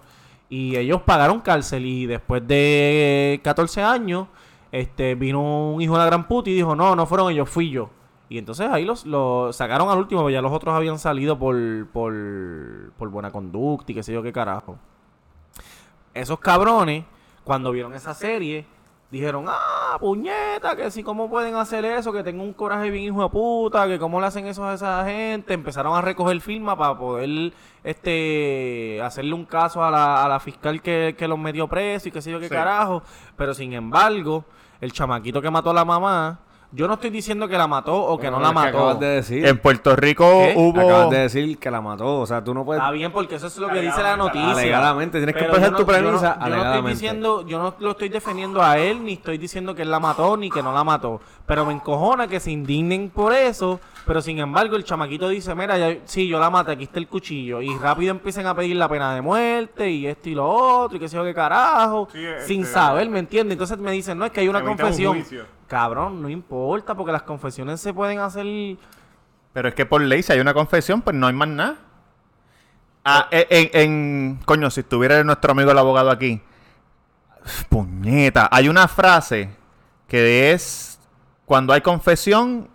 Y 0.51 0.77
ellos 0.77 1.03
pagaron 1.03 1.41
cárcel 1.41 1.87
y 1.87 2.07
después 2.07 2.47
de 2.47 3.41
14 3.43 3.83
años, 3.83 4.27
este, 4.73 5.15
vino 5.15 5.71
un 5.71 5.81
hijo 5.81 5.95
de 5.95 6.01
la 6.01 6.07
gran 6.07 6.27
puta 6.27 6.51
y 6.51 6.55
dijo, 6.55 6.75
no, 6.75 6.97
no 6.97 7.07
fueron 7.07 7.31
ellos, 7.31 7.49
fui 7.49 7.71
yo. 7.71 7.89
Y 8.29 8.37
entonces 8.37 8.69
ahí 8.69 8.85
los, 8.85 9.07
los 9.07 9.55
sacaron 9.55 9.89
al 9.89 9.99
último, 9.99 10.29
ya 10.29 10.43
los 10.43 10.53
otros 10.53 10.75
habían 10.75 10.99
salido 10.99 11.39
por, 11.39 11.57
por, 11.93 12.93
por 12.99 13.09
buena 13.09 13.31
conducta 13.31 13.93
y 13.93 13.95
qué 13.95 14.03
sé 14.03 14.13
yo 14.13 14.23
qué 14.23 14.33
carajo. 14.33 14.77
Esos 16.15 16.41
cabrones, 16.41 17.05
cuando 17.45 17.71
vieron 17.71 17.95
esa 17.95 18.13
serie, 18.13 18.67
dijeron, 19.11 19.47
ah, 19.49 19.97
puñeta, 19.99 20.77
que 20.77 20.91
si 20.91 21.03
cómo 21.03 21.29
pueden 21.29 21.57
hacer 21.57 21.85
eso, 21.85 22.13
que 22.13 22.23
tengo 22.23 22.43
un 22.45 22.53
coraje 22.53 22.91
bien 22.91 23.05
hijo 23.05 23.23
de 23.23 23.29
puta, 23.29 23.87
que 23.89 23.99
cómo 23.99 24.21
le 24.21 24.27
hacen 24.27 24.47
eso 24.47 24.65
a 24.65 24.75
esa 24.75 25.05
gente. 25.05 25.53
Empezaron 25.53 25.97
a 25.97 26.01
recoger 26.01 26.41
firma 26.41 26.77
para 26.79 26.97
poder 26.97 27.53
este 27.83 29.01
hacerle 29.03 29.35
un 29.35 29.45
caso 29.45 29.83
a 29.85 29.91
la, 29.91 30.25
a 30.25 30.29
la 30.29 30.41
fiscal 30.41 30.81
que, 30.81 31.15
que 31.19 31.29
los 31.29 31.39
metió 31.39 31.69
preso 31.69 32.09
y 32.09 32.13
qué 32.13 32.23
sé 32.23 32.31
yo 32.31 32.39
qué 32.41 32.49
Sí. 32.49 32.55
carajo. 32.55 33.03
Pero 33.37 33.53
sin 33.55 33.73
embargo, 33.73 34.45
el 34.81 34.93
chamaquito 34.93 35.43
que 35.43 35.51
mató 35.51 35.71
a 35.71 35.75
la 35.75 35.85
mamá, 35.85 36.39
Yo 36.73 36.87
no 36.87 36.95
estoy 36.95 37.11
diciendo 37.11 37.49
que 37.49 37.59
la 37.59 37.67
mató 37.67 37.97
o 38.01 38.17
que 38.17 38.27
Pero 38.29 38.37
no 38.37 38.43
la 38.45 38.53
mató. 38.53 38.69
acabas 38.69 39.01
de 39.01 39.07
decir. 39.09 39.45
En 39.45 39.59
Puerto 39.59 39.97
Rico 39.97 40.25
¿Qué? 40.25 40.55
hubo... 40.57 40.81
Acabas 40.81 41.11
de 41.11 41.19
decir 41.19 41.59
que 41.59 41.69
la 41.69 41.81
mató. 41.81 42.21
O 42.21 42.27
sea, 42.27 42.45
tú 42.45 42.55
no 42.55 42.65
puedes. 42.65 42.81
Está 42.81 42.93
bien, 42.93 43.11
porque 43.11 43.35
eso 43.35 43.49
es 43.49 43.57
lo 43.59 43.69
que 43.71 43.81
dice 43.81 44.01
la 44.01 44.17
noticia. 44.17 44.53
Alegadamente, 44.53 45.19
tienes 45.19 45.35
que 45.35 45.47
empezar 45.47 45.71
tu 45.71 45.73
no- 45.73 45.79
yo 45.79 45.85
no- 45.85 45.87
premisa 45.87 46.39
Yo 46.39 46.49
no, 46.57 46.75
estoy 46.75 46.91
diciendo, 46.93 47.47
yo 47.47 47.59
no 47.59 47.75
lo 47.81 47.91
estoy 47.91 48.09
defendiendo 48.09 48.63
a 48.63 48.79
él, 48.79 49.05
ni 49.05 49.15
estoy 49.15 49.37
diciendo 49.37 49.75
que 49.75 49.83
él 49.83 49.91
la 49.91 49.99
mató, 49.99 50.37
ni 50.37 50.49
que 50.49 50.63
no 50.63 50.73
la 50.73 50.85
mató. 50.85 51.21
Pero 51.45 51.67
me 51.67 51.73
encojona 51.73 52.29
que 52.29 52.39
se 52.39 52.53
indignen 52.53 53.11
por 53.11 53.33
eso. 53.33 53.81
Pero 54.07 54.23
sin 54.23 54.39
embargo, 54.39 54.77
el 54.77 54.85
chamaquito 54.85 55.29
dice: 55.29 55.53
Mira, 55.57 55.77
ya, 55.77 55.99
sí, 56.05 56.29
yo 56.29 56.39
la 56.39 56.51
maté, 56.51 56.71
aquí 56.73 56.85
está 56.85 57.01
el 57.01 57.09
cuchillo. 57.09 57.61
Y 57.63 57.77
rápido 57.79 58.13
empiezan 58.13 58.47
a 58.47 58.55
pedir 58.55 58.77
la 58.77 58.89
pena 58.89 59.13
de 59.13 59.21
muerte 59.23 59.91
y 59.91 60.07
esto 60.07 60.29
y 60.29 60.37
lo 60.37 60.49
otro, 60.49 60.97
y 60.97 61.01
qué 61.01 61.09
sé 61.09 61.17
yo 61.17 61.25
qué 61.25 61.35
carajo. 61.35 62.07
Sí, 62.13 62.25
este- 62.25 62.47
sin 62.47 62.65
saber, 62.65 63.09
¿me 63.11 63.19
entiendes? 63.19 63.55
Entonces 63.55 63.77
me 63.79 63.91
dicen: 63.91 64.17
No, 64.17 64.25
es 64.25 64.31
que 64.31 64.39
hay 64.39 64.49
una 64.49 64.61
un 64.61 64.67
confesión. 64.67 65.25
Cabrón, 65.71 66.21
no 66.21 66.29
importa, 66.29 66.97
porque 66.97 67.13
las 67.13 67.23
confesiones 67.23 67.81
se 67.81 67.95
pueden 67.95 68.19
hacer. 68.19 68.45
Pero 69.53 69.69
es 69.69 69.75
que 69.77 69.87
por 69.87 70.01
ley, 70.01 70.21
si 70.25 70.33
hay 70.33 70.41
una 70.41 70.53
confesión, 70.53 71.01
pues 71.01 71.15
no 71.15 71.29
hay 71.29 71.33
más 71.33 71.47
nada. 71.47 71.77
Ah, 73.05 73.29
en, 73.31 73.47
en- 73.51 73.71
en- 73.73 74.41
Coño, 74.45 74.69
si 74.69 74.81
estuviera 74.81 75.23
nuestro 75.23 75.53
amigo 75.53 75.71
el 75.71 75.79
abogado 75.79 76.11
aquí. 76.11 76.43
Puñeta. 77.69 78.49
Hay 78.51 78.69
una 78.69 78.89
frase 78.89 79.51
que 80.09 80.51
es... 80.53 80.99
Cuando 81.45 81.73
hay 81.73 81.83
confesión, 81.83 82.69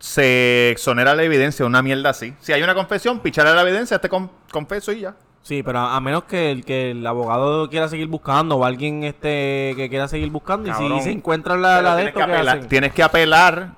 se 0.00 0.70
exonera 0.70 1.14
la 1.14 1.22
evidencia. 1.22 1.64
Una 1.64 1.82
mierda 1.82 2.10
así. 2.10 2.34
Si 2.40 2.52
hay 2.52 2.64
una 2.64 2.74
confesión, 2.74 3.20
picharle 3.20 3.54
la 3.54 3.62
evidencia, 3.62 4.00
te 4.00 4.08
con- 4.08 4.30
confeso 4.50 4.90
y 4.90 5.02
ya. 5.02 5.14
Sí, 5.44 5.62
pero 5.62 5.78
a, 5.78 5.94
a 5.94 6.00
menos 6.00 6.24
que 6.24 6.50
el, 6.50 6.64
que 6.64 6.92
el 6.92 7.06
abogado 7.06 7.68
quiera 7.68 7.86
seguir 7.88 8.06
buscando 8.08 8.56
o 8.56 8.64
alguien 8.64 9.04
este 9.04 9.74
que 9.76 9.88
quiera 9.90 10.08
seguir 10.08 10.30
buscando 10.30 10.70
y 10.70 10.72
si 10.72 11.00
se 11.02 11.10
encuentra 11.12 11.54
la, 11.56 11.82
la 11.82 11.96
de 11.96 12.04
tienes, 12.04 12.08
esto 12.08 12.18
que 12.18 12.22
apelar, 12.32 12.56
hacen. 12.56 12.68
tienes 12.70 12.92
que 12.94 13.02
apelar, 13.02 13.68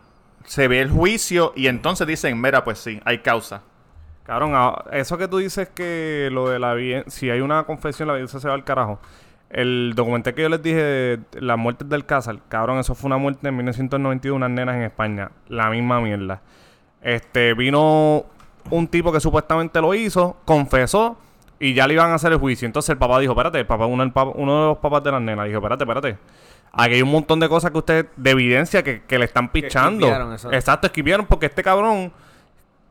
se 0.44 0.68
ve 0.68 0.80
el 0.80 0.90
juicio 0.92 1.52
y 1.56 1.66
entonces 1.66 2.06
dicen, 2.06 2.40
mira, 2.40 2.62
pues 2.62 2.78
sí, 2.78 3.00
hay 3.04 3.18
causa. 3.18 3.62
Cabrón, 4.22 4.52
a- 4.54 4.84
eso 4.92 5.18
que 5.18 5.26
tú 5.26 5.38
dices 5.38 5.68
que 5.68 6.28
lo 6.30 6.48
de 6.48 6.60
la 6.60 6.76
si 7.08 7.30
hay 7.30 7.40
una 7.40 7.64
confesión, 7.64 8.06
la 8.06 8.14
evidencia 8.14 8.38
se 8.38 8.46
va 8.48 8.54
al 8.54 8.62
carajo. 8.62 9.00
El 9.50 9.94
documental 9.96 10.34
que 10.34 10.42
yo 10.42 10.48
les 10.48 10.62
dije 10.62 10.76
de 10.80 11.20
las 11.40 11.58
muertes 11.58 11.88
del 11.88 12.06
Cázar, 12.06 12.38
cabrón, 12.48 12.78
eso 12.78 12.94
fue 12.94 13.08
una 13.08 13.16
muerte 13.16 13.46
en 13.48 13.56
1991, 13.56 14.36
unas 14.36 14.50
nenas 14.50 14.76
en 14.76 14.82
España. 14.82 15.30
La 15.48 15.68
misma 15.70 16.00
mierda. 16.00 16.42
Este, 17.02 17.54
vino 17.54 18.24
un 18.70 18.86
tipo 18.88 19.12
que 19.12 19.18
supuestamente 19.20 19.80
lo 19.80 19.94
hizo, 19.94 20.36
confesó 20.44 21.16
y 21.58 21.74
ya 21.74 21.86
le 21.86 21.94
iban 21.94 22.10
a 22.10 22.14
hacer 22.14 22.32
el 22.32 22.38
juicio. 22.38 22.66
Entonces 22.66 22.90
el 22.90 22.98
papá 22.98 23.18
dijo, 23.20 23.32
espérate, 23.32 23.58
el 23.60 23.66
papá, 23.66 23.86
uno, 23.86 24.02
el 24.02 24.12
papá- 24.12 24.32
uno 24.34 24.60
de 24.60 24.66
los 24.68 24.78
papás 24.78 25.02
de 25.04 25.12
las 25.12 25.20
nenas 25.22 25.46
dijo, 25.46 25.58
espérate, 25.58 25.84
espérate. 25.84 26.18
Aquí 26.72 26.94
hay 26.96 27.02
un 27.02 27.10
montón 27.10 27.40
de 27.40 27.48
cosas 27.48 27.70
que 27.70 27.78
usted, 27.78 28.06
de 28.16 28.30
evidencia 28.30 28.82
que, 28.82 29.02
que 29.04 29.18
le 29.18 29.24
están 29.24 29.48
pichando. 29.50 30.06
exacto. 30.32 30.56
Exacto, 30.56 30.86
esquivaron 30.88 31.26
porque 31.26 31.46
este 31.46 31.62
cabrón 31.62 32.12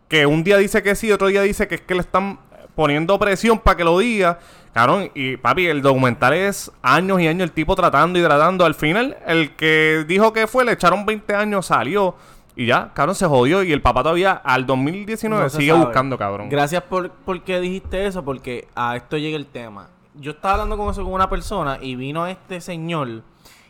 que 0.07 0.25
un 0.25 0.43
día 0.43 0.57
dice 0.57 0.81
que 0.83 0.95
sí, 0.95 1.11
otro 1.11 1.27
día 1.27 1.41
dice 1.41 1.67
que 1.67 1.75
es 1.75 1.81
que 1.81 1.93
le 1.95 2.01
están 2.01 2.39
poniendo 2.75 3.17
presión 3.19 3.59
para 3.59 3.77
que 3.77 3.83
lo 3.83 3.97
diga. 3.99 4.39
Cabrón, 4.73 5.09
y 5.13 5.37
papi, 5.37 5.67
el 5.67 5.81
documental 5.81 6.33
es 6.33 6.69
años 6.81 7.21
y 7.21 7.27
años 7.27 7.43
el 7.43 7.51
tipo 7.51 7.75
tratando 7.75 8.19
y 8.19 8.23
tratando. 8.23 8.65
Al 8.65 8.75
final, 8.75 9.17
el 9.25 9.55
que 9.55 10.03
dijo 10.07 10.33
que 10.33 10.47
fue, 10.47 10.65
le 10.65 10.73
echaron 10.73 11.05
20 11.05 11.33
años, 11.33 11.67
salió. 11.67 12.15
Y 12.55 12.65
ya, 12.67 12.93
cabrón, 12.93 13.15
se 13.15 13.25
jodió. 13.25 13.63
Y 13.63 13.71
el 13.73 13.81
papá 13.81 14.01
todavía 14.03 14.31
al 14.31 14.65
2019 14.65 15.43
No 15.43 15.49
se 15.49 15.57
sigue 15.57 15.71
sabe. 15.71 15.83
buscando, 15.85 16.17
cabrón. 16.17 16.49
Gracias 16.49 16.83
por, 16.83 17.11
por 17.11 17.41
que 17.43 17.59
dijiste 17.59 18.05
eso, 18.05 18.23
porque 18.23 18.67
a 18.75 18.95
esto 18.95 19.17
llega 19.17 19.35
el 19.37 19.45
tema. 19.47 19.89
Yo 20.15 20.31
estaba 20.31 20.53
hablando 20.53 20.77
con 20.77 20.89
eso 20.89 21.03
con 21.03 21.11
una 21.13 21.29
persona 21.29 21.77
y 21.81 21.95
vino 21.95 22.25
este 22.27 22.61
señor 22.61 23.23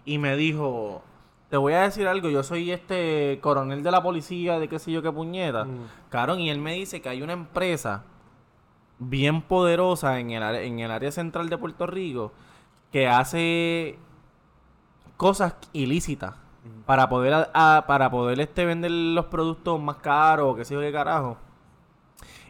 y 0.06 0.20
me 0.20 0.36
dijo, 0.38 1.02
te 1.50 1.58
voy 1.58 1.74
a 1.74 1.82
decir 1.82 2.08
algo, 2.08 2.30
yo 2.30 2.44
soy 2.44 2.72
este 2.72 3.40
coronel 3.42 3.82
de 3.82 3.90
la 3.90 4.04
policía 4.04 4.60
de 4.60 4.68
qué 4.68 4.78
sé 4.78 4.92
yo 4.92 5.02
qué 5.02 5.12
puñeta. 5.12 5.66
Cabrón, 6.10 6.40
y 6.42 6.52
él 6.52 6.60
me 6.60 6.74
dice 6.74 7.02
que 7.02 7.10
hay 7.10 7.24
una 7.24 7.34
empresa 7.34 8.04
bien 9.00 9.42
poderosa 9.42 10.20
en 10.20 10.30
el, 10.32 10.44
área- 10.44 10.62
en 10.62 10.80
el 10.80 10.92
área 10.92 11.12
central 11.12 11.50
de 11.50 11.58
Puerto 11.58 11.88
Rico 11.88 12.32
que 12.92 13.08
hace 13.08 13.98
cosas 15.18 15.56
ilícitas 15.74 16.36
para 16.86 17.08
poder 17.10 17.34
a- 17.34 17.50
a- 17.78 17.86
para 17.88 18.10
poder 18.10 18.40
este 18.40 18.66
vender 18.66 18.92
los 18.92 19.26
productos 19.26 19.80
más 19.82 19.98
caros, 19.98 20.56
qué 20.58 20.66
sé 20.66 20.74
yo 20.74 20.82
qué 20.82 20.92
carajo. 20.92 21.38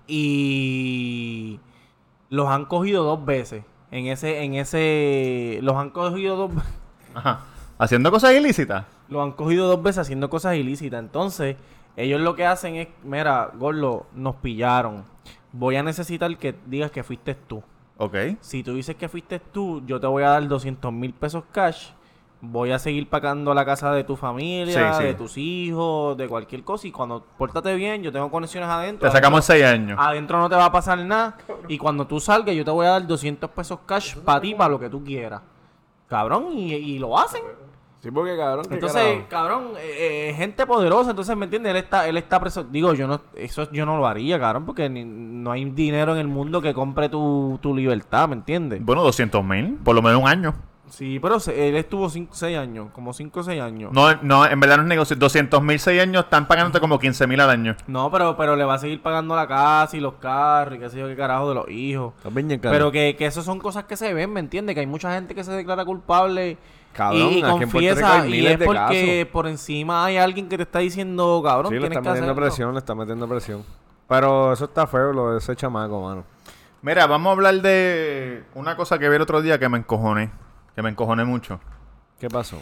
Y 0.07 1.59
los 2.29 2.47
han 2.47 2.65
cogido 2.65 3.03
dos 3.03 3.23
veces. 3.25 3.63
En 3.91 4.07
ese, 4.07 4.43
en 4.43 4.55
ese, 4.55 5.59
los 5.61 5.75
han 5.75 5.89
cogido 5.91 6.35
dos, 6.35 6.51
Ajá. 7.13 7.41
Haciendo 7.77 8.09
cosas 8.11 8.33
ilícitas. 8.33 8.85
los 9.09 9.23
han 9.23 9.33
cogido 9.33 9.67
dos 9.67 9.81
veces 9.83 9.99
haciendo 9.99 10.29
cosas 10.29 10.55
ilícitas. 10.55 10.99
Entonces, 10.99 11.55
ellos 11.97 12.19
lo 12.21 12.35
que 12.35 12.45
hacen 12.45 12.75
es, 12.75 12.87
mira, 13.03 13.51
Gordo, 13.57 14.05
nos 14.13 14.35
pillaron. 14.37 15.03
Voy 15.51 15.75
a 15.75 15.83
necesitar 15.83 16.35
que 16.37 16.55
digas 16.65 16.91
que 16.91 17.03
fuiste 17.03 17.35
tú. 17.35 17.63
Ok. 17.97 18.15
Si 18.41 18.63
tú 18.63 18.73
dices 18.73 18.95
que 18.95 19.07
fuiste 19.07 19.39
tú, 19.39 19.81
yo 19.85 19.99
te 19.99 20.07
voy 20.07 20.23
a 20.23 20.29
dar 20.29 20.47
200 20.47 20.91
mil 20.91 21.13
pesos 21.13 21.43
cash. 21.51 21.89
Voy 22.41 22.71
a 22.71 22.77
seguir 22.79 23.09
pagando 23.09 23.53
la 23.53 23.65
casa 23.65 23.91
de 23.93 24.03
tu 24.03 24.15
familia, 24.15 24.91
Sí, 24.93 24.97
sí. 24.99 25.03
de 25.05 25.13
tus 25.15 25.37
hijos, 25.37 26.15
de 26.17 26.27
cualquier 26.27 26.63
cosa. 26.63 26.87
Y 26.87 26.91
cuando 26.91 27.25
pórtate 27.37 27.73
bien, 27.75 28.03
yo 28.03 28.11
tengo 28.11 28.29
conexiones 28.29 28.69
adentro. 28.69 29.07
Te 29.09 29.15
sacamos 29.15 29.45
seis 29.45 29.63
años. 29.65 29.97
Adentro 29.99 30.37
no 30.39 30.47
te 30.49 30.55
va 30.55 30.65
a 30.65 30.71
pasar 30.71 30.97
nada. 30.99 31.37
Y 31.67 31.77
cuando 31.77 32.05
tú 32.05 32.19
salgas, 32.19 32.53
yo 32.55 32.63
te 32.63 32.71
voy 32.71 32.85
a 32.85 32.89
dar 32.91 33.07
200 33.07 33.49
pesos 33.49 33.79
cash 33.85 34.15
para 34.17 34.41
ti, 34.41 34.53
para 34.53 34.69
lo 34.69 34.79
que 34.79 34.89
tú 34.89 35.03
quieras. 35.03 35.41
Cabrón, 36.07 36.49
y, 36.53 36.73
y 36.73 36.99
lo 36.99 37.17
hacen. 37.17 37.41
Sí, 37.99 38.11
porque 38.11 38.37
cabrón. 38.37 38.65
¿qué 38.67 38.75
Entonces, 38.75 39.01
carajo? 39.01 39.27
cabrón, 39.29 39.63
eh, 39.79 40.29
eh, 40.29 40.33
gente 40.37 40.67
poderosa, 40.67 41.09
entonces, 41.09 41.35
¿me 41.35 41.45
entiendes? 41.45 41.71
Él 41.71 41.77
está, 41.77 42.07
él 42.07 42.17
está 42.17 42.39
preso. 42.39 42.63
Digo, 42.63 42.93
yo 42.93 43.07
no, 43.07 43.19
eso 43.33 43.67
yo 43.71 43.83
no 43.87 43.97
lo 43.97 44.05
haría, 44.05 44.39
cabrón, 44.39 44.67
porque 44.67 44.87
ni- 44.87 45.03
no 45.05 45.51
hay 45.51 45.65
dinero 45.65 46.13
en 46.13 46.19
el 46.19 46.27
mundo 46.27 46.61
que 46.61 46.75
compre 46.75 47.09
tu, 47.09 47.57
tu 47.63 47.75
libertad, 47.75 48.27
¿me 48.29 48.35
entiendes? 48.35 48.85
Bueno, 48.85 49.01
200 49.01 49.43
mil, 49.43 49.79
por 49.83 49.95
lo 49.95 50.03
menos 50.03 50.21
un 50.21 50.27
año. 50.27 50.53
Sí, 50.89 51.19
pero 51.19 51.39
se- 51.39 51.67
él 51.69 51.75
estuvo 51.75 52.09
6 52.09 52.57
años, 52.57 52.89
como 52.93 53.11
5 53.11 53.39
o 53.39 53.43
6 53.43 53.61
años. 53.61 53.91
No, 53.91 54.13
no, 54.21 54.45
en 54.45 54.59
verdad 54.59 54.77
no 54.77 54.83
es 54.83 54.87
negocio. 54.89 55.15
200 55.15 55.61
mil, 55.61 55.79
6 55.79 56.01
años, 56.01 56.25
están 56.25 56.47
pagándote 56.47 56.79
como 56.79 56.99
15 56.99 57.25
mil 57.27 57.39
al 57.41 57.49
año. 57.49 57.75
No, 57.87 58.11
pero, 58.11 58.37
pero 58.37 58.55
le 58.55 58.63
va 58.65 58.75
a 58.75 58.77
seguir 58.77 59.01
pagando 59.01 59.35
la 59.35 59.47
casa 59.47 59.97
y 59.97 59.99
los 59.99 60.13
carros 60.15 60.75
y 60.75 60.79
qué 60.79 60.89
sé 60.89 60.99
yo 60.99 61.07
qué 61.07 61.15
carajo 61.15 61.49
de 61.49 61.55
los 61.55 61.69
hijos. 61.69 62.13
Bien. 62.31 62.59
Pero 62.61 62.91
que, 62.91 63.15
que 63.17 63.25
eso 63.25 63.41
son 63.41 63.59
cosas 63.59 63.85
que 63.85 63.97
se 63.97 64.13
ven, 64.13 64.31
¿me 64.31 64.39
entiendes? 64.39 64.75
Que 64.75 64.81
hay 64.81 64.87
mucha 64.87 65.11
gente 65.13 65.33
que 65.33 65.43
se 65.43 65.51
declara 65.51 65.83
culpable 65.85 66.57
Cabrón, 66.93 67.19
y, 67.19 67.39
y 67.39 67.43
aquí 67.43 67.43
en 67.43 67.43
Puerto 67.43 67.55
Rico 67.59 67.71
confiesa 67.71 68.27
y 68.27 68.31
miles 68.31 68.53
es 68.53 68.59
de 68.59 68.65
porque 68.65 69.17
casos. 69.19 69.31
por 69.33 69.47
encima 69.47 70.05
hay 70.05 70.17
alguien 70.17 70.47
que 70.47 70.55
te 70.55 70.63
está 70.63 70.79
diciendo, 70.79 71.41
cabrón, 71.43 71.69
Sí, 71.71 71.73
le 71.75 71.79
tienes 71.81 71.97
está 71.97 72.01
que 72.01 72.09
metiendo 72.09 72.31
hacerlo. 72.31 72.47
presión, 72.47 72.73
le 72.73 72.77
está 72.79 72.95
metiendo 72.95 73.27
presión. 73.27 73.63
Pero 74.07 74.53
eso 74.53 74.65
está 74.65 74.85
feo, 74.87 75.11
lo 75.11 75.31
de 75.31 75.39
ese 75.39 75.55
chamaco, 75.55 76.01
mano. 76.01 76.23
Mira, 76.81 77.07
vamos 77.07 77.31
a 77.31 77.33
hablar 77.33 77.55
de 77.55 78.43
una 78.53 78.77
cosa 78.77 78.99
que 78.99 79.09
vi 79.09 79.15
el 79.15 79.21
otro 79.23 79.41
día 79.41 79.57
que 79.59 79.67
me 79.67 79.79
encojoné. 79.79 80.29
Que 80.75 80.81
me 80.81 80.89
encojoné 80.89 81.23
mucho. 81.25 81.59
¿Qué 82.19 82.29
pasó? 82.29 82.57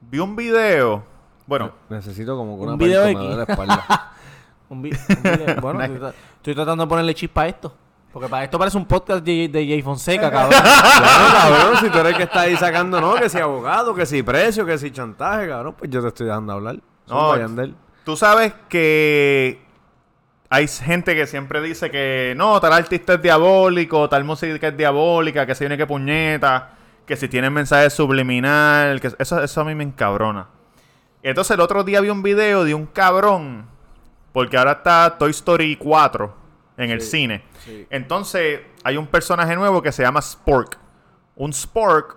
Vi 0.00 0.18
un 0.18 0.36
video. 0.36 1.04
Bueno, 1.46 1.72
Necesito 1.88 2.36
como 2.36 2.56
que 2.56 2.62
Un 2.62 2.68
una 2.68 2.76
video 2.76 3.04
de 3.06 3.36
la 3.36 3.42
espalda. 3.44 4.12
Un 4.68 4.80
vi- 4.82 4.90
un 4.92 5.22
video. 5.22 5.56
Bueno, 5.60 5.82
estoy, 5.82 5.98
tra- 6.00 6.14
estoy 6.36 6.54
tratando 6.54 6.84
de 6.84 6.88
ponerle 6.88 7.14
chispa 7.14 7.42
a 7.42 7.48
esto. 7.48 7.74
Porque 8.12 8.28
para 8.28 8.44
esto 8.44 8.58
parece 8.58 8.76
un 8.78 8.86
podcast 8.86 9.22
de, 9.24 9.48
de 9.48 9.66
Jay 9.66 9.82
Fonseca, 9.82 10.30
cabrón. 10.30 10.58
Claro, 10.60 11.34
cabrón, 11.34 11.76
si 11.80 11.90
tú 11.90 11.98
eres 11.98 12.12
el 12.12 12.16
que 12.16 12.22
está 12.22 12.40
ahí 12.42 12.56
sacando, 12.56 13.00
no, 13.00 13.14
que 13.14 13.28
si 13.28 13.38
abogado, 13.38 13.94
que 13.94 14.06
si 14.06 14.22
precio, 14.22 14.64
que 14.64 14.78
si 14.78 14.90
chantaje, 14.90 15.48
cabrón, 15.48 15.74
pues 15.78 15.90
yo 15.90 16.00
te 16.00 16.08
estoy 16.08 16.26
dejando 16.26 16.52
hablar. 16.54 16.76
No, 17.08 17.20
Zumba, 17.32 17.38
Yandel. 17.38 17.74
tú 18.04 18.16
sabes 18.16 18.54
que 18.68 19.63
hay 20.54 20.68
gente 20.68 21.16
que 21.16 21.26
siempre 21.26 21.60
dice 21.60 21.90
que 21.90 22.32
no, 22.36 22.60
tal 22.60 22.72
artista 22.72 23.14
es 23.14 23.22
diabólico, 23.22 24.08
tal 24.08 24.22
música 24.22 24.68
es 24.68 24.76
diabólica, 24.76 25.46
que 25.46 25.54
se 25.56 25.64
viene 25.64 25.76
que 25.76 25.84
puñeta, 25.84 26.70
que 27.04 27.16
si 27.16 27.26
tiene 27.26 27.50
mensaje 27.50 27.90
subliminal, 27.90 29.00
que 29.00 29.10
eso, 29.18 29.42
eso 29.42 29.60
a 29.60 29.64
mí 29.64 29.74
me 29.74 29.82
encabrona. 29.82 30.46
Entonces 31.24 31.56
el 31.56 31.60
otro 31.60 31.82
día 31.82 32.00
vi 32.00 32.08
un 32.08 32.22
video 32.22 32.62
de 32.62 32.72
un 32.72 32.86
cabrón, 32.86 33.66
porque 34.32 34.56
ahora 34.56 34.72
está 34.72 35.18
Toy 35.18 35.32
Story 35.32 35.74
4 35.74 36.36
en 36.76 36.90
el 36.90 37.00
cine. 37.00 37.42
Entonces 37.90 38.60
hay 38.84 38.96
un 38.96 39.08
personaje 39.08 39.56
nuevo 39.56 39.82
que 39.82 39.90
se 39.90 40.04
llama 40.04 40.22
Spork. 40.22 40.78
Un 41.34 41.52
Spork 41.52 42.16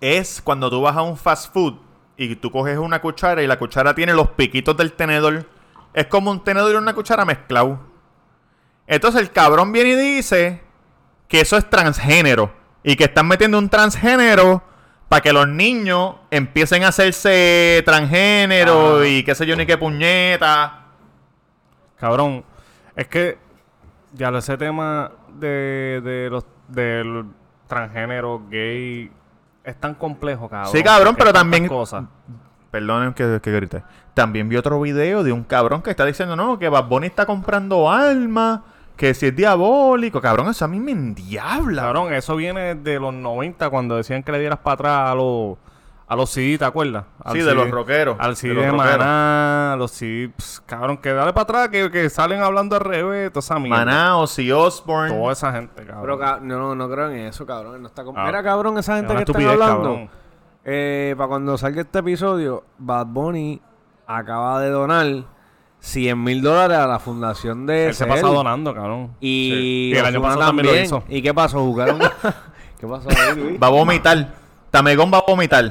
es 0.00 0.40
cuando 0.40 0.70
tú 0.70 0.80
vas 0.80 0.96
a 0.96 1.02
un 1.02 1.16
fast 1.16 1.52
food 1.52 1.74
y 2.16 2.36
tú 2.36 2.52
coges 2.52 2.78
una 2.78 3.00
cuchara 3.00 3.42
y 3.42 3.48
la 3.48 3.58
cuchara 3.58 3.96
tiene 3.96 4.14
los 4.14 4.28
piquitos 4.28 4.76
del 4.76 4.92
tenedor. 4.92 5.58
Es 5.94 6.06
como 6.06 6.30
un 6.30 6.42
tenedor 6.44 6.72
y 6.72 6.76
una 6.76 6.94
cuchara 6.94 7.24
mezclado. 7.24 7.78
Entonces 8.86 9.20
el 9.22 9.30
cabrón 9.30 9.72
viene 9.72 9.90
y 9.90 9.94
dice 10.16 10.62
que 11.28 11.40
eso 11.40 11.56
es 11.56 11.68
transgénero 11.70 12.52
y 12.82 12.96
que 12.96 13.04
están 13.04 13.28
metiendo 13.28 13.58
un 13.58 13.68
transgénero 13.68 14.62
para 15.08 15.20
que 15.22 15.32
los 15.32 15.46
niños 15.48 16.14
empiecen 16.30 16.84
a 16.84 16.88
hacerse 16.88 17.82
transgénero 17.84 19.04
y 19.04 19.22
qué 19.24 19.34
sé 19.34 19.46
yo 19.46 19.56
ni 19.56 19.66
qué 19.66 19.76
puñeta. 19.78 20.84
Cabrón, 21.96 22.44
es 22.96 23.06
que 23.08 23.38
ya 24.12 24.30
lo 24.30 24.38
ese 24.38 24.56
tema 24.56 25.12
de, 25.34 26.00
de 26.02 26.28
los 26.30 26.44
del 26.68 27.24
transgénero 27.68 28.42
gay 28.48 29.10
es 29.62 29.76
tan 29.80 29.94
complejo, 29.94 30.48
cabrón. 30.48 30.72
Sí, 30.72 30.82
cabrón, 30.82 31.14
pero 31.16 31.32
también- 31.32 31.68
Cosas. 31.68 32.04
Perdonen 32.70 33.14
que, 33.14 33.40
que 33.42 33.52
grite. 33.52 33.82
También 34.14 34.48
vi 34.48 34.56
otro 34.56 34.80
video 34.80 35.22
de 35.24 35.32
un 35.32 35.44
cabrón 35.44 35.82
que 35.82 35.90
está 35.90 36.04
diciendo, 36.04 36.36
no, 36.36 36.58
que 36.58 36.68
Bad 36.68 36.84
Bunny 36.88 37.06
está 37.08 37.26
comprando 37.26 37.90
alma, 37.90 38.64
que 38.96 39.14
si 39.14 39.26
es 39.26 39.36
diabólico. 39.36 40.20
Cabrón, 40.20 40.48
eso 40.48 40.64
a 40.64 40.68
mí 40.68 40.78
me 40.78 40.92
endiabla. 40.92 41.82
Cabrón, 41.82 42.12
eso 42.12 42.36
viene 42.36 42.74
de 42.74 43.00
los 43.00 43.14
90 43.14 43.70
cuando 43.70 43.96
decían 43.96 44.22
que 44.22 44.32
le 44.32 44.40
dieras 44.40 44.58
para 44.58 44.74
atrás 44.74 45.10
a 45.10 45.14
los 45.14 45.56
a 46.06 46.16
los 46.16 46.28
CD, 46.28 46.58
¿te 46.58 46.64
acuerdas? 46.64 47.04
Al 47.22 47.34
Sí, 47.34 47.40
de 47.40 47.54
los 47.54 47.70
rockeros, 47.70 48.16
Al 48.18 48.34
CD 48.34 48.52
los 48.52 48.64
de, 48.64 48.70
rockeros. 48.72 48.98
Maná, 48.98 49.74
a 49.74 49.76
los 49.76 49.92
CD, 49.92 50.32
pss, 50.36 50.60
cabrón, 50.66 50.96
que 50.96 51.12
dale 51.12 51.32
para 51.32 51.42
atrás, 51.44 51.68
que, 51.68 51.88
que 51.88 52.10
salen 52.10 52.42
hablando 52.42 52.74
al 52.74 52.82
revés, 52.82 53.30
toda 53.30 53.38
esa 53.38 53.60
mierda. 53.60 53.84
Maná, 53.84 54.16
Ozzy 54.16 54.50
Osbourne. 54.50 55.14
Toda 55.16 55.32
esa 55.32 55.52
gente, 55.52 55.86
cabrón. 55.86 56.18
Pero 56.18 56.40
no, 56.40 56.58
no, 56.58 56.74
no 56.74 56.90
creo 56.90 57.10
en 57.10 57.18
eso, 57.26 57.46
cabrón. 57.46 57.80
No 57.80 57.86
está 57.86 58.02
con... 58.02 58.18
Ah. 58.18 58.24
Mira, 58.26 58.42
cabrón, 58.42 58.76
esa 58.78 58.96
gente 58.96 59.12
Es 59.12 59.24
que 59.24 59.30
están 59.30 59.46
hablando. 59.46 59.82
cabrón. 59.82 60.10
Eh, 60.72 61.14
para 61.16 61.26
cuando 61.28 61.58
salga 61.58 61.80
este 61.82 61.98
episodio, 61.98 62.62
Bad 62.78 63.06
Bunny 63.06 63.60
acaba 64.06 64.60
de 64.60 64.70
donar 64.70 65.06
100 65.80 66.22
mil 66.22 66.42
dólares 66.42 66.78
a 66.78 66.86
la 66.86 67.00
fundación 67.00 67.66
de 67.66 67.86
Él 67.88 67.94
se 67.94 68.06
pasa 68.06 68.28
donando, 68.28 68.72
cabrón. 68.72 69.16
Y, 69.20 69.50
Sí. 69.52 69.90
Y 69.94 69.96
el 69.98 70.04
año 70.04 70.22
pasado 70.22 70.40
también 70.42 70.66
lo 70.68 70.76
hizo. 70.80 71.02
¿Y 71.08 71.22
qué 71.22 71.34
pasó? 71.34 71.58
¿Jugaron? 71.58 71.98
¿Qué 72.78 72.86
pasó 72.86 73.08
ahí, 73.10 73.36
Luis? 73.36 73.60
Va 73.60 73.66
a 73.66 73.70
vomitar. 73.70 74.28
Tamegón 74.70 75.10
va 75.12 75.18
a 75.18 75.24
vomitar. 75.26 75.68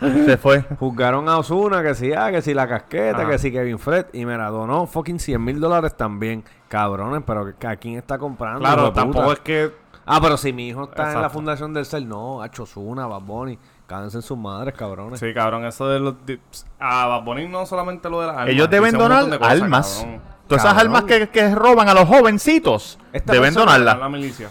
Se 0.00 0.36
fue. 0.36 0.62
Juzgaron 0.80 1.28
a 1.28 1.38
Osuna, 1.38 1.80
que 1.80 1.94
si, 1.94 2.12
ah, 2.12 2.32
que 2.32 2.42
si 2.42 2.52
la 2.52 2.66
casqueta, 2.66 3.20
Ajá. 3.22 3.30
que 3.30 3.38
si 3.38 3.52
Kevin 3.52 3.78
Fred, 3.78 4.06
y 4.12 4.24
me 4.26 4.36
la 4.36 4.48
donó 4.50 4.88
fucking 4.88 5.20
100 5.20 5.44
mil 5.44 5.60
dólares 5.60 5.96
también. 5.96 6.42
Cabrones, 6.66 7.22
pero 7.24 7.56
que- 7.56 7.66
¿a 7.68 7.76
quién 7.76 7.94
está 7.98 8.18
comprando? 8.18 8.58
Claro, 8.58 8.88
puta? 8.88 9.00
tampoco 9.02 9.32
es 9.34 9.38
que... 9.40 9.72
Ah, 10.06 10.18
pero 10.20 10.36
si 10.36 10.52
mi 10.52 10.66
hijo 10.66 10.84
está 10.84 11.12
en 11.12 11.20
la 11.22 11.30
fundación 11.30 11.72
del 11.72 11.86
CEL, 11.86 12.08
no, 12.08 12.42
Hacho 12.42 12.64
Osuna, 12.64 13.06
Bad 13.06 13.20
Bunny, 13.20 13.56
cádense 13.90 14.18
en 14.18 14.22
sus 14.22 14.38
madres, 14.38 14.72
cabrones. 14.74 15.18
Sí, 15.18 15.34
cabrón, 15.34 15.64
eso 15.64 15.88
de 15.88 15.98
los... 15.98 16.14
di- 16.24 16.36
pss, 16.36 16.64
A 16.78 17.06
Bad 17.08 17.24
Bunny 17.24 17.48
no 17.48 17.66
solamente 17.66 18.08
lo 18.08 18.20
de 18.20 18.28
las 18.28 18.36
almas. 18.36 18.50
Ellos 18.54 18.70
deben 18.70 18.96
donar 18.96 19.24
de 19.26 19.36
cosas, 19.36 19.52
almas. 19.52 19.96
cabrón. 19.98 20.20
Todas 20.46 20.64
esas 20.64 20.74
Cabrón. 20.76 20.96
almas 20.96 21.04
que, 21.10 21.28
que 21.28 21.54
roban 21.54 21.88
a 21.88 21.94
los 21.94 22.04
jovencitos 22.08 22.98
Esta 23.12 23.32
deben 23.32 23.52
persona- 23.52 23.78
La 23.78 23.94
donarlas. 23.94 24.10
milicia. 24.10 24.48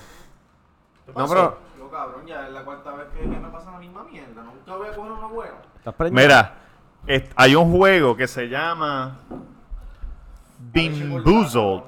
No, 1.16 1.28
pero... 1.28 1.58
Yo, 1.78 1.90
cabrón, 1.90 2.26
ya 2.28 2.48
es 2.48 2.52
la 2.54 2.64
cuarta 2.66 2.92
vez 2.92 3.08
que, 3.18 3.26
me 3.26 3.50
pasa 3.50 3.72
la 3.72 3.80
misma 3.80 4.04
mierda. 4.04 4.44
Nunca 4.44 4.76
voy 4.76 4.88
a 4.90 4.96
coger. 4.96 5.52
¿Estás 5.78 5.94
preñado? 5.94 6.22
Mira, 6.22 6.54
est- 7.08 7.32
hay 7.36 7.56
un 7.56 7.72
juego 7.72 8.16
que 8.18 8.28
se 8.28 8.48
llama 8.50 9.20
Bimboozled, 10.74 11.82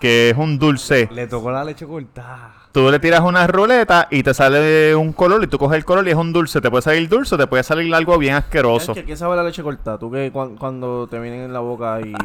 que 0.00 0.30
es 0.30 0.36
un 0.36 0.58
dulce. 0.58 1.08
Le 1.12 1.26
tocó 1.26 1.50
la 1.50 1.64
leche 1.64 1.86
cortada. 1.86 2.52
Tú 2.72 2.88
le 2.90 3.00
tiras 3.00 3.20
una 3.20 3.46
ruleta 3.48 4.06
y 4.10 4.22
te 4.22 4.32
sale 4.32 4.94
un 4.94 5.12
color 5.12 5.42
y 5.42 5.48
tú 5.48 5.58
coges 5.58 5.76
el 5.78 5.84
color 5.84 6.06
y 6.06 6.10
es 6.10 6.16
un 6.16 6.32
dulce. 6.32 6.60
Te 6.60 6.70
puede 6.70 6.82
salir 6.82 7.08
dulce 7.08 7.34
o 7.34 7.38
te 7.38 7.46
puede 7.48 7.64
salir 7.64 7.92
algo 7.92 8.16
bien 8.16 8.34
asqueroso. 8.34 8.94
¿Qué, 8.94 9.04
¿Qué 9.04 9.16
sabe 9.16 9.34
la 9.36 9.42
leche 9.42 9.62
cortada? 9.62 9.98
Tú 9.98 10.08
que 10.10 10.30
cuan- 10.30 10.56
cuando 10.56 11.08
te 11.08 11.18
vienen 11.18 11.40
en 11.40 11.52
la 11.52 11.60
boca 11.60 12.00
y... 12.00 12.12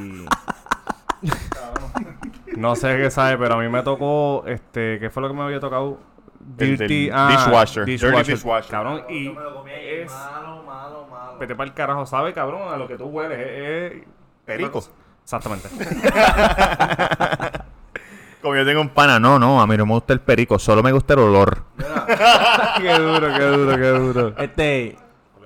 No 2.57 2.75
sé 2.75 2.95
qué 2.97 3.11
sabe, 3.11 3.37
pero 3.37 3.55
a 3.55 3.57
mí 3.57 3.67
me 3.67 3.81
tocó, 3.81 4.43
este, 4.47 4.97
¿qué 4.99 5.09
fue 5.09 5.21
lo 5.21 5.27
que 5.27 5.33
me 5.33 5.41
había 5.43 5.59
tocado? 5.59 5.97
El 6.57 6.77
del 6.77 6.87
dishwasher, 6.87 7.83
dirty 7.85 8.23
dishwasher. 8.31 8.71
Cabrón, 8.71 9.01
y 9.09 9.27
es... 9.27 10.09
Malo, 10.11 10.63
malo, 10.63 11.07
malo. 11.09 11.37
Vete 11.37 11.53
para 11.55 11.67
el 11.67 11.73
carajo, 11.73 12.05
¿sabe, 12.05 12.33
cabrón? 12.33 12.71
A 12.71 12.77
lo 12.77 12.87
que 12.87 12.95
tú 12.97 13.05
hueles. 13.07 13.39
Es, 13.39 13.93
es- 13.93 14.03
Perico. 14.45 14.81
Exactamente. 15.23 15.67
Como 18.45 18.55
yo 18.57 18.63
tengo 18.63 18.79
un 18.79 18.89
pana, 18.89 19.19
no, 19.19 19.39
no, 19.39 19.59
a 19.59 19.65
mí 19.65 19.75
no 19.75 19.87
me 19.87 19.93
gusta 19.93 20.13
el 20.13 20.19
perico, 20.19 20.59
solo 20.59 20.83
me 20.83 20.91
gusta 20.91 21.15
el 21.15 21.19
olor. 21.21 21.63
qué 22.77 22.93
duro, 22.93 23.33
qué 23.35 23.43
duro, 23.43 23.75
qué 23.75 23.87
duro. 23.87 24.33
Este... 24.37 24.99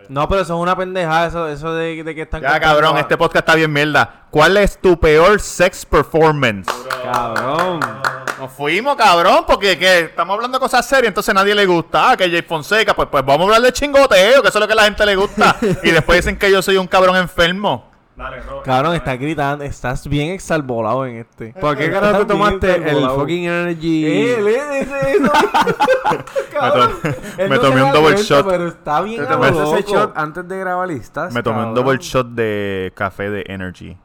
No, 0.10 0.28
pero 0.28 0.42
eso 0.42 0.54
es 0.56 0.60
una 0.62 0.76
pendejada, 0.76 1.28
eso, 1.28 1.48
eso 1.48 1.74
de, 1.76 2.04
de 2.04 2.14
que 2.14 2.24
están... 2.24 2.42
Ya, 2.42 2.60
cabrón, 2.60 2.98
a- 2.98 3.00
este 3.00 3.16
podcast 3.16 3.48
está 3.48 3.56
bien 3.56 3.72
mierda. 3.72 4.26
¿Cuál 4.30 4.58
es 4.58 4.78
tu 4.82 5.00
peor 5.00 5.40
sex 5.40 5.86
performance? 5.86 6.68
Cabrón. 7.02 7.80
Nos 8.38 8.52
fuimos, 8.52 8.98
cabrón, 8.98 9.46
porque 9.48 9.80
¿qué? 9.80 10.00
estamos 10.00 10.36
hablando 10.36 10.58
de 10.58 10.62
cosas 10.62 10.86
serias, 10.86 11.08
entonces 11.08 11.30
a 11.30 11.36
nadie 11.36 11.56
le 11.56 11.66
gusta. 11.66 12.12
Ah, 12.12 12.18
que 12.18 12.30
Jay 12.30 12.42
Fonseca, 12.42 12.94
pues, 12.94 13.08
pues 13.10 13.24
vamos 13.26 13.44
a 13.44 13.56
hablar 13.56 13.62
de 13.62 13.72
chingoteo, 13.72 14.42
que 14.42 14.50
eso 14.50 14.58
es 14.58 14.62
lo 14.62 14.68
que 14.68 14.74
a 14.74 14.76
la 14.76 14.84
gente 14.84 15.06
le 15.06 15.16
gusta. 15.16 15.56
y 15.84 15.92
después 15.92 16.18
dicen 16.18 16.38
que 16.38 16.52
yo 16.52 16.62
soy 16.62 16.76
un 16.76 16.88
cabrón 16.88 17.16
enfermo. 17.16 17.89
Dale. 18.20 18.42
Cabrón, 18.66 18.96
está 18.96 19.16
gritando, 19.16 19.64
estás 19.64 20.06
bien 20.06 20.32
exalbolado 20.32 21.06
en 21.06 21.16
este. 21.20 21.54
¿Por 21.54 21.78
qué 21.78 21.90
carajo 21.90 22.18
te 22.28 22.34
Estás 22.34 22.38
tomaste 22.38 22.90
el 22.92 23.10
fucking 23.12 23.46
energy? 23.46 24.06
Eh, 24.06 24.42
lee 24.42 24.56
ese- 24.82 25.12
eso. 25.14 25.32
Cabrón, 26.52 26.92
Me 27.02 27.44
él 27.44 27.50
me 27.50 27.56
no 27.56 27.62
tomé 27.62 27.82
un 27.82 27.92
double 27.94 28.02
cuenta, 28.16 28.22
shot. 28.22 28.46
Pero 28.50 28.68
está 28.68 29.02
bien 29.02 29.22
¿Te 29.22 29.28
tomaste 29.32 29.64
ese 29.80 29.90
shot 29.90 30.18
antes 30.18 30.46
de 30.50 30.60
grabar 30.60 30.90
listas? 30.90 31.34
Me 31.34 31.42
tomé 31.42 31.60
un 31.60 31.64
cabrón? 31.68 31.86
double 31.86 31.98
shot 32.02 32.28
de 32.28 32.92
café 32.94 33.30
de 33.30 33.46
Energy. 33.48 33.96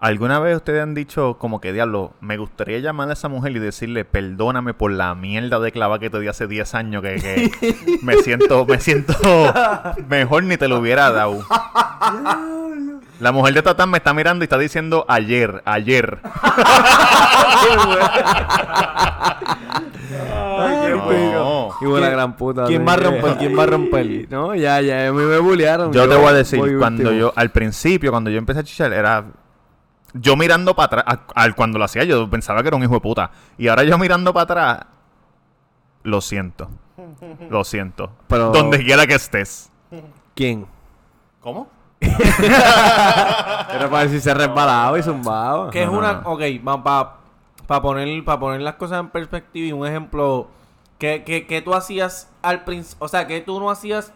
¿Alguna 0.00 0.40
vez 0.40 0.56
ustedes 0.56 0.82
han 0.82 0.92
dicho 0.94 1.38
como 1.38 1.60
que, 1.60 1.72
diablo, 1.72 2.12
me 2.20 2.36
gustaría 2.36 2.78
llamar 2.80 3.08
a 3.10 3.12
esa 3.12 3.28
mujer 3.28 3.52
y 3.52 3.58
decirle, 3.60 4.04
perdóname 4.04 4.74
por 4.74 4.90
la 4.90 5.14
mierda 5.14 5.60
de 5.60 5.70
clava 5.72 5.98
que 6.00 6.10
te 6.10 6.18
di 6.20 6.26
hace 6.28 6.46
10 6.48 6.74
años, 6.74 7.00
que, 7.02 7.14
que 7.60 7.98
me 8.02 8.16
siento, 8.16 8.66
me 8.66 8.80
siento 8.80 9.14
mejor 10.08 10.42
ni 10.42 10.56
te 10.56 10.66
lo 10.68 10.80
hubiera 10.80 11.10
dado? 11.12 11.38
La 13.20 13.32
mujer 13.32 13.54
de 13.54 13.62
Tatán 13.62 13.90
me 13.90 13.98
está 13.98 14.12
mirando 14.12 14.42
y 14.42 14.46
está 14.46 14.58
diciendo 14.58 15.04
ayer, 15.08 15.62
ayer. 15.64 16.18
Ay, 20.56 20.76
qué 20.86 20.90
No. 21.34 21.70
Y 21.80 21.84
buena 21.86 22.06
¿Quién- 22.06 22.16
gran 22.16 22.36
puta. 22.36 22.64
quién 22.66 22.86
va 22.86 22.92
a 22.92 22.96
romper? 22.96 23.36
¿Quién 23.38 23.58
va 23.58 23.62
a 23.62 23.66
romper? 23.66 24.26
No, 24.30 24.54
ya, 24.54 24.80
ya, 24.80 25.08
a 25.08 25.12
mí 25.12 25.22
me 25.22 25.38
bullearon. 25.38 25.92
Yo 25.92 26.08
te 26.08 26.14
voy 26.16 26.26
a 26.28 26.32
decir, 26.32 26.58
voy 26.58 26.76
cuando 26.76 27.02
último. 27.04 27.18
yo, 27.20 27.32
al 27.36 27.50
principio, 27.50 28.10
cuando 28.10 28.30
yo 28.30 28.38
empecé 28.38 28.60
a 28.60 28.64
chichar, 28.64 28.92
era. 28.92 29.24
Yo 30.12 30.36
mirando 30.36 30.74
para 30.76 31.00
atrás, 31.02 31.18
al- 31.34 31.54
cuando 31.56 31.78
lo 31.78 31.84
hacía, 31.84 32.04
yo 32.04 32.28
pensaba 32.30 32.62
que 32.62 32.68
era 32.68 32.76
un 32.76 32.84
hijo 32.84 32.94
de 32.94 33.00
puta. 33.00 33.30
Y 33.58 33.66
ahora 33.68 33.82
yo 33.82 33.98
mirando 33.98 34.32
para 34.32 34.42
atrás, 34.44 34.86
lo 36.04 36.20
siento. 36.20 36.70
Lo 37.50 37.64
siento. 37.64 38.12
Pero- 38.28 38.50
Donde 38.50 38.78
quiera 38.84 39.06
que 39.06 39.14
estés. 39.14 39.70
¿Quién? 40.36 40.66
¿Cómo? 41.40 41.68
Era 42.04 43.88
para 43.90 44.02
ver 44.04 44.10
si 44.10 44.20
se 44.20 44.32
resbalaba 44.34 44.98
y 44.98 45.02
zumbaba. 45.02 45.70
Que 45.70 45.82
es 45.82 45.88
una... 45.88 46.14
no. 46.24 46.30
Ok, 46.32 46.42
para 47.66 47.82
poner, 47.82 48.24
pa 48.24 48.38
poner 48.38 48.60
las 48.60 48.74
cosas 48.74 49.00
en 49.00 49.08
perspectiva 49.08 49.66
y 49.68 49.72
un 49.72 49.86
ejemplo... 49.86 50.48
Que, 50.98 51.24
que, 51.24 51.46
que 51.46 51.60
tú 51.60 51.74
hacías 51.74 52.30
al 52.42 52.64
principio... 52.64 53.04
O 53.04 53.08
sea, 53.08 53.26
que 53.26 53.40
tú 53.40 53.58
no 53.58 53.70
hacías 53.70 54.12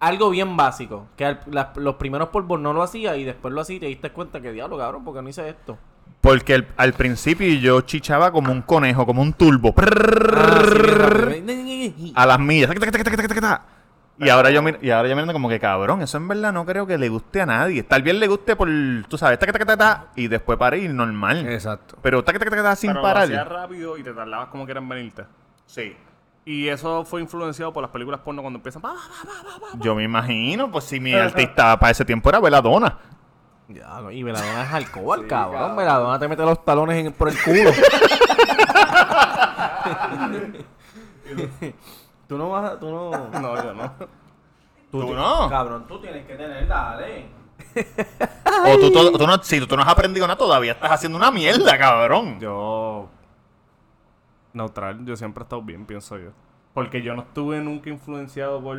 algo 0.00 0.30
bien 0.30 0.56
básico. 0.56 1.06
Que 1.16 1.26
al- 1.26 1.40
los 1.76 1.94
primeros 1.96 2.28
polvos 2.30 2.58
no 2.60 2.72
lo 2.72 2.82
hacías 2.82 3.16
y 3.18 3.24
después 3.24 3.52
lo 3.52 3.60
hacías 3.60 3.76
y 3.76 3.80
te 3.80 3.86
diste 3.86 4.10
cuenta 4.10 4.40
que 4.40 4.52
diablo, 4.52 4.78
cabrón, 4.78 5.04
porque 5.04 5.22
no 5.22 5.28
hice 5.28 5.48
esto. 5.48 5.76
Porque 6.20 6.54
el- 6.54 6.66
al 6.76 6.94
principio 6.94 7.46
yo 7.60 7.80
chichaba 7.82 8.32
como 8.32 8.50
un 8.52 8.62
conejo, 8.62 9.06
como 9.06 9.22
un 9.22 9.32
turbo. 9.34 9.74
Ah, 9.76 10.62
sí, 10.64 12.12
a 12.14 12.26
las 12.26 12.40
millas. 12.40 12.70
Y 14.20 14.28
ahora 14.30 14.50
yo 14.50 14.60
y 14.82 14.90
ahora 14.90 15.08
yo 15.08 15.14
mirando 15.14 15.32
como 15.32 15.48
que 15.48 15.60
cabrón, 15.60 16.02
eso 16.02 16.16
en 16.16 16.26
verdad 16.26 16.52
no 16.52 16.66
creo 16.66 16.86
que 16.86 16.98
le 16.98 17.08
guste 17.08 17.40
a 17.40 17.46
nadie. 17.46 17.84
Tal 17.84 18.02
vez 18.02 18.14
le 18.16 18.26
guste 18.26 18.56
por, 18.56 18.68
tú 19.08 19.16
sabes, 19.16 19.38
tac, 19.38 19.52
tac, 19.52 19.64
tac, 19.64 19.78
tac, 19.78 20.00
y 20.16 20.26
después 20.26 20.58
para 20.58 20.76
ir 20.76 20.90
normal. 20.92 21.46
Exacto. 21.46 21.96
Pero 22.02 22.24
tac, 22.24 22.36
tac, 22.38 22.50
tac, 22.50 22.62
tac, 22.62 22.76
sin 22.76 22.90
Pero 22.90 23.02
lo 23.02 23.08
hacías 23.08 23.44
parar. 23.44 23.52
rápido 23.62 23.96
y 23.96 24.02
te 24.02 24.12
tardabas 24.12 24.48
como 24.48 24.64
quieran 24.64 24.88
venirte. 24.88 25.24
Sí. 25.66 25.96
Y 26.44 26.66
eso 26.68 27.04
fue 27.04 27.20
influenciado 27.20 27.72
por 27.72 27.82
las 27.82 27.90
películas 27.92 28.20
porno 28.20 28.40
cuando 28.42 28.56
empiezan. 28.58 28.82
Yo 29.80 29.94
me 29.94 30.02
imagino, 30.02 30.70
pues 30.70 30.84
si 30.84 30.98
mi 30.98 31.12
artista 31.14 31.78
para 31.78 31.90
ese 31.92 32.04
tiempo 32.04 32.28
era 32.30 32.40
Veladona. 32.40 32.98
Ya, 33.68 34.00
y 34.10 34.22
Veladona 34.22 34.62
es 34.64 34.72
alcohol, 34.72 35.26
cabrón. 35.28 35.76
Veladona 35.76 36.18
te 36.18 36.26
mete 36.26 36.42
los 36.42 36.64
talones 36.64 37.04
en- 37.06 37.12
por 37.12 37.28
el 37.28 37.36
culo. 37.42 37.70
tú 42.28 42.38
no 42.38 42.50
vas 42.50 42.72
a... 42.72 42.78
Tú 42.78 42.90
no... 42.90 43.10
No, 43.40 43.56
yo 43.62 43.74
no. 43.74 43.92
¿Tú 44.90 45.04
ti- 45.04 45.12
no? 45.12 45.48
Cabrón, 45.50 45.86
tú 45.88 46.00
tienes 46.00 46.24
que 46.26 46.34
tener, 46.36 46.66
dale. 46.66 47.26
O 48.64 48.78
tú, 48.78 48.90
to- 48.92 49.12
tú 49.18 49.26
no, 49.26 49.42
si 49.42 49.66
tú 49.66 49.76
no 49.76 49.82
has 49.82 49.88
aprendido 49.88 50.26
nada 50.26 50.38
todavía, 50.38 50.72
estás 50.72 50.92
haciendo 50.92 51.18
una 51.18 51.30
mierda, 51.30 51.76
cabrón. 51.76 52.38
Yo. 52.40 53.08
Neutral, 54.52 55.04
yo 55.04 55.16
siempre 55.16 55.42
he 55.42 55.44
estado 55.44 55.62
bien, 55.62 55.84
pienso 55.84 56.16
yo. 56.18 56.30
Porque 56.74 57.02
yo 57.02 57.14
no 57.14 57.22
estuve 57.22 57.60
nunca 57.60 57.90
influenciado 57.90 58.62
por. 58.62 58.78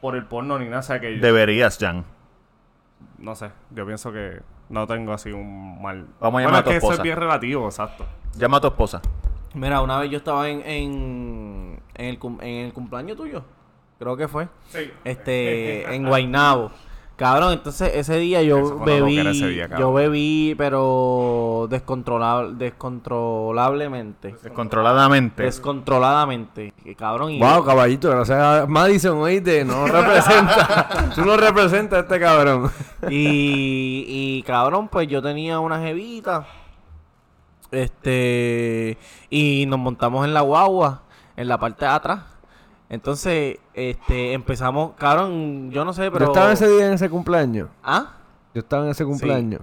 Por 0.00 0.14
el 0.14 0.26
porno 0.26 0.58
ni 0.60 0.66
nada. 0.66 0.78
O 0.80 0.82
sea 0.82 1.00
que. 1.00 1.16
yo- 1.16 1.22
Deberías, 1.22 1.76
Jan. 1.78 2.04
no 3.18 3.34
sé, 3.34 3.50
yo 3.70 3.84
pienso 3.84 4.12
que 4.12 4.40
no 4.68 4.86
tengo 4.86 5.12
así 5.12 5.32
un 5.32 5.82
mal. 5.82 6.06
Vamos 6.20 6.40
a 6.40 6.44
llamar 6.44 6.56
a 6.56 6.58
es 6.60 6.64
tu 6.64 6.70
que 6.70 6.76
eso 6.76 6.86
esposa. 6.86 7.00
es 7.00 7.02
bien 7.02 7.16
relativo, 7.18 7.66
exacto. 7.66 8.04
Llama 8.36 8.58
a 8.58 8.60
tu 8.60 8.66
esposa. 8.68 9.02
Mira, 9.54 9.80
una 9.80 9.98
vez 9.98 10.10
yo 10.10 10.18
estaba 10.18 10.48
en, 10.48 10.60
en, 10.66 11.80
en 11.94 12.06
el, 12.06 12.18
cum- 12.18 12.40
en 12.42 12.66
el 12.66 12.72
cumpleaños 12.72 13.16
tuyo. 13.16 13.42
Creo 13.98 14.16
que 14.16 14.28
fue. 14.28 14.48
Sí. 14.68 14.90
Este, 15.04 15.84
en 15.94 16.06
Guaynabo. 16.06 16.70
Cabrón, 17.16 17.52
entonces 17.54 17.90
ese 17.96 18.16
día 18.18 18.38
Eso 18.40 18.48
yo 18.48 18.64
fue 18.64 18.76
una 18.76 18.84
bebí, 18.84 19.16
loquera 19.16 19.30
ese 19.32 19.48
día, 19.48 19.68
cabrón. 19.68 19.80
yo 19.88 19.92
bebí, 19.92 20.54
pero 20.56 21.66
descontrolable, 21.68 22.54
descontrolablemente, 22.56 24.36
Descontroladamente. 24.40 25.42
descontroladamente, 25.42 26.72
que 26.84 26.94
cabrón. 26.94 27.32
Y 27.32 27.40
Wow, 27.40 27.64
caballito, 27.64 28.08
gracias 28.10 28.38
a 28.38 28.66
Madison, 28.68 29.18
oíste, 29.18 29.64
no 29.64 29.86
representa. 29.88 31.10
Tú 31.14 31.24
no 31.24 31.36
representas 31.36 31.98
a 31.98 32.02
este 32.02 32.20
cabrón. 32.20 32.70
Y, 33.10 34.04
y 34.06 34.42
cabrón, 34.44 34.86
pues 34.86 35.08
yo 35.08 35.20
tenía 35.20 35.58
una 35.58 35.80
jevita. 35.80 36.46
Este. 37.70 38.96
Y 39.30 39.66
nos 39.66 39.78
montamos 39.78 40.24
en 40.24 40.32
la 40.34 40.40
guagua, 40.40 41.02
en 41.36 41.48
la 41.48 41.58
parte 41.58 41.84
de 41.84 41.90
atrás. 41.90 42.20
Entonces, 42.90 43.58
este, 43.74 44.32
empezamos, 44.32 44.92
cabrón, 44.96 45.70
yo 45.70 45.84
no 45.84 45.92
sé, 45.92 46.10
pero. 46.10 46.26
Yo 46.26 46.32
estaba 46.32 46.52
ese 46.52 46.68
día 46.68 46.86
en 46.86 46.94
ese 46.94 47.10
cumpleaños. 47.10 47.68
¿Ah? 47.82 48.14
Yo 48.54 48.60
estaba 48.60 48.84
en 48.84 48.90
ese 48.90 49.04
cumpleaños. 49.04 49.60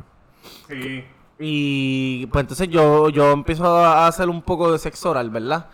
Sí. 0.68 1.04
Y 1.40 2.28
pues 2.28 2.44
entonces 2.44 2.70
yo, 2.70 3.10
yo 3.10 3.32
empiezo 3.32 3.66
a 3.76 4.08
hacer 4.08 4.30
un 4.30 4.42
poco 4.42 4.72
de 4.72 4.78
sexo 4.80 5.10
oral, 5.10 5.30
¿verdad? 5.32 5.66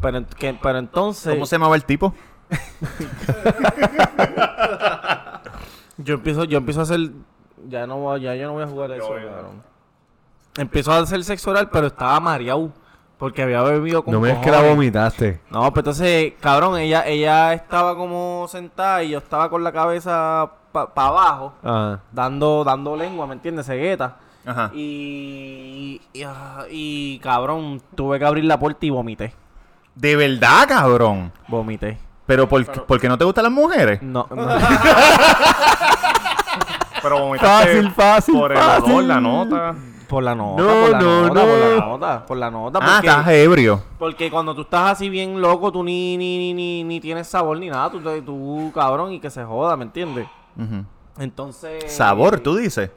Pero, 0.00 0.24
que, 0.26 0.54
pero 0.60 0.78
entonces. 0.78 1.34
¿Cómo 1.34 1.46
se 1.46 1.54
llamaba 1.56 1.76
el 1.76 1.84
tipo? 1.84 2.12
Yo 5.98 6.14
empiezo, 6.14 6.44
yo 6.44 6.58
empiezo 6.58 6.80
a 6.80 6.82
hacer. 6.82 7.10
Ya 7.68 7.86
no 7.86 7.98
voy- 7.98 8.20
ya 8.20 8.34
yo 8.34 8.46
no 8.48 8.54
voy 8.54 8.64
a 8.64 8.66
jugar 8.66 8.90
a 8.92 8.96
eso, 8.96 9.08
cabrón. 9.08 9.62
Empiezo 10.56 10.92
a 10.92 10.98
hacer 10.98 11.22
sexo 11.24 11.50
oral, 11.50 11.68
pero 11.70 11.88
estaba 11.88 12.18
mareado. 12.20 12.70
Porque 13.18 13.42
había 13.42 13.62
bebido 13.62 14.04
con 14.04 14.12
No 14.12 14.20
me 14.20 14.32
es 14.32 14.38
que 14.38 14.50
la 14.50 14.60
vomitaste. 14.60 15.40
No, 15.50 15.72
pues 15.72 15.82
entonces, 15.82 16.32
cabrón, 16.40 16.76
ella, 16.78 17.06
ella 17.06 17.52
estaba 17.54 17.96
como 17.96 18.46
sentada 18.48 19.02
y 19.04 19.10
yo 19.10 19.18
estaba 19.18 19.48
con 19.48 19.62
la 19.62 19.70
cabeza 19.72 20.50
para 20.72 20.90
abajo, 20.96 21.54
Ajá. 21.62 22.00
dando, 22.10 22.64
dando 22.64 22.96
lengua, 22.96 23.26
¿me 23.28 23.34
entiendes? 23.34 23.66
Cegueta. 23.66 24.16
Ajá. 24.44 24.70
Y, 24.74 26.02
y, 26.12 26.22
ah, 26.24 26.64
y, 26.68 27.20
cabrón, 27.20 27.80
tuve 27.94 28.18
que 28.18 28.24
abrir 28.26 28.44
la 28.44 28.58
puerta 28.58 28.84
y 28.84 28.90
vomité. 28.90 29.32
De 29.94 30.16
verdad, 30.16 30.66
cabrón. 30.68 31.32
Vomité. 31.46 31.96
Pero 32.26 32.48
¿por, 32.48 32.66
¿por 32.84 33.00
qué 33.00 33.08
no 33.08 33.16
te 33.16 33.24
gustan 33.24 33.44
las 33.44 33.52
mujeres? 33.52 34.02
No, 34.02 34.26
no. 34.28 34.48
Pero 37.02 37.18
vomitaste 37.20 37.66
Fácil, 37.68 37.90
fácil, 37.92 38.34
por 38.34 38.52
el 38.52 38.58
fácil. 38.58 38.92
olor, 38.92 39.04
la 39.04 39.20
nota. 39.20 39.74
Por 40.14 40.22
la 40.22 40.34
nota, 40.34 40.62
No, 40.62 40.68
por 40.68 40.90
la 40.90 40.98
no, 41.00 41.28
nota, 41.28 41.40
por 41.40 41.58
la 41.58 41.76
nota, 41.86 42.26
por 42.26 42.36
la 42.36 42.50
nota. 42.50 42.78
Ah, 42.80 42.92
porque- 42.96 43.06
estás 43.08 43.28
ebrio. 43.28 43.82
Porque 43.98 44.30
cuando 44.30 44.54
tú 44.54 44.62
estás 44.62 44.92
así 44.92 45.08
bien 45.08 45.40
loco, 45.40 45.72
tú 45.72 45.82
ni, 45.82 46.16
ni, 46.16 46.38
ni, 46.38 46.54
ni, 46.54 46.84
ni 46.84 47.00
tienes 47.00 47.26
sabor 47.26 47.58
ni 47.58 47.68
nada. 47.68 47.90
Tú, 47.90 48.00
tú, 48.22 48.72
cabrón, 48.74 49.12
y 49.12 49.20
que 49.20 49.28
se 49.30 49.44
joda, 49.44 49.76
¿me 49.76 49.84
entiendes? 49.84 50.26
Entonces... 51.18 51.92
Sabor, 51.92 52.40
tú 52.40 52.56
dices. 52.56 52.90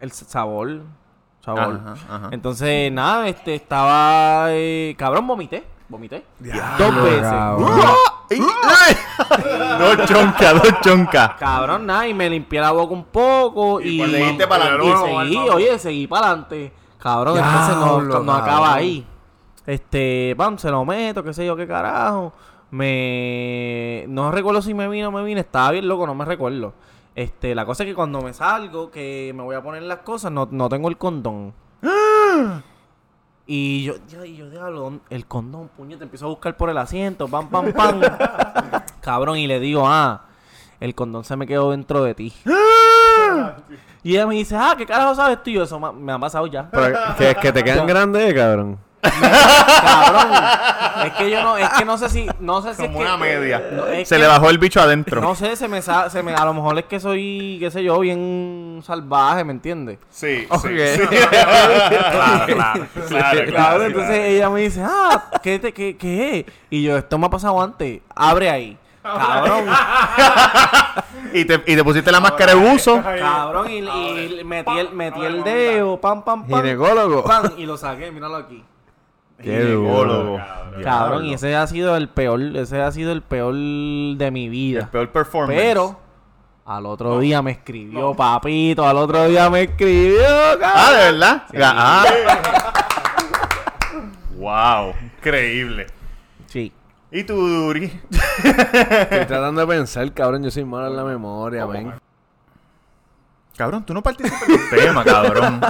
El 0.00 0.12
sabor. 0.12 0.82
Sabor. 1.44 1.80
Ajá, 1.84 1.92
ajá. 2.08 2.28
Entonces, 2.32 2.92
nada, 2.92 3.28
este, 3.28 3.54
estaba... 3.54 4.46
eh, 4.50 4.94
cabrón, 4.98 5.26
vomité. 5.26 5.64
Vomité. 5.88 6.22
Dos 6.38 7.02
veces. 7.02 7.32
dos 9.78 10.06
choncas, 10.06 10.62
dos 10.62 10.80
choncas. 10.82 11.30
Cabrón, 11.38 11.86
nada, 11.86 12.06
y 12.06 12.12
me 12.12 12.28
limpié 12.28 12.60
la 12.60 12.72
boca 12.72 12.92
un 12.92 13.04
poco 13.04 13.80
y... 13.80 13.98
pues 13.98 14.10
le 14.10 14.18
diste 14.18 14.44
y 14.44 14.92
seguí, 15.06 15.38
oye, 15.48 15.78
seguí 15.78 16.06
para 16.06 16.26
adelante. 16.26 16.72
Cabrón, 16.98 17.38
entonces 17.38 17.76
no, 17.76 17.84
Diablo, 17.84 18.20
no 18.22 18.32
acaba 18.34 18.74
ahí. 18.74 19.06
Este, 19.64 20.34
pam, 20.36 20.58
se 20.58 20.70
lo 20.70 20.84
meto, 20.84 21.22
qué 21.24 21.32
sé 21.32 21.46
yo, 21.46 21.56
qué 21.56 21.66
carajo. 21.66 22.34
Me... 22.70 24.04
No 24.08 24.30
recuerdo 24.30 24.60
si 24.60 24.74
me 24.74 24.88
vino 24.88 25.08
o 25.08 25.12
me 25.12 25.22
vine. 25.24 25.40
Estaba 25.40 25.70
bien 25.70 25.88
loco, 25.88 26.06
no 26.06 26.14
me 26.14 26.26
recuerdo. 26.26 26.74
Este, 27.14 27.54
la 27.54 27.64
cosa 27.64 27.82
es 27.82 27.88
que 27.88 27.94
cuando 27.94 28.20
me 28.20 28.34
salgo, 28.34 28.90
que 28.90 29.32
me 29.34 29.42
voy 29.42 29.56
a 29.56 29.62
poner 29.62 29.82
las 29.84 30.00
cosas, 30.00 30.30
no, 30.32 30.48
no 30.50 30.68
tengo 30.68 30.88
el 30.88 30.98
condón. 30.98 31.54
Y 33.50 33.82
yo, 33.82 33.94
yo, 34.10 34.26
y 34.26 34.36
yo 34.36 34.50
¿dónde- 34.50 35.00
el 35.08 35.24
condón, 35.24 35.70
puñete, 35.74 36.04
empiezo 36.04 36.26
a 36.26 36.28
buscar 36.28 36.54
por 36.54 36.68
el 36.68 36.76
asiento, 36.76 37.26
pam, 37.28 37.48
pam, 37.48 37.72
pam. 37.72 37.98
Cabrón, 39.00 39.38
y 39.38 39.46
le 39.46 39.58
digo, 39.58 39.84
ah, 39.86 40.26
el 40.80 40.94
condón 40.94 41.24
se 41.24 41.34
me 41.34 41.46
quedó 41.46 41.70
dentro 41.70 42.04
de 42.04 42.14
ti. 42.14 42.34
y 44.02 44.12
ella 44.12 44.26
me 44.26 44.34
dice, 44.34 44.54
ah, 44.54 44.74
¿qué 44.76 44.84
carajo 44.84 45.14
sabes 45.14 45.42
tú? 45.42 45.48
Y 45.48 45.54
yo, 45.54 45.62
eso 45.62 45.80
me 45.80 46.12
ha 46.12 46.18
pasado 46.18 46.46
ya. 46.46 46.68
Pero 46.70 46.94
que, 47.16 47.34
que 47.36 47.50
te 47.52 47.64
quedan 47.64 47.86
grandes, 47.86 48.34
cabrón. 48.34 48.78
Cabrón, 49.00 50.28
es 51.06 51.12
que 51.12 51.30
yo 51.30 51.42
no, 51.42 51.56
es 51.56 51.68
que 51.70 51.84
no 51.84 51.96
sé 51.98 52.08
si, 52.08 52.26
no 52.40 52.60
sé 52.62 52.74
si 52.74 52.82
es 52.82 52.88
Como 52.88 52.98
que- 53.00 53.04
una 53.04 53.16
media. 53.16 53.62
no, 53.72 53.86
es 53.86 54.08
Se 54.08 54.16
que- 54.16 54.20
le 54.22 54.26
bajó 54.26 54.50
el 54.50 54.58
bicho 54.58 54.80
adentro. 54.80 55.20
No 55.20 55.34
sé, 55.34 55.56
se 55.56 55.68
me, 55.68 55.80
sa- 55.82 56.10
se 56.10 56.22
me, 56.22 56.34
a 56.34 56.44
lo 56.44 56.54
mejor 56.54 56.78
es 56.78 56.84
que 56.86 56.98
soy, 57.00 57.58
qué 57.60 57.70
sé 57.70 57.82
yo, 57.84 57.98
bien 58.00 58.80
salvaje, 58.84 59.44
¿me 59.44 59.52
entiendes? 59.52 59.98
Sí, 60.10 60.46
Ok. 60.50 60.64
Claro, 61.18 62.46
claro. 62.46 62.86
Claro, 63.08 63.44
Claro, 63.46 63.84
entonces 63.84 64.18
ella 64.18 64.50
me 64.50 64.60
dice, 64.62 64.82
ah, 64.84 65.30
¿qué, 65.42 65.58
te, 65.58 65.72
qué, 65.72 65.96
qué 65.96 66.40
es? 66.40 66.46
Y 66.70 66.82
yo, 66.82 66.96
esto 66.98 67.18
me 67.18 67.26
ha 67.26 67.30
pasado 67.30 67.60
antes, 67.60 68.00
abre 68.14 68.50
ahí. 68.50 68.78
Cabrón, 69.02 69.64
Y 71.32 71.44
te, 71.44 71.54
y 71.66 71.76
te 71.76 71.84
pusiste 71.84 72.10
la 72.10 72.20
máscara 72.20 72.54
de 72.54 72.58
buzo. 72.58 73.02
cabrón, 73.02 73.70
y, 73.70 73.78
y 73.78 74.44
metí, 74.44 74.78
el, 74.78 74.92
metí 74.92 75.24
el 75.24 75.42
dedo, 75.44 75.98
pam, 76.00 76.22
pam, 76.22 76.46
pam. 76.46 76.60
Ginecólogo. 76.62 77.24
pam, 77.24 77.52
y 77.56 77.64
lo 77.66 77.76
saqué, 77.76 78.10
míralo 78.10 78.36
aquí. 78.36 78.62
Qué 79.42 79.62
Ginecólogo. 79.62 80.30
duro. 80.32 80.44
Cabrón, 80.82 81.24
y 81.26 81.34
ese 81.34 81.54
ha 81.56 81.66
sido 81.66 81.96
el 81.96 82.08
peor, 82.08 82.40
ese 82.56 82.80
ha 82.82 82.90
sido 82.92 83.12
el 83.12 83.22
peor 83.22 83.54
de 83.54 84.30
mi 84.32 84.48
vida. 84.48 84.88
Peor 84.90 85.10
performance. 85.10 85.60
Pero, 85.60 85.98
al 86.64 86.86
otro 86.86 87.18
día 87.18 87.42
me 87.42 87.52
escribió, 87.52 88.14
papito, 88.14 88.86
al 88.86 88.96
otro 88.96 89.26
día 89.28 89.48
me 89.50 89.62
escribió, 89.62 90.20
Ah, 90.26 90.56
cabrón. 90.60 90.96
¿de 90.96 91.02
verdad? 91.12 91.42
Ah. 91.62 92.04
wow. 94.36 94.92
Increíble. 95.18 95.86
Sí. 96.46 96.72
¿Y 97.10 97.24
tú, 97.24 97.34
Duri? 97.36 97.90
Estoy 98.44 99.24
tratando 99.26 99.62
de 99.62 99.66
pensar, 99.66 100.12
cabrón. 100.12 100.42
Yo 100.44 100.50
soy 100.50 100.64
malo 100.64 100.88
en 100.88 100.96
la 100.96 101.04
memoria, 101.04 101.64
ven. 101.66 101.92
Cabrón, 103.58 103.84
tú 103.84 103.92
no 103.92 104.00
participas 104.04 104.40
en 104.48 104.52
un 104.54 104.70
tema, 104.70 105.04
cabrón. 105.04 105.60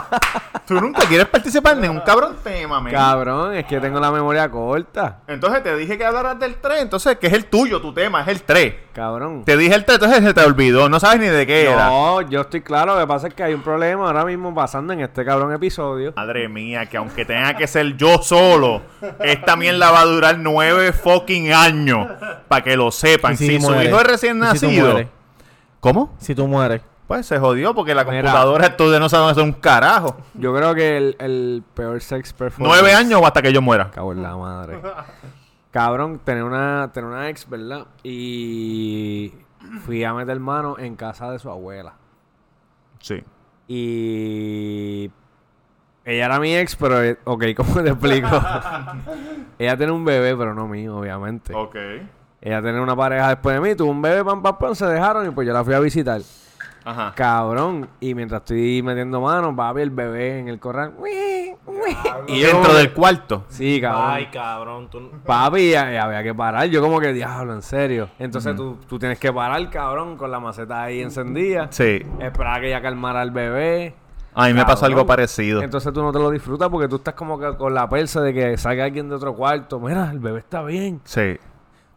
Tú 0.66 0.74
nunca 0.74 1.06
quieres 1.08 1.26
participar 1.26 1.82
en 1.82 1.90
un 1.90 2.00
cabrón 2.00 2.36
tema, 2.44 2.82
men. 2.82 2.92
Cabrón, 2.92 3.54
es 3.54 3.64
que 3.64 3.80
tengo 3.80 3.98
la 3.98 4.10
memoria 4.12 4.46
corta. 4.50 5.20
Entonces 5.26 5.62
te 5.62 5.74
dije 5.74 5.96
que 5.96 6.04
hablaras 6.04 6.38
del 6.38 6.56
3, 6.56 6.82
entonces 6.82 7.16
que 7.16 7.28
es 7.28 7.32
el 7.32 7.46
tuyo, 7.46 7.80
tu 7.80 7.94
tema, 7.94 8.20
es 8.20 8.28
el 8.28 8.42
3. 8.42 8.74
Cabrón. 8.92 9.42
Te 9.46 9.56
dije 9.56 9.74
el 9.74 9.86
3, 9.86 9.96
entonces 10.02 10.22
se 10.22 10.34
te 10.34 10.44
olvidó, 10.44 10.90
no 10.90 11.00
sabes 11.00 11.18
ni 11.20 11.28
de 11.28 11.46
qué 11.46 11.62
era. 11.70 11.86
No, 11.88 12.20
yo 12.20 12.42
estoy 12.42 12.60
claro. 12.60 12.94
Lo 12.94 13.00
que 13.00 13.06
pasa 13.06 13.28
es 13.28 13.32
que 13.34 13.42
hay 13.42 13.54
un 13.54 13.62
problema 13.62 14.04
ahora 14.06 14.26
mismo 14.26 14.54
pasando 14.54 14.92
en 14.92 15.00
este 15.00 15.24
cabrón 15.24 15.50
episodio. 15.54 16.12
Madre 16.14 16.46
mía, 16.50 16.84
que 16.84 16.98
aunque 16.98 17.24
tenga 17.24 17.54
que 17.56 17.66
ser 17.66 17.96
yo 17.96 18.18
solo, 18.22 18.82
esta 19.20 19.56
mierda 19.56 19.90
va 19.90 20.00
a 20.02 20.04
durar 20.04 20.36
nueve 20.38 20.92
fucking 20.92 21.54
años. 21.54 22.06
Para 22.48 22.62
que 22.62 22.76
lo 22.76 22.90
sepan. 22.90 23.32
Y 23.32 23.36
Si, 23.38 23.46
si 23.46 23.60
su 23.60 23.70
muere. 23.70 23.88
hijo 23.88 23.98
es 23.98 24.06
recién 24.06 24.36
Y 24.36 24.46
si 24.58 24.60
tú 24.60 24.66
nacido. 24.66 24.90
mueres. 24.92 25.08
¿Cómo? 25.80 26.14
Si 26.18 26.34
tú 26.34 26.46
mueres. 26.46 26.82
Pues 27.08 27.24
se 27.24 27.38
jodió 27.38 27.74
porque 27.74 27.94
la 27.94 28.04
Mira. 28.04 28.20
computadora 28.20 28.66
esto 28.66 29.00
no 29.00 29.08
sabe 29.08 29.30
hacer 29.30 29.42
un 29.42 29.54
carajo. 29.54 30.18
Yo 30.34 30.54
creo 30.54 30.74
que 30.74 30.98
el, 30.98 31.16
el 31.18 31.64
peor 31.72 32.02
sex 32.02 32.34
performance. 32.34 32.82
Nueve 32.82 32.94
años 32.94 33.18
o 33.22 33.26
hasta 33.26 33.40
que 33.40 33.50
yo 33.50 33.62
muera. 33.62 33.90
Cago 33.90 34.12
en 34.12 34.22
la 34.22 34.36
madre. 34.36 34.78
Cabrón, 35.70 36.20
tener 36.22 36.44
una, 36.44 36.90
tener 36.92 37.08
una 37.08 37.30
ex, 37.30 37.48
¿verdad? 37.48 37.86
Y 38.02 39.32
fui 39.86 40.04
a 40.04 40.12
meter 40.12 40.38
mano 40.38 40.78
en 40.78 40.96
casa 40.96 41.30
de 41.30 41.38
su 41.38 41.48
abuela. 41.50 41.94
Sí. 43.00 43.24
Y 43.66 45.10
ella 46.04 46.26
era 46.26 46.38
mi 46.38 46.54
ex, 46.54 46.76
pero, 46.76 47.18
ok, 47.24 47.44
¿cómo 47.56 47.82
te 47.82 47.88
explico? 47.88 48.38
ella 49.58 49.78
tiene 49.78 49.92
un 49.92 50.04
bebé, 50.04 50.36
pero 50.36 50.54
no 50.54 50.68
mío, 50.68 50.98
obviamente. 50.98 51.54
Ok. 51.54 51.76
Ella 52.42 52.60
tenía 52.60 52.82
una 52.82 52.94
pareja 52.94 53.30
después 53.30 53.54
de 53.54 53.66
mí, 53.66 53.74
tuvo 53.74 53.92
un 53.92 54.02
bebé, 54.02 54.22
pam, 54.22 54.42
pam, 54.42 54.58
pam, 54.58 54.74
se 54.74 54.84
dejaron 54.86 55.26
y 55.26 55.30
pues 55.30 55.46
yo 55.46 55.54
la 55.54 55.64
fui 55.64 55.72
a 55.72 55.80
visitar. 55.80 56.20
Ajá. 56.84 57.12
Cabrón, 57.14 57.88
y 58.00 58.14
mientras 58.14 58.40
estoy 58.42 58.82
metiendo 58.82 59.20
mano, 59.20 59.54
papi, 59.54 59.80
el 59.82 59.90
bebé 59.90 60.38
en 60.38 60.48
el 60.48 60.58
corral. 60.58 60.94
¡uy, 60.98 61.54
uy! 61.66 61.96
Y 62.28 62.40
dentro 62.40 62.72
del 62.74 62.92
cuarto. 62.92 63.44
Sí, 63.48 63.80
cabrón. 63.80 64.10
Ay, 64.10 64.26
cabrón, 64.32 64.88
tú... 64.88 65.10
Papi, 65.24 65.70
ya- 65.70 65.90
ya 65.92 66.04
había 66.04 66.22
que 66.22 66.34
parar. 66.34 66.66
Yo 66.66 66.80
como 66.80 66.98
que, 67.00 67.12
diablo, 67.12 67.52
en 67.52 67.62
serio. 67.62 68.08
Entonces 68.18 68.56
tú, 68.56 68.78
tú 68.88 68.98
tienes 68.98 69.18
que 69.18 69.32
parar, 69.32 69.68
cabrón, 69.70 70.16
con 70.16 70.30
la 70.30 70.40
maceta 70.40 70.82
ahí 70.84 71.02
encendida. 71.02 71.68
Sí. 71.70 72.02
Esperar 72.20 72.58
a 72.58 72.60
que 72.60 72.68
ella 72.68 72.80
calmara 72.80 73.20
al 73.20 73.30
bebé. 73.30 73.94
A 74.34 74.46
mí 74.46 74.54
me 74.54 74.64
pasó 74.64 74.86
algo 74.86 75.04
parecido. 75.04 75.62
Entonces 75.62 75.92
tú 75.92 76.00
no 76.00 76.12
te 76.12 76.18
lo 76.20 76.30
disfrutas 76.30 76.68
porque 76.68 76.86
tú 76.86 76.96
estás 76.96 77.14
como 77.14 77.38
que 77.40 77.56
con 77.56 77.74
la 77.74 77.88
persa 77.88 78.20
de 78.22 78.32
que 78.32 78.56
salga 78.56 78.84
alguien 78.84 79.08
de 79.08 79.16
otro 79.16 79.34
cuarto. 79.34 79.80
Mira, 79.80 80.10
el 80.12 80.20
bebé 80.20 80.38
está 80.38 80.62
bien. 80.62 81.00
Sí. 81.04 81.20
Y 81.20 81.38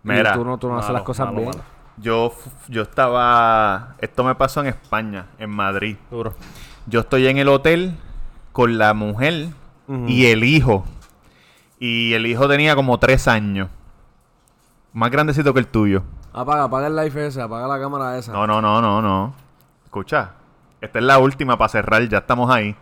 Mira, 0.03 0.34
tú 0.34 0.43
no, 0.43 0.57
tú 0.57 0.67
no 0.67 0.79
haces 0.79 0.91
las 0.91 1.03
cosas 1.03 1.27
malo, 1.27 1.38
bien. 1.38 1.49
malo. 1.51 1.61
Yo, 1.97 2.33
yo 2.67 2.81
estaba... 2.83 3.95
Esto 3.99 4.23
me 4.23 4.35
pasó 4.35 4.61
en 4.61 4.67
España, 4.67 5.27
en 5.37 5.49
Madrid. 5.49 5.97
Duro. 6.09 6.33
Yo 6.87 7.01
estoy 7.01 7.27
en 7.27 7.37
el 7.37 7.47
hotel 7.47 7.95
con 8.51 8.77
la 8.77 8.93
mujer 8.93 9.49
y 10.07 10.25
el 10.27 10.43
hijo. 10.43 10.85
Y 11.79 12.13
el 12.13 12.25
hijo 12.25 12.47
tenía 12.47 12.75
como 12.75 12.97
tres 12.97 13.27
años. 13.27 13.69
Más 14.93 15.11
grandecito 15.11 15.53
que 15.53 15.59
el 15.59 15.67
tuyo. 15.67 16.03
Apaga, 16.33 16.63
apaga 16.63 16.87
el 16.87 16.95
live 16.95 17.27
ese, 17.27 17.41
apaga 17.41 17.67
la 17.67 17.79
cámara 17.79 18.17
esa. 18.17 18.31
No, 18.31 18.47
no, 18.47 18.61
no, 18.61 18.81
no, 18.81 19.01
no. 19.01 19.33
escucha, 19.83 20.31
esta 20.79 20.99
es 20.99 21.05
la 21.05 21.19
última 21.19 21.57
para 21.57 21.69
cerrar, 21.69 22.07
ya 22.07 22.19
estamos 22.19 22.49
ahí. 22.49 22.75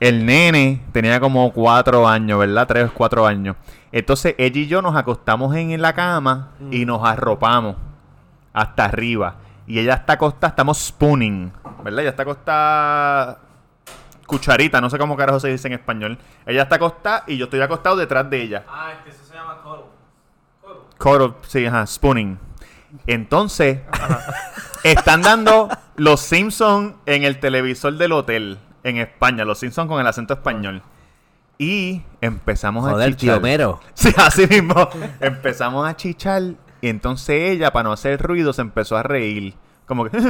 El 0.00 0.26
nene 0.26 0.84
tenía 0.92 1.20
como 1.20 1.52
cuatro 1.52 2.08
años, 2.08 2.38
¿verdad? 2.38 2.66
Tres 2.66 2.90
o 2.90 2.94
cuatro 2.94 3.26
años. 3.26 3.56
Entonces 3.92 4.34
ella 4.38 4.60
y 4.60 4.66
yo 4.66 4.82
nos 4.82 4.96
acostamos 4.96 5.54
en 5.54 5.80
la 5.80 5.92
cama 5.92 6.50
y 6.70 6.84
nos 6.84 7.04
arropamos 7.04 7.76
hasta 8.52 8.84
arriba. 8.84 9.36
Y 9.66 9.78
ella 9.78 9.94
está 9.94 10.14
acostada, 10.14 10.48
estamos 10.48 10.78
spooning, 10.78 11.52
¿verdad? 11.82 12.00
Ella 12.00 12.10
está 12.10 12.22
acostada 12.22 13.38
cucharita, 14.26 14.80
no 14.80 14.90
sé 14.90 14.98
cómo 14.98 15.16
carajo 15.16 15.40
se 15.40 15.48
dice 15.48 15.68
en 15.68 15.74
español. 15.74 16.18
Ella 16.46 16.62
está 16.62 16.76
acostada 16.76 17.24
y 17.26 17.36
yo 17.36 17.44
estoy 17.44 17.60
acostado 17.60 17.96
detrás 17.96 18.28
de 18.28 18.42
ella. 18.42 18.64
Ah, 18.68 18.92
este 18.92 19.10
eso 19.10 19.24
se 19.24 19.34
llama 19.34 19.60
coro. 19.62 19.92
Cuddle, 20.98 21.34
sí, 21.46 21.66
ajá, 21.66 21.86
spooning. 21.86 22.38
Entonces, 23.06 23.80
están 24.84 25.22
dando 25.22 25.68
los 25.96 26.20
Simpsons 26.20 26.94
en 27.06 27.24
el 27.24 27.40
televisor 27.40 27.94
del 27.94 28.12
hotel 28.12 28.58
en 28.84 28.98
España, 28.98 29.44
los 29.44 29.58
Simpsons 29.58 29.88
con 29.88 30.00
el 30.00 30.06
acento 30.06 30.34
español. 30.34 30.82
Y 31.58 32.02
empezamos 32.20 32.86
a 32.86 32.92
chichar. 33.06 33.16
tío 33.16 33.40
Mero. 33.40 33.80
Sí, 33.94 34.14
así 34.16 34.46
mismo. 34.46 34.88
empezamos 35.20 35.88
a 35.88 35.96
chichar 35.96 36.42
y 36.80 36.88
entonces 36.88 37.50
ella, 37.52 37.72
para 37.72 37.84
no 37.84 37.92
hacer 37.92 38.20
ruido, 38.20 38.52
se 38.52 38.60
empezó 38.60 38.96
a 38.98 39.02
reír. 39.02 39.54
Como 39.86 40.04
que... 40.04 40.16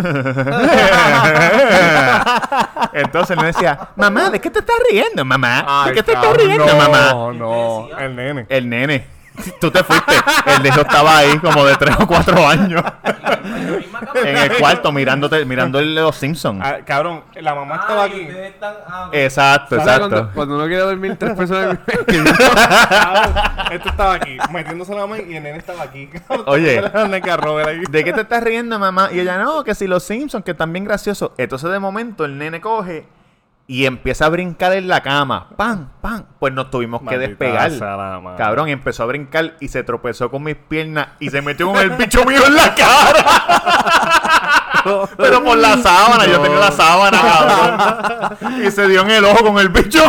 entonces 2.92 3.36
le 3.36 3.46
decía, 3.46 3.88
mamá, 3.96 4.30
¿de 4.30 4.40
qué 4.40 4.50
te 4.50 4.60
estás 4.60 4.76
riendo, 4.88 5.24
mamá? 5.24 5.86
¿De 5.86 5.94
qué 5.94 6.02
te 6.04 6.12
estás 6.12 6.36
riendo, 6.36 6.64
no, 6.66 6.76
mamá? 6.76 7.32
No, 7.34 7.88
el 7.98 8.14
nene. 8.14 8.46
El 8.48 8.68
nene. 8.68 9.13
Tú 9.60 9.70
te 9.70 9.82
fuiste. 9.82 10.12
El 10.46 10.66
hijo 10.66 10.80
estaba 10.80 11.18
ahí 11.18 11.38
como 11.38 11.64
de 11.64 11.74
3 11.76 11.96
o 12.00 12.06
4 12.06 12.48
años. 12.48 12.82
en 14.24 14.36
el 14.36 14.56
cuarto 14.58 14.92
mirándote, 14.92 15.44
mirando 15.44 15.78
el- 15.78 15.94
los 15.94 16.16
Simpsons. 16.16 16.60
Ah, 16.64 16.78
cabrón, 16.84 17.24
la 17.34 17.54
mamá 17.54 17.76
estaba 17.76 18.04
aquí. 18.04 18.28
Exacto, 19.12 19.76
¿Sabes 19.76 19.98
Cuando, 19.98 20.16
exacto. 20.16 20.34
cuando 20.34 20.54
uno 20.56 20.66
quiere 20.66 20.82
dormir 20.82 21.16
tres 21.18 21.34
personas 21.36 21.78
Cabrón, 22.88 23.34
este 23.72 23.88
estaba 23.88 24.14
aquí, 24.14 24.36
metiéndose 24.52 24.94
la 24.94 25.06
mano 25.06 25.22
y 25.26 25.36
el 25.36 25.42
nene 25.42 25.58
estaba 25.58 25.82
aquí. 25.82 26.08
Oye. 26.46 26.82
¿De 27.90 28.04
qué 28.04 28.12
te 28.12 28.20
estás 28.22 28.42
riendo, 28.42 28.78
mamá? 28.78 29.08
Y 29.12 29.20
ella, 29.20 29.38
no, 29.38 29.64
que 29.64 29.74
si 29.74 29.86
los 29.86 30.04
Simpsons, 30.04 30.44
que 30.44 30.52
están 30.52 30.72
bien 30.72 30.84
graciosos. 30.84 31.32
Entonces, 31.38 31.70
de 31.70 31.78
momento, 31.78 32.24
el 32.24 32.38
nene 32.38 32.60
coge 32.60 33.06
y 33.66 33.86
empieza 33.86 34.26
a 34.26 34.28
brincar 34.28 34.72
en 34.74 34.88
la 34.88 35.02
cama. 35.02 35.48
¡Pam! 35.56 35.88
¡Pam! 36.02 36.24
Pues 36.38 36.52
nos 36.52 36.70
tuvimos 36.70 37.00
que 37.08 37.16
despegar. 37.18 37.70
Cabrón, 38.36 38.68
empezó 38.68 39.04
a 39.04 39.06
brincar 39.06 39.54
y 39.60 39.68
se 39.68 39.82
tropezó 39.82 40.30
con 40.30 40.42
mis 40.42 40.56
piernas 40.56 41.08
y 41.18 41.30
se 41.30 41.40
metió 41.40 41.66
con 41.68 41.76
el 41.78 41.90
bicho 41.90 42.24
mío 42.26 42.42
en 42.46 42.54
la 42.54 42.74
cara. 42.74 43.24
Pero 45.16 45.42
por 45.42 45.56
la 45.56 45.78
sábana, 45.78 46.26
yo 46.26 46.40
tengo 46.40 46.56
la 46.58 46.70
sábana, 46.70 47.18
cabrón. 47.20 48.64
Y 48.66 48.70
se 48.70 48.86
dio 48.86 49.00
en 49.02 49.10
el 49.12 49.24
ojo 49.24 49.42
con 49.44 49.58
el 49.58 49.70
bicho. 49.70 50.02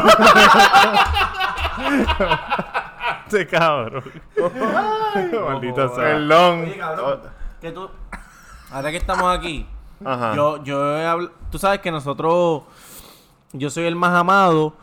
Este 3.25 3.47
cabrón. 3.47 4.03
Maldita 5.47 5.87
sea. 5.89 5.95
Perdón. 5.95 6.65
Que 7.61 7.71
tú, 7.71 7.89
ahora 8.71 8.91
que 8.91 8.97
estamos 8.97 9.35
aquí, 9.35 9.65
Ajá. 10.03 10.35
yo, 10.35 10.63
yo 10.63 10.97
he 10.97 11.05
habl- 11.07 11.31
tú 11.49 11.57
sabes 11.57 11.79
que 11.79 11.89
nosotros, 11.91 12.63
yo 13.57 13.69
soy 13.69 13.85
el 13.85 13.95
más 13.95 14.13
amado, 14.13 14.73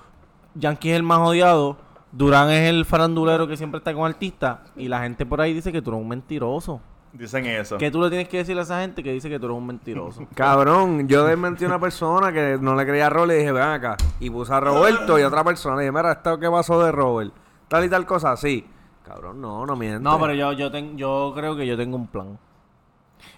Yankee 0.55 0.91
es 0.91 0.97
el 0.97 1.03
más 1.03 1.19
odiado, 1.21 1.77
Durán 2.11 2.51
es 2.51 2.69
el 2.69 2.85
farandulero 2.85 3.47
que 3.49 3.57
siempre 3.57 3.79
está 3.79 3.95
con 3.95 4.05
artistas 4.05 4.59
y 4.77 4.89
la 4.89 5.01
gente 5.01 5.25
por 5.25 5.41
ahí 5.41 5.55
dice 5.55 5.73
que 5.73 5.81
tú 5.81 5.91
eres 5.91 6.03
un 6.03 6.09
mentiroso. 6.09 6.81
Dicen 7.13 7.45
eso. 7.45 7.77
¿Qué 7.77 7.91
tú 7.91 8.01
le 8.01 8.09
tienes 8.09 8.27
que 8.29 8.39
decir 8.39 8.59
a 8.59 8.63
esa 8.63 8.81
gente 8.81 9.03
que 9.03 9.13
dice 9.13 9.29
que 9.29 9.39
tú 9.39 9.45
eres 9.47 9.59
un 9.59 9.67
mentiroso? 9.67 10.27
Cabrón, 10.35 11.07
yo 11.09 11.25
desmentí 11.27 11.65
a 11.65 11.69
una 11.69 11.79
persona 11.79 12.33
que 12.33 12.57
no 12.61 12.75
le 12.75 12.87
creía 12.87 13.07
a 13.07 13.11
Robert 13.11 13.33
y 13.33 13.37
dije, 13.41 13.53
ven 13.53 13.63
acá. 13.65 13.97
Y 14.19 14.31
puse 14.31 14.53
a 14.53 14.61
Roberto 14.61 15.19
y 15.19 15.23
a 15.23 15.29
otra 15.29 15.45
persona. 15.45 15.77
Le 15.77 15.83
dije, 15.83 15.93
mira, 15.93 16.13
¿esto 16.13 16.39
qué 16.39 16.51
pasó 16.51 16.83
de 16.83 16.91
Robert? 16.91 17.33
Tal 17.69 17.85
y 17.85 17.89
tal 17.91 18.07
cosa, 18.07 18.35
sí. 18.37 18.67
Cabrón, 19.07 19.41
no, 19.43 19.67
no 19.67 19.77
miente. 19.77 20.01
No, 20.01 20.19
pero 20.19 20.33
yo, 20.33 20.53
yo, 20.53 20.71
ten- 20.71 20.97
yo 20.97 21.33
creo 21.35 21.55
que 21.55 21.67
yo 21.67 21.77
tengo 21.77 21.97
un 21.97 22.07
plan. 22.07 22.39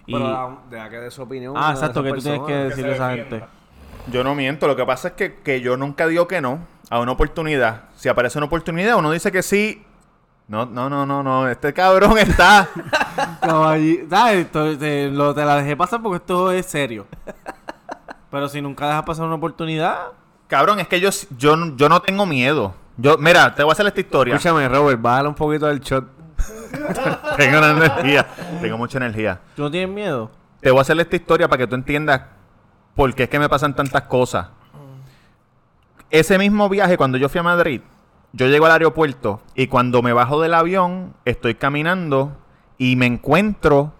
Y, 0.07 0.13
Pero 0.13 0.59
deja 0.71 0.91
que 0.91 0.97
dé 0.99 1.11
su 1.11 1.23
opinión. 1.23 1.55
ah, 1.57 1.69
de 1.69 1.75
exacto, 1.75 2.03
que 2.03 2.13
tú 2.13 2.21
tienes 2.21 2.41
que 2.43 2.53
decirle 2.55 2.93
a 2.93 2.95
esa 2.95 3.11
gente. 3.11 3.45
Yo 4.09 4.23
no 4.25 4.35
miento, 4.35 4.67
lo 4.67 4.77
que 4.77 4.85
pasa 4.85 5.09
es 5.09 5.15
que, 5.15 5.35
que 5.37 5.61
yo 5.61 5.77
nunca 5.77 6.07
digo 6.07 6.29
que 6.29 6.41
no 6.41 6.61
a 6.91 7.01
una 7.01 7.13
oportunidad. 7.13 7.85
Si 7.97 8.09
aparece 8.09 8.39
una 8.39 8.47
oportunidad, 8.47 8.97
uno 8.97 9.11
dice 9.11 9.33
que 9.33 9.43
sí. 9.43 9.83
No, 10.47 10.67
no, 10.67 10.91
no, 10.91 11.07
no, 11.07 11.23
no. 11.23 11.49
Este 11.49 11.73
cabrón 11.73 12.19
está. 12.19 12.69
Caballi- 13.41 14.07
¿Sabes? 14.11 14.45
Esto- 14.47 14.77
te, 14.79 15.09
lo- 15.11 15.35
te 15.35 15.45
la 15.45 15.57
dejé 15.57 15.77
pasar 15.77 16.03
porque 16.03 16.17
esto 16.17 16.51
es 16.53 16.67
serio. 16.67 17.07
Pero 18.31 18.49
si 18.49 18.61
nunca 18.61 18.87
dejas 18.89 19.05
pasar 19.05 19.25
una 19.25 19.37
oportunidad, 19.37 20.09
cabrón, 20.49 20.81
es 20.81 20.89
que 20.89 21.01
yo, 21.01 21.09
yo, 21.39 21.57
yo 21.77 21.89
no 21.89 22.03
tengo 22.03 22.27
miedo. 22.27 22.75
Yo, 22.97 23.17
mira, 23.17 23.55
te 23.55 23.63
voy 23.63 23.71
a 23.71 23.73
hacer 23.73 23.87
esta 23.87 24.01
historia. 24.01 24.35
Escúchame, 24.35 24.69
Robert, 24.69 25.01
bájale 25.01 25.29
un 25.29 25.35
poquito 25.35 25.67
del 25.67 25.81
shot. 25.81 26.05
tengo 27.39 27.59
una 27.59 27.71
energía. 27.71 28.27
Tengo 28.61 28.77
mucha 28.77 28.99
energía. 28.99 29.41
¿tú 29.57 29.63
no 29.63 29.71
tienes 29.71 29.89
miedo? 29.89 30.31
Te 30.61 30.71
voy 30.71 30.79
a 30.79 30.83
hacer 30.83 30.99
esta 31.01 31.17
historia 31.17 31.49
para 31.49 31.59
que 31.61 31.67
tú 31.67 31.75
entiendas 31.75 32.23
por 32.95 33.15
qué 33.15 33.25
es 33.25 33.29
que 33.29 33.39
me 33.39 33.49
pasan 33.49 33.75
tantas 33.75 34.03
cosas. 34.03 34.49
Ese 36.11 36.39
mismo 36.39 36.69
viaje, 36.69 36.97
cuando 36.97 37.19
yo 37.19 37.29
fui 37.29 37.41
a 37.41 37.45
Madrid, 37.45 37.81
yo 38.33 38.47
llego 38.49 38.67
al 38.67 38.73
aeropuerto 38.73 39.43
y 39.55 39.67
cuando 39.67 40.03
me 40.03 40.13
bajo 40.13 40.41
del 40.41 40.55
avión, 40.55 41.15
estoy 41.25 41.55
caminando 41.55 42.37
y 42.79 42.97
me 42.97 43.07
encuentro, 43.07 43.93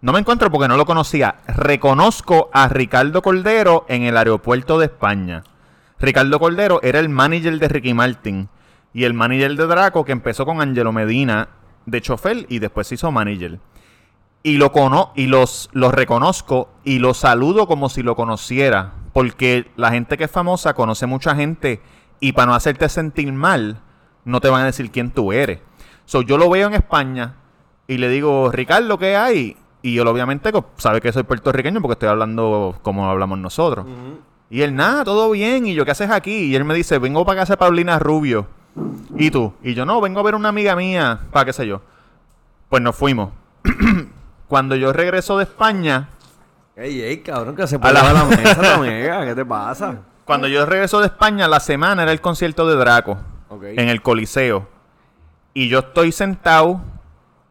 no 0.00 0.12
me 0.12 0.18
encuentro 0.18 0.50
porque 0.50 0.68
no 0.68 0.76
lo 0.76 0.86
conocía, 0.86 1.36
reconozco 1.46 2.50
a 2.52 2.68
Ricardo 2.68 3.22
Cordero 3.22 3.84
en 3.88 4.02
el 4.02 4.16
aeropuerto 4.16 4.78
de 4.78 4.86
España. 4.86 5.44
Ricardo 6.00 6.40
Cordero 6.40 6.80
era 6.82 6.98
el 6.98 7.08
manager 7.08 7.58
de 7.58 7.68
Ricky 7.68 7.94
Martin 7.94 8.48
y 8.92 9.04
el 9.04 9.14
manager 9.14 9.56
de 9.56 9.66
Draco 9.66 10.04
que 10.04 10.12
empezó 10.12 10.44
con 10.44 10.60
Angelo 10.60 10.92
Medina 10.92 11.48
de 11.86 12.00
chofer 12.00 12.46
y 12.48 12.58
después 12.58 12.88
se 12.88 12.96
hizo 12.96 13.10
manager 13.12 13.60
y 14.42 14.56
lo 14.56 14.72
cono 14.72 15.12
y 15.14 15.26
los, 15.26 15.70
los 15.72 15.92
reconozco 15.92 16.68
y 16.84 16.98
los 16.98 17.18
saludo 17.18 17.66
como 17.66 17.88
si 17.88 18.02
lo 18.02 18.16
conociera. 18.16 18.92
Porque 19.12 19.70
la 19.76 19.90
gente 19.90 20.16
que 20.16 20.24
es 20.24 20.30
famosa 20.30 20.74
conoce 20.74 21.06
mucha 21.06 21.34
gente 21.34 21.82
y 22.20 22.32
para 22.32 22.46
no 22.46 22.54
hacerte 22.54 22.88
sentir 22.88 23.32
mal, 23.32 23.80
no 24.24 24.40
te 24.40 24.48
van 24.48 24.62
a 24.62 24.66
decir 24.66 24.90
quién 24.90 25.10
tú 25.10 25.32
eres. 25.32 25.60
So, 26.06 26.22
yo 26.22 26.38
lo 26.38 26.48
veo 26.50 26.68
en 26.68 26.74
España 26.74 27.34
y 27.86 27.98
le 27.98 28.08
digo, 28.08 28.50
Ricardo, 28.50 28.98
¿qué 28.98 29.16
hay? 29.16 29.56
Y 29.82 29.98
él 29.98 30.06
obviamente 30.06 30.50
sabe 30.76 31.00
que 31.00 31.12
soy 31.12 31.24
puertorriqueño 31.24 31.80
porque 31.82 31.94
estoy 31.94 32.08
hablando 32.08 32.78
como 32.82 33.08
hablamos 33.08 33.38
nosotros. 33.38 33.86
Y 34.48 34.62
él, 34.62 34.74
nada, 34.74 35.04
todo 35.04 35.30
bien. 35.30 35.66
Y 35.66 35.74
yo, 35.74 35.84
¿qué 35.84 35.90
haces 35.90 36.10
aquí? 36.10 36.44
Y 36.44 36.54
él 36.54 36.64
me 36.64 36.74
dice, 36.74 36.98
vengo 36.98 37.24
para 37.24 37.40
casa 37.40 37.54
de 37.54 37.56
Paulina 37.58 37.98
Rubio. 37.98 38.46
¿Y 39.16 39.30
tú? 39.30 39.52
Y 39.62 39.74
yo, 39.74 39.84
no, 39.84 40.00
vengo 40.00 40.20
a 40.20 40.22
ver 40.22 40.34
una 40.34 40.50
amiga 40.50 40.76
mía, 40.76 41.20
para 41.32 41.46
qué 41.46 41.52
sé 41.52 41.66
yo. 41.66 41.82
Pues 42.68 42.82
nos 42.82 42.94
fuimos. 42.94 43.30
Cuando 44.52 44.76
yo 44.76 44.92
regreso 44.92 45.38
de 45.38 45.44
España, 45.44 46.10
Ey, 46.76 47.00
ey, 47.00 47.22
cabrón, 47.22 47.56
que 47.56 47.66
se 47.66 47.76
A 47.76 47.80
pone 47.80 47.94
la- 47.94 48.10
a 48.10 48.12
la 48.12 48.24
mesa, 48.26 48.74
amiga. 48.74 49.24
¿Qué 49.24 49.34
te 49.34 49.46
pasa? 49.46 50.00
cuando 50.26 50.46
yo 50.46 50.66
regreso 50.66 51.00
de 51.00 51.06
España, 51.06 51.48
la 51.48 51.58
semana 51.58 52.02
era 52.02 52.12
el 52.12 52.20
concierto 52.20 52.66
de 52.68 52.76
Draco 52.76 53.16
en 53.62 53.88
el 53.88 54.02
Coliseo. 54.02 54.68
Y 55.54 55.68
yo 55.70 55.78
estoy 55.78 56.12
sentado 56.12 56.82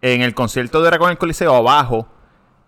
en 0.03 0.21
el 0.21 0.35
concierto 0.35 0.79
de 0.79 0.89
Draco 0.89 1.05
en 1.05 1.11
el 1.13 1.17
Coliseo 1.17 1.55
abajo, 1.55 2.07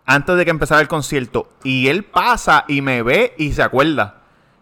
antes 0.04 0.36
de 0.36 0.46
que 0.46 0.50
empezara 0.50 0.82
el 0.82 0.88
concierto. 0.88 1.48
Y 1.64 1.88
él 1.90 2.04
pasa 2.04 2.66
y 2.68 2.82
me 2.82 3.04
ve 3.04 3.36
y 3.38 3.52
se 3.54 3.62
acuerda. 3.62 4.16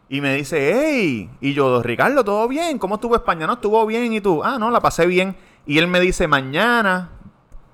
Y 0.09 0.19
me 0.19 0.33
dice, 0.35 0.73
hey. 0.75 1.29
Y 1.39 1.53
yo, 1.53 1.81
Ricardo, 1.81 2.25
¿todo 2.25 2.45
bien? 2.49 2.77
¿Cómo 2.77 2.95
estuvo 2.95 3.15
España? 3.15 3.47
No, 3.47 3.53
estuvo 3.53 3.85
bien. 3.85 4.11
¿Y 4.11 4.19
tú? 4.19 4.43
Ah, 4.43 4.57
no, 4.59 4.69
la 4.69 4.81
pasé 4.81 5.05
bien. 5.05 5.33
Y 5.65 5.77
él 5.77 5.87
me 5.87 6.01
dice, 6.01 6.27
mañana 6.27 7.11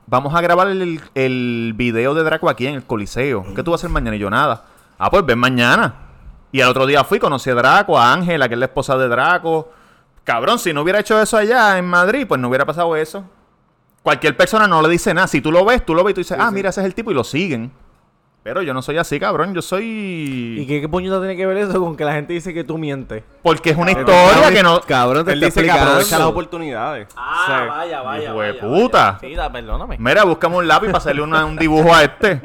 vamos 0.07 0.33
a 0.33 0.41
grabar 0.41 0.69
el, 0.69 1.01
el 1.13 1.73
video 1.75 2.13
de 2.13 2.23
Draco 2.23 2.49
aquí 2.49 2.65
en 2.65 2.75
el 2.75 2.83
Coliseo. 2.83 3.45
¿Qué 3.53 3.61
tú 3.61 3.71
vas 3.71 3.79
a 3.79 3.81
hacer 3.81 3.91
mañana? 3.91 4.15
Y 4.15 4.19
yo, 4.19 4.29
nada. 4.29 4.65
Ah, 4.97 5.11
pues 5.11 5.25
ven 5.25 5.37
mañana. 5.37 5.93
Y 6.51 6.61
al 6.61 6.69
otro 6.69 6.85
día 6.85 7.03
fui, 7.03 7.19
conocí 7.19 7.49
a 7.49 7.55
Draco, 7.55 7.99
a 7.99 8.13
Ángela, 8.13 8.47
que 8.47 8.55
es 8.55 8.59
la 8.59 8.65
esposa 8.65 8.97
de 8.97 9.07
Draco. 9.07 9.71
Cabrón, 10.23 10.59
si 10.59 10.73
no 10.73 10.81
hubiera 10.81 10.99
hecho 10.99 11.21
eso 11.21 11.37
allá 11.37 11.77
en 11.77 11.85
Madrid, 11.85 12.25
pues 12.27 12.41
no 12.41 12.47
hubiera 12.47 12.65
pasado 12.65 12.95
eso. 12.95 13.23
Cualquier 14.01 14.35
persona 14.35 14.67
no 14.67 14.81
le 14.81 14.89
dice 14.89 15.13
nada. 15.13 15.27
Si 15.27 15.41
tú 15.41 15.51
lo 15.51 15.65
ves, 15.65 15.85
tú 15.85 15.93
lo 15.93 16.03
ves 16.03 16.11
y 16.11 16.15
tú 16.15 16.21
dices, 16.21 16.37
ah, 16.39 16.49
mira, 16.49 16.69
ese 16.69 16.81
es 16.81 16.85
el 16.85 16.95
tipo 16.95 17.11
y 17.11 17.13
lo 17.13 17.23
siguen. 17.23 17.71
Pero 18.47 18.61
yo 18.61 18.73
no 18.73 18.81
soy 18.81 18.97
así, 18.97 19.19
cabrón. 19.19 19.53
Yo 19.53 19.61
soy... 19.61 20.55
¿Y 20.61 20.65
qué, 20.65 20.79
qué 20.79 20.87
puñeta 20.87 21.19
tiene 21.19 21.35
que 21.35 21.45
ver 21.45 21.57
eso 21.57 21.81
con 21.81 21.97
que 21.97 22.05
la 22.05 22.13
gente 22.13 22.31
dice 22.31 22.53
que 22.53 22.63
tú 22.63 22.77
mientes? 22.77 23.21
Porque 23.43 23.71
es 23.71 23.77
una 23.77 23.91
historia 23.91 24.49
que 24.53 24.63
no... 24.63 24.79
Cabrón, 24.79 25.25
te 25.25 25.33
Él 25.33 25.41
dice 25.41 25.55
que 25.55 25.67
explicando. 25.67 25.91
aprovecha 25.91 26.17
las 26.17 26.27
oportunidades. 26.29 27.09
Ah, 27.17 27.65
vaya, 27.67 28.01
vaya, 28.03 28.23
Hijo 28.29 28.39
de 28.41 28.51
vaya, 28.53 28.61
puta. 28.61 29.03
vaya. 29.11 29.19
Sí, 29.19 29.35
da, 29.35 29.51
perdóname. 29.51 29.97
Mira, 29.99 30.23
búscame 30.23 30.55
un 30.55 30.65
lápiz 30.65 30.85
para 30.85 30.99
hacerle 30.99 31.23
una- 31.23 31.43
un 31.45 31.57
dibujo 31.57 31.93
a 31.93 32.03
este. 32.05 32.39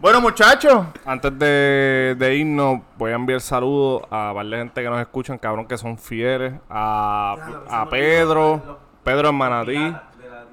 Bueno, 0.00 0.20
muchachos. 0.20 0.86
Antes 1.04 1.36
de, 1.36 2.14
de 2.16 2.36
irnos, 2.36 2.78
voy 2.96 3.10
a 3.10 3.16
enviar 3.16 3.40
saludos 3.40 4.02
a 4.12 4.30
varias 4.32 4.60
gente 4.60 4.80
que 4.80 4.90
nos 4.90 5.00
escuchan, 5.00 5.38
cabrón, 5.38 5.66
que 5.66 5.76
son 5.76 5.98
fieles. 5.98 6.52
A, 6.70 7.34
a 7.68 7.90
Pedro, 7.90 8.78
Pedro 9.02 9.30
en 9.30 9.34
Manatí, 9.34 9.92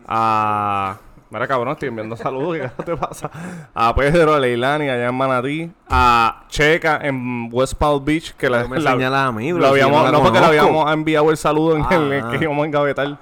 a, 0.08 0.97
Mira, 1.30 1.45
cabrón, 1.47 1.73
estoy 1.73 1.89
enviando 1.89 2.15
saludos. 2.15 2.53
¿Qué 2.55 2.59
carajo 2.61 2.84
te 2.84 2.95
pasa? 2.97 3.30
A 3.73 3.93
Pedro, 3.93 4.34
a 4.34 4.39
Leilani, 4.39 4.88
allá 4.89 5.07
en 5.09 5.15
Manatí. 5.15 5.71
A 5.89 6.43
Checa 6.47 6.99
en 7.03 7.49
West 7.51 7.73
Palm 7.73 8.03
Beach. 8.05 8.34
Que 8.36 8.49
la, 8.49 8.65
me 8.67 8.80
la- 8.80 9.25
a 9.25 9.32
mí, 9.34 9.51
bro, 9.51 9.61
lo 9.61 9.67
habíamos, 9.67 10.05
no 10.05 10.11
no, 10.11 10.23
porque 10.23 10.39
le 10.39 10.45
habíamos 10.45 10.91
enviado 10.91 11.30
el 11.30 11.38
saludo 11.38 11.75
en 11.75 11.86
el, 11.91 12.21
Ah. 12.23 12.30
que 12.32 12.43
íbamos 12.43 12.63
a 12.63 12.67
engavetar. 12.67 13.17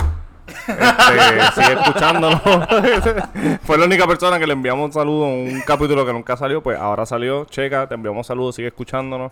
Este, 0.47 1.61
sigue 1.61 1.73
escuchándonos. 1.81 2.39
Fue 3.63 3.77
la 3.79 3.85
única 3.85 4.05
persona 4.05 4.37
que 4.37 4.45
le 4.45 4.53
enviamos 4.53 4.85
un 4.85 4.93
saludo 4.93 5.25
en 5.25 5.55
un 5.55 5.61
capítulo 5.61 6.05
que 6.05 6.13
nunca 6.13 6.37
salió. 6.37 6.61
Pues 6.61 6.77
ahora 6.79 7.05
salió. 7.07 7.45
Checa, 7.45 7.87
te 7.87 7.95
enviamos 7.95 8.27
saludos, 8.27 8.55
sigue 8.55 8.67
escuchándonos. 8.67 9.31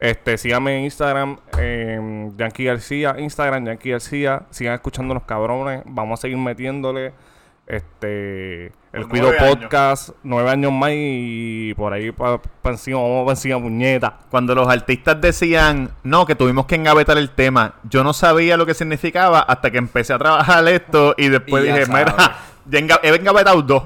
Este, 0.00 0.38
síganme 0.38 0.78
en 0.78 0.84
Instagram, 0.84 1.36
eh, 1.58 2.30
Yankee 2.36 2.64
García, 2.64 3.14
Instagram, 3.18 3.66
Yankee 3.66 3.90
García. 3.90 4.42
Sigan 4.50 4.74
escuchándonos, 4.74 5.22
cabrones. 5.24 5.82
Vamos 5.84 6.18
a 6.18 6.22
seguir 6.22 6.38
metiéndole. 6.38 7.12
Este, 7.70 8.72
el 8.92 9.06
Cuido 9.08 9.28
nueve 9.28 9.38
años. 9.38 9.56
Podcast, 9.58 10.08
nueve 10.24 10.50
años 10.50 10.72
más 10.72 10.90
y 10.92 11.72
por 11.74 11.92
ahí 11.92 12.10
para 12.10 12.40
encima, 12.64 12.98
vamos 13.00 13.22
para 13.26 13.32
encima, 13.36 13.60
puñeta. 13.60 14.18
Cuando 14.28 14.56
los 14.56 14.68
artistas 14.68 15.20
decían, 15.20 15.92
no, 16.02 16.26
que 16.26 16.34
tuvimos 16.34 16.66
que 16.66 16.74
engavetar 16.74 17.16
el 17.16 17.30
tema, 17.30 17.74
yo 17.84 18.02
no 18.02 18.12
sabía 18.12 18.56
lo 18.56 18.66
que 18.66 18.74
significaba 18.74 19.38
hasta 19.38 19.70
que 19.70 19.78
empecé 19.78 20.12
a 20.12 20.18
trabajar 20.18 20.66
esto 20.66 21.14
y 21.16 21.28
después 21.28 21.62
Y 21.62 21.68
ya 21.68 21.74
dije, 21.74 21.86
sabes. 21.86 22.06
mira, 22.06 22.36
ya 22.66 22.78
enga- 22.80 23.00
he 23.04 23.14
engavetado 23.14 23.62
dos. 23.62 23.82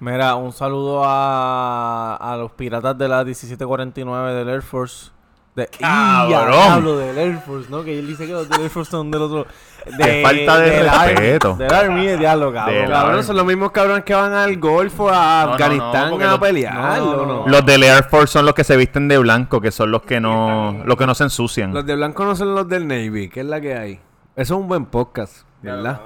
Mira, 0.00 0.34
un 0.34 0.52
saludo 0.52 1.02
a, 1.04 2.16
a 2.16 2.36
los 2.36 2.50
piratas 2.52 2.96
de 2.96 3.08
la 3.08 3.24
1749 3.24 4.32
del 4.34 4.48
Air 4.48 4.62
Force. 4.62 5.10
De, 5.54 5.68
Cabrón. 5.68 6.30
¡Ya, 6.30 6.46
diablo, 6.48 6.98
del 6.98 7.16
Air 7.18 7.38
Force, 7.46 7.70
¿no? 7.70 7.84
Que 7.84 7.96
él 7.98 8.06
dice 8.08 8.26
que 8.26 8.32
los 8.32 8.48
del 8.48 8.62
Air 8.62 8.70
Force 8.70 8.90
son 8.90 9.10
del 9.10 9.22
otro. 9.22 9.46
Qué 9.84 10.22
falta 10.24 10.58
de 10.58 10.88
Army, 10.88 11.14
respeto. 11.14 11.54
del 11.56 11.72
Army, 11.72 12.06
de 12.06 12.16
diablo, 12.16 12.52
cabrón. 12.52 12.74
Del 12.74 12.84
cabrón. 12.90 13.02
Cabrón, 13.06 13.24
son 13.24 13.36
los 13.36 13.44
mismos 13.46 13.70
cabrones 13.70 14.02
que 14.04 14.14
van 14.14 14.32
al 14.32 14.56
Golfo, 14.58 15.08
a 15.10 15.12
No, 15.42 15.46
no, 15.46 15.52
Afganistán 15.52 16.04
no, 16.06 16.10
porque 16.10 16.24
a 16.24 16.30
los- 16.30 16.38
pelear. 16.40 16.74
no, 16.74 16.96
no, 16.96 17.22
¿o 17.22 17.26
no. 17.44 17.48
Los 17.48 17.66
del 17.66 17.82
Air 17.84 18.04
Force 18.04 18.32
son 18.32 18.46
los 18.46 18.54
que 18.54 18.64
se 18.64 18.76
visten 18.76 19.06
de 19.08 19.18
blanco, 19.18 19.60
que 19.60 19.70
son 19.70 19.90
los 19.92 20.02
que 20.02 20.20
no, 20.20 20.82
los 20.84 20.96
que 20.96 21.06
no 21.06 21.14
se 21.14 21.24
ensucian. 21.24 21.72
Los 21.72 21.86
de 21.86 21.94
blanco 21.94 22.24
no 22.24 22.34
son 22.34 22.54
los 22.54 22.66
del 22.68 22.88
Navy, 22.88 23.28
que 23.28 23.40
es 23.40 23.46
la 23.46 23.60
que 23.60 23.76
hay. 23.76 23.92
Eso 24.36 24.54
es 24.54 24.60
un 24.60 24.66
buen 24.66 24.86
podcast, 24.86 25.42
¿verdad? 25.62 26.00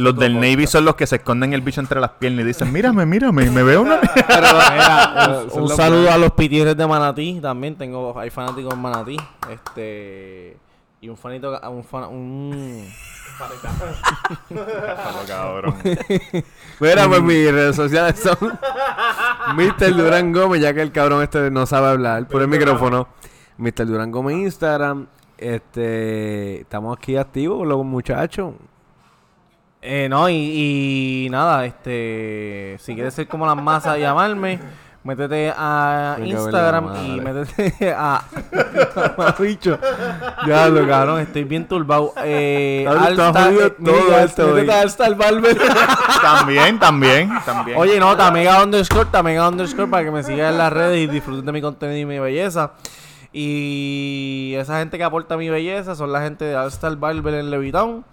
Los 0.00 0.16
del 0.16 0.34
Navy 0.34 0.66
son 0.66 0.84
los 0.84 0.94
que 0.94 1.06
se 1.06 1.16
esconden 1.16 1.52
el 1.52 1.60
bicho 1.60 1.80
entre 1.80 2.00
las 2.00 2.10
piernas 2.12 2.44
y 2.44 2.48
dicen, 2.48 2.72
mírame, 2.72 3.06
mírame, 3.06 3.50
me 3.50 3.62
veo 3.62 3.82
una... 3.82 4.00
Mira, 4.28 5.44
un, 5.52 5.62
un 5.62 5.68
saludo 5.68 6.10
a 6.10 6.18
los 6.18 6.32
pitieres 6.32 6.76
de 6.76 6.86
Manatí 6.86 7.38
también. 7.40 7.76
Tengo, 7.76 8.18
hay 8.18 8.30
fanáticos 8.30 8.72
en 8.72 8.80
Manatí. 8.80 9.16
Este. 9.50 10.56
Y 11.00 11.08
un 11.08 11.16
fanito. 11.16 11.58
Un, 11.70 11.84
fan, 11.84 12.04
un 12.10 12.86
cabrón. 15.26 15.74
Mira, 16.80 17.08
pues 17.08 17.22
mis 17.22 17.52
redes 17.52 17.76
sociales 17.76 18.18
son 18.18 18.36
Mr. 19.56 19.94
Durán 19.96 20.32
Gómez, 20.32 20.60
ya 20.60 20.74
que 20.74 20.82
el 20.82 20.92
cabrón 20.92 21.22
este 21.22 21.50
no 21.50 21.66
sabe 21.66 21.88
hablar 21.88 22.26
por 22.28 22.42
el 22.42 22.48
micrófono. 22.48 23.08
Mr. 23.58 23.86
Durán 23.86 24.10
Gómez 24.10 24.36
Instagram. 24.36 25.06
Este, 25.38 26.60
estamos 26.60 26.96
aquí 26.96 27.16
activos, 27.16 27.66
los 27.66 27.84
muchachos. 27.84 28.54
Eh, 29.82 30.08
no, 30.10 30.28
y, 30.28 30.34
y 31.24 31.28
nada, 31.30 31.64
este. 31.64 32.76
Si 32.80 32.94
quieres 32.94 33.14
ser 33.14 33.26
como 33.28 33.46
las 33.46 33.56
masas 33.56 33.96
y 33.96 34.00
llamarme, 34.00 34.60
métete 35.02 35.52
a 35.56 36.18
Instagram 36.22 36.84
madre. 36.84 37.02
y 37.02 37.20
métete 37.20 37.94
a. 37.96 38.22
bicho. 39.38 39.78
Ya 40.46 40.68
lo 40.68 40.86
cabrón, 40.86 41.20
estoy 41.20 41.44
bien 41.44 41.66
turbado. 41.66 42.12
Eh, 42.22 42.84
jodido 42.86 43.66
eh, 43.66 43.70
todo 43.70 44.04
mira, 44.04 44.82
esto 44.82 45.02
métete 45.02 45.14
Barber. 45.14 45.58
también, 46.22 46.78
también, 46.78 47.30
también. 47.46 47.78
Oye, 47.78 47.98
no, 47.98 48.14
Tamega 48.16 48.62
underscore, 48.62 49.06
Tamega 49.10 49.48
underscore 49.48 49.88
para 49.88 50.04
que 50.04 50.10
me 50.10 50.22
sigan 50.22 50.52
en 50.52 50.58
las 50.58 50.72
redes 50.72 50.98
y 50.98 51.06
disfruten 51.06 51.46
de 51.46 51.52
mi 51.52 51.62
contenido 51.62 51.98
y 51.98 52.04
mi 52.04 52.18
belleza. 52.18 52.72
Y 53.32 54.54
esa 54.58 54.80
gente 54.80 54.98
que 54.98 55.04
aporta 55.04 55.38
mi 55.38 55.48
belleza 55.48 55.94
son 55.94 56.12
la 56.12 56.20
gente 56.20 56.44
de 56.44 56.56
All 56.56 56.68
Star 56.68 56.96
Barber 56.96 57.32
en 57.34 57.50
Levitown. 57.50 58.04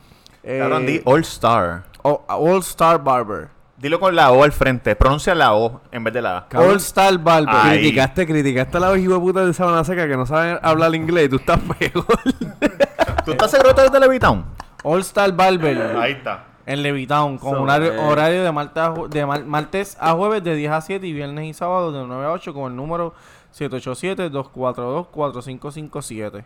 Eh, 0.44 0.60
Cabrón, 0.60 0.86
di 0.86 1.02
All 1.06 1.22
Star. 1.22 1.84
o- 2.04 2.24
All 2.28 2.60
Star 2.60 3.04
Barber. 3.04 3.50
Dilo 3.78 4.00
con 4.00 4.16
la 4.16 4.32
O 4.32 4.44
al 4.44 4.52
frente. 4.52 4.96
Pronuncia 4.96 5.36
la 5.36 5.54
O 5.54 5.82
en 5.92 6.04
vez 6.04 6.14
de 6.14 6.22
la 6.22 6.38
A. 6.38 6.48
Cabrón. 6.48 6.72
All 6.72 6.78
Star 6.78 7.18
Barber. 7.20 7.54
Ahí. 7.56 7.80
Criticaste, 7.80 8.26
criticaste 8.26 8.78
a 8.78 8.80
la 8.80 8.98
hijo 8.98 9.14
de 9.14 9.20
puta 9.20 9.46
de 9.46 9.54
Sabana 9.54 9.84
Seca 9.84 10.08
que 10.08 10.18
no 10.18 10.26
saben 10.26 10.58
hablar 10.64 10.96
inglés 10.96 11.26
y 11.26 11.30
tú 11.30 11.36
estás 11.36 11.60
peor. 11.78 12.06
¿Tú 13.26 13.32
estás 13.32 13.52
seguro 13.52 13.76
que 13.76 13.82
eres 13.82 13.92
de 13.92 14.00
Levitown? 14.00 14.46
All 14.84 15.02
Star 15.02 15.32
Barber. 15.34 15.96
Ahí 15.98 16.14
está. 16.14 16.46
En 16.66 16.82
Levitown, 16.82 17.38
con 17.38 17.52
So, 17.54 17.62
un 17.62 17.70
horario, 17.70 17.94
eh. 17.94 18.00
horario 18.00 18.44
de, 18.44 18.52
martes 18.52 18.84
a, 18.84 18.94
ju- 18.94 19.08
de 19.08 19.26
mar- 19.26 19.46
martes 19.46 19.96
a 20.02 20.12
jueves 20.14 20.44
de 20.44 20.56
10 20.56 20.72
a 20.72 20.82
7 20.82 21.06
y 21.08 21.14
viernes 21.14 21.46
y 21.46 21.54
sábados 21.54 21.94
de 21.94 22.04
9 22.06 22.26
a 22.26 22.32
8 22.32 22.54
con 22.54 22.72
el 22.72 22.76
número 22.76 23.14
787-242-4557. 23.58 26.44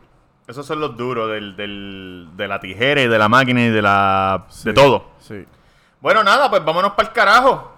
Esos 0.47 0.65
son 0.65 0.79
los 0.81 0.97
duros 0.97 1.29
del, 1.31 1.55
del, 1.55 2.27
de 2.35 2.47
la 2.47 2.59
tijera 2.59 3.01
y 3.01 3.07
de 3.07 3.17
la 3.17 3.29
máquina 3.29 3.63
y 3.65 3.69
de 3.69 3.81
la... 3.81 4.45
de 4.63 4.73
todo. 4.73 5.05
Sí. 5.19 5.45
Bueno, 6.01 6.23
nada, 6.23 6.49
pues 6.49 6.63
vámonos 6.65 6.91
para 6.93 7.07
el 7.09 7.13
carajo. 7.13 7.71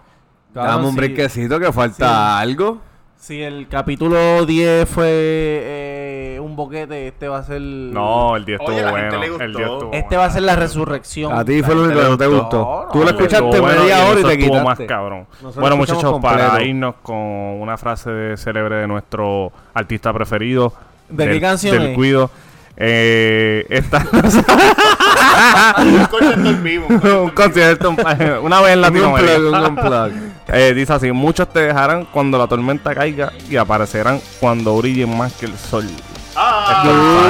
Dame 0.53 0.87
un 0.87 0.95
brinquecito 0.95 1.59
que 1.59 1.71
falta 1.71 2.39
algo. 2.39 2.79
Si 3.17 3.41
el 3.41 3.67
capítulo 3.69 4.45
10 4.45 4.89
fue 4.89 5.05
eh, 5.07 6.39
un 6.41 6.55
boquete, 6.57 7.07
este 7.07 7.27
va 7.29 7.37
a 7.37 7.43
ser. 7.43 7.61
No, 7.61 8.35
el 8.35 8.43
día 8.43 8.55
estuvo 8.55 8.73
Oye, 8.75 8.83
la 8.83 8.91
bueno. 8.91 9.11
gente 9.11 9.17
le 9.25 9.29
gustó. 9.29 9.43
El 9.45 9.53
día 9.53 9.65
estuvo 9.65 9.93
Este 9.93 10.17
va 10.17 10.25
a 10.25 10.29
ser 10.29 10.41
la 10.43 10.55
resurrección. 10.57 11.31
A 11.31 11.45
ti 11.45 11.63
fue 11.63 11.73
lo 11.73 11.83
único 11.83 12.01
que 12.01 12.09
no 12.09 12.17
te 12.17 12.27
gustó. 12.27 12.57
No, 12.85 12.91
Tú 12.91 12.99
lo 13.03 13.09
escuchaste 13.11 13.59
bueno 13.61 13.81
media 13.81 14.05
hora 14.07 14.19
y 14.19 14.23
te 14.23 14.33
estuvo 14.33 14.55
más 14.55 14.63
quitaste. 14.77 14.85
cabrón. 14.87 15.27
Nosotros 15.41 15.55
bueno, 15.61 15.77
muchachos, 15.77 16.19
para 16.21 16.61
irnos 16.63 16.95
con 17.01 17.15
una 17.17 17.77
frase 17.77 18.35
célebre 18.35 18.75
de 18.77 18.87
nuestro 18.87 19.51
artista 19.73 20.11
preferido. 20.11 20.73
¿De 21.09 21.23
qué 21.25 21.29
del- 21.31 21.41
canción 21.41 21.77
Del 21.77 21.87
es? 21.91 21.95
Cuido. 21.95 22.29
Eh, 22.75 23.65
esta 23.69 23.99
Un 25.77 26.05
concierto 26.07 26.49
en 26.49 26.63
vivo. 26.63 26.87
un 26.89 27.29
concierto 27.29 27.89
una 28.41 28.61
vez 28.61 28.73
en 28.73 28.79
Un 28.79 28.85
unplug, 28.85 29.05
un 29.05 29.51
Latinoamérica. 29.51 29.67
unplug. 29.69 30.11
Eh, 30.47 30.73
dice 30.73 30.91
así: 30.91 31.11
Muchos 31.11 31.47
te 31.53 31.59
dejarán 31.61 32.03
cuando 32.05 32.37
la 32.37 32.47
tormenta 32.47 32.93
caiga 32.93 33.31
y 33.49 33.55
aparecerán 33.55 34.19
cuando 34.41 34.75
brillen 34.77 35.15
más 35.17 35.31
que 35.33 35.45
el 35.45 35.57
sol. 35.57 35.87
Ah, 36.35 36.83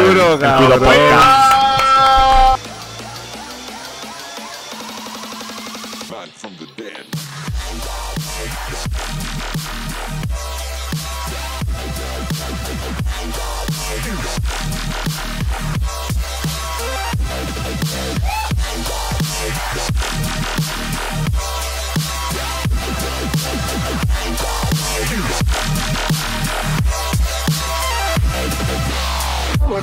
Duro, 0.08 0.40
cabrón. 0.40 0.80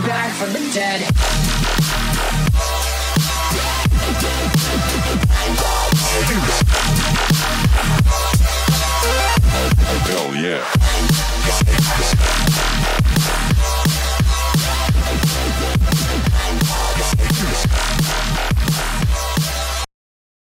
back 0.07 0.33
from 0.35 0.53
the 0.53 0.71
dead. 0.73 1.01
Hell 10.07 10.35
yeah. 10.37 10.80